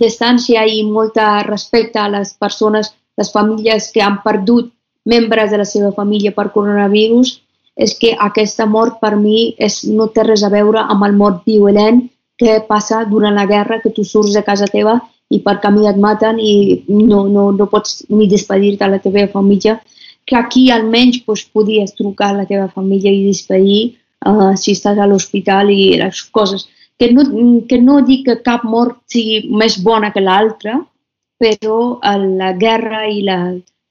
Distància 0.00 0.64
i 0.68 0.82
molta 0.84 1.42
respecte 1.46 2.00
a 2.00 2.08
les 2.12 2.34
persones 2.40 2.92
les 3.20 3.30
famílies 3.32 3.90
que 3.92 4.02
han 4.02 4.20
perdut 4.24 4.72
membres 5.04 5.50
de 5.50 5.60
la 5.60 5.68
seva 5.68 5.92
família 5.92 6.32
per 6.32 6.50
coronavirus, 6.54 7.36
és 7.76 7.94
que 7.96 8.14
aquesta 8.18 8.66
mort 8.66 8.98
per 9.00 9.14
mi 9.16 9.54
és, 9.58 9.82
no 9.88 10.08
té 10.14 10.24
res 10.26 10.42
a 10.44 10.50
veure 10.52 10.82
amb 10.82 11.06
el 11.06 11.16
mort 11.16 11.46
violent 11.48 12.02
que 12.40 12.58
passa 12.68 13.04
durant 13.08 13.36
la 13.36 13.46
guerra, 13.46 13.80
que 13.80 13.92
tu 13.92 14.04
surts 14.04 14.34
de 14.36 14.42
casa 14.44 14.68
teva 14.68 14.98
i 15.30 15.40
per 15.44 15.60
camí 15.62 15.86
et 15.88 15.98
maten 16.00 16.40
i 16.42 16.52
no, 16.88 17.26
no, 17.28 17.50
no 17.54 17.66
pots 17.70 18.02
ni 18.10 18.26
despedir-te 18.28 18.84
a 18.84 18.90
la 18.90 19.00
teva 19.02 19.26
família, 19.32 19.78
que 20.26 20.36
aquí 20.36 20.70
almenys 20.70 21.20
pues, 21.26 21.44
podies 21.44 21.94
trucar 21.94 22.32
a 22.32 22.40
la 22.40 22.46
teva 22.48 22.68
família 22.68 23.12
i 23.12 23.24
despedir 23.28 23.80
uh, 24.26 24.52
si 24.56 24.74
estàs 24.76 24.98
a 24.98 25.06
l'hospital 25.06 25.70
i 25.70 25.96
les 26.00 26.22
coses. 26.34 26.66
Que 27.00 27.08
no, 27.14 27.24
que 27.68 27.78
no 27.80 28.00
dic 28.04 28.26
que 28.26 28.40
cap 28.44 28.66
mort 28.68 28.98
sigui 29.08 29.46
més 29.56 29.78
bona 29.80 30.10
que 30.12 30.20
l'altra, 30.20 30.80
però 31.40 31.98
la 32.04 32.52
guerra 32.52 33.06
i 33.08 33.22
la, 33.24 33.38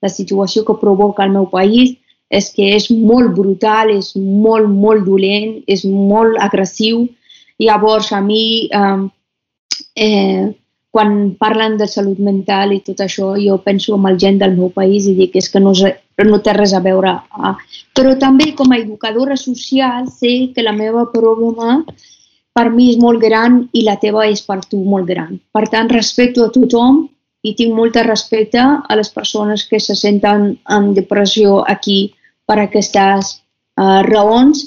la 0.01 0.09
situació 0.13 0.63
que 0.67 0.77
provoca 0.81 1.25
el 1.25 1.33
meu 1.33 1.49
país 1.49 1.97
és 2.29 2.51
que 2.53 2.67
és 2.75 2.89
molt 2.93 3.33
brutal, 3.33 3.89
és 3.89 4.13
molt, 4.15 4.69
molt 4.69 5.05
dolent, 5.07 5.55
és 5.65 5.83
molt 5.89 6.37
agressiu. 6.45 7.07
Llavors, 7.59 8.11
a 8.13 8.21
mi, 8.21 8.69
eh, 8.69 8.99
eh, 10.05 10.45
quan 10.93 11.35
parlen 11.41 11.77
de 11.77 11.87
salut 11.89 12.21
mental 12.21 12.73
i 12.73 12.83
tot 12.85 13.01
això, 13.01 13.33
jo 13.41 13.57
penso 13.65 13.97
en 13.97 14.05
el 14.09 14.21
gent 14.21 14.39
del 14.41 14.55
meu 14.57 14.69
país 14.69 15.09
i 15.09 15.15
dic 15.17 15.35
és 15.41 15.49
que 15.49 15.59
no, 15.59 15.73
no 15.73 16.39
té 16.45 16.53
res 16.53 16.73
a 16.73 16.81
veure. 16.85 17.17
Ah. 17.31 17.55
Però 17.97 18.15
també 18.21 18.53
com 18.55 18.71
a 18.71 18.77
educadora 18.77 19.37
social 19.37 20.07
sé 20.13 20.51
que 20.53 20.65
la 20.65 20.73
meva 20.73 21.09
problema 21.13 21.83
per 22.53 22.69
mi 22.73 22.89
és 22.93 22.97
molt 23.01 23.21
gran 23.21 23.63
i 23.73 23.85
la 23.85 23.97
teva 24.01 24.25
és 24.27 24.41
per 24.45 24.61
tu 24.65 24.81
molt 24.83 25.07
gran. 25.09 25.37
Per 25.53 25.67
tant, 25.69 25.89
respecto 25.89 26.45
a 26.45 26.53
tothom 26.53 27.07
i 27.43 27.53
tinc 27.55 27.75
molt 27.75 27.95
respecte 28.03 28.61
a 28.61 28.95
les 28.99 29.09
persones 29.09 29.65
que 29.67 29.79
se 29.79 29.95
senten 29.95 30.51
en 30.67 30.93
depressió 30.93 31.63
aquí 31.67 32.13
per 32.45 32.59
aquestes 32.59 33.37
uh, 33.79 34.01
raons, 34.07 34.65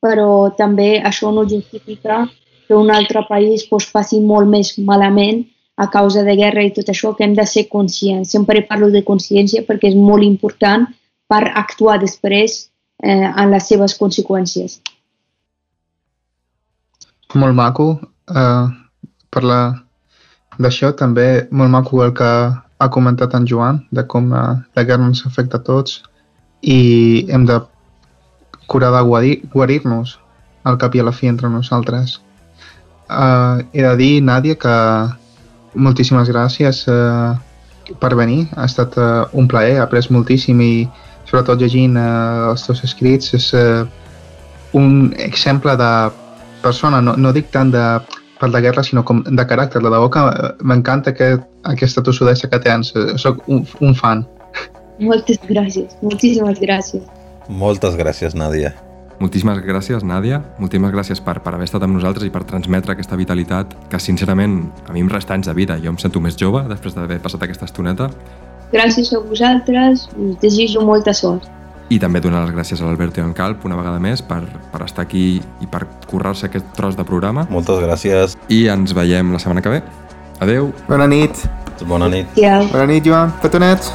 però 0.00 0.50
també 0.56 1.00
això 1.00 1.32
no 1.32 1.46
justifica 1.48 2.26
que 2.66 2.76
un 2.76 2.90
altre 2.90 3.24
país 3.28 3.66
pues, 3.70 3.88
passi 3.92 4.20
molt 4.20 4.48
més 4.48 4.76
malament 4.78 5.44
a 5.80 5.88
causa 5.88 6.22
de 6.22 6.36
guerra 6.36 6.62
i 6.62 6.72
tot 6.76 6.90
això, 6.92 7.14
que 7.16 7.24
hem 7.24 7.34
de 7.34 7.46
ser 7.48 7.66
conscients. 7.68 8.30
Sempre 8.30 8.66
parlo 8.68 8.90
de 8.92 9.02
consciència 9.04 9.64
perquè 9.64 9.88
és 9.90 9.96
molt 9.96 10.22
important 10.26 10.84
per 11.30 11.42
actuar 11.56 11.96
després 12.02 12.58
eh, 13.02 13.28
en 13.30 13.50
les 13.50 13.66
seves 13.66 13.96
conseqüències. 13.96 14.80
Molt 17.40 17.56
maco. 17.56 17.94
Uh, 18.28 18.68
per 19.30 19.42
la 19.46 19.60
D'això 20.60 20.92
també 20.92 21.46
molt 21.50 21.72
maco 21.72 22.02
el 22.04 22.12
que 22.16 22.30
ha 22.80 22.88
comentat 22.92 23.34
en 23.36 23.46
Joan, 23.48 23.80
de 23.90 24.04
com 24.08 24.30
uh, 24.32 24.56
la 24.76 24.84
guerra 24.84 25.06
ens 25.08 25.24
afecta 25.28 25.60
a 25.60 25.64
tots 25.64 26.00
i 26.60 27.26
hem 27.32 27.46
de 27.48 27.60
curar 28.68 28.90
de 28.94 29.00
guarir- 29.08 29.40
guarir-nos 29.52 30.18
al 30.68 30.76
cap 30.80 30.94
i 30.94 31.00
a 31.00 31.06
la 31.08 31.12
fi 31.16 31.28
entre 31.28 31.48
nosaltres. 31.48 32.18
Uh, 33.08 33.64
he 33.72 33.82
de 33.82 33.94
dir, 33.96 34.12
Nàdia, 34.22 34.56
que 34.60 34.74
moltíssimes 35.74 36.28
gràcies 36.30 36.84
uh, 36.88 37.34
per 38.00 38.12
venir. 38.14 38.44
Ha 38.56 38.68
estat 38.68 38.96
uh, 39.00 39.26
un 39.32 39.48
plaer, 39.48 39.78
he 39.78 39.82
après 39.82 40.06
moltíssim 40.12 40.60
i 40.60 40.74
sobretot 41.24 41.60
llegint 41.60 41.96
uh, 41.96 42.52
els 42.52 42.68
teus 42.68 42.84
escrits 42.86 43.34
és 43.38 43.50
uh, 43.56 43.88
un 44.76 45.10
exemple 45.18 45.74
de 45.76 45.90
persona, 46.62 47.00
no, 47.00 47.16
no 47.16 47.32
dic 47.32 47.48
tant 47.50 47.72
de 47.72 47.84
per 48.40 48.50
la 48.50 48.60
guerra, 48.64 48.82
sinó 48.82 49.04
com 49.04 49.22
de 49.22 49.46
caràcter. 49.46 49.82
De 49.84 49.92
debò 49.92 50.10
que 50.12 50.20
eh, 50.26 50.50
m'encanta 50.64 51.12
aquest, 51.14 51.44
aquesta 51.68 52.02
tossudesa 52.02 52.48
que 52.50 52.60
tens. 52.64 52.94
Eh, 52.96 53.16
Soc 53.20 53.42
un, 53.48 53.66
un 53.84 53.94
fan. 53.94 54.24
Moltes 55.00 55.40
gràcies, 55.48 55.96
moltíssimes 56.04 56.60
gràcies. 56.60 57.04
Moltes 57.48 57.96
gràcies, 57.96 58.34
Nàdia. 58.36 58.74
Moltíssimes 59.20 59.60
gràcies, 59.64 60.04
Nàdia. 60.04 60.40
Moltíssimes 60.58 60.92
gràcies 60.94 61.20
per, 61.24 61.38
per 61.44 61.54
haver 61.54 61.68
estat 61.68 61.84
amb 61.84 61.96
nosaltres 61.96 62.24
i 62.24 62.32
per 62.32 62.44
transmetre 62.48 62.94
aquesta 62.94 63.18
vitalitat 63.20 63.74
que, 63.92 64.00
sincerament, 64.00 64.62
a 64.88 64.96
mi 64.96 65.04
em 65.04 65.10
resta 65.12 65.36
anys 65.36 65.50
de 65.50 65.56
vida. 65.56 65.76
Jo 65.80 65.92
em 65.92 65.98
sento 66.00 66.22
més 66.24 66.38
jove 66.40 66.64
després 66.70 66.96
d'haver 66.96 67.20
passat 67.20 67.44
aquesta 67.44 67.68
estoneta. 67.68 68.08
Gràcies 68.72 69.12
a 69.12 69.20
vosaltres, 69.20 70.06
us 70.16 70.36
desitjo 70.40 70.84
molta 70.86 71.12
sort. 71.16 71.48
I 71.90 71.98
també 71.98 72.20
donar 72.22 72.44
les 72.44 72.52
gràcies 72.54 72.78
a 72.80 72.86
l'Alberto 72.86 73.18
i 73.18 73.24
en 73.24 73.32
Calp 73.34 73.64
una 73.66 73.78
vegada 73.78 73.98
més 73.98 74.22
per, 74.22 74.44
per 74.70 74.84
estar 74.86 75.02
aquí 75.02 75.40
i 75.42 75.66
per 75.70 75.82
currar-se 76.06 76.46
aquest 76.46 76.70
tros 76.76 76.94
de 76.98 77.06
programa. 77.06 77.48
Moltes 77.50 77.82
gràcies. 77.82 78.38
I 78.48 78.68
ens 78.70 78.94
veiem 78.94 79.34
la 79.34 79.42
setmana 79.42 79.64
que 79.64 79.74
ve. 79.74 79.82
Adeu! 80.40 80.70
Bona 80.86 81.10
nit. 81.10 81.42
Bona 81.90 82.08
nit. 82.12 82.30
Adéu. 82.38 82.70
Bona 82.70 82.86
nit, 82.86 83.04
Joan. 83.04 83.34
Petonets. 83.42 83.90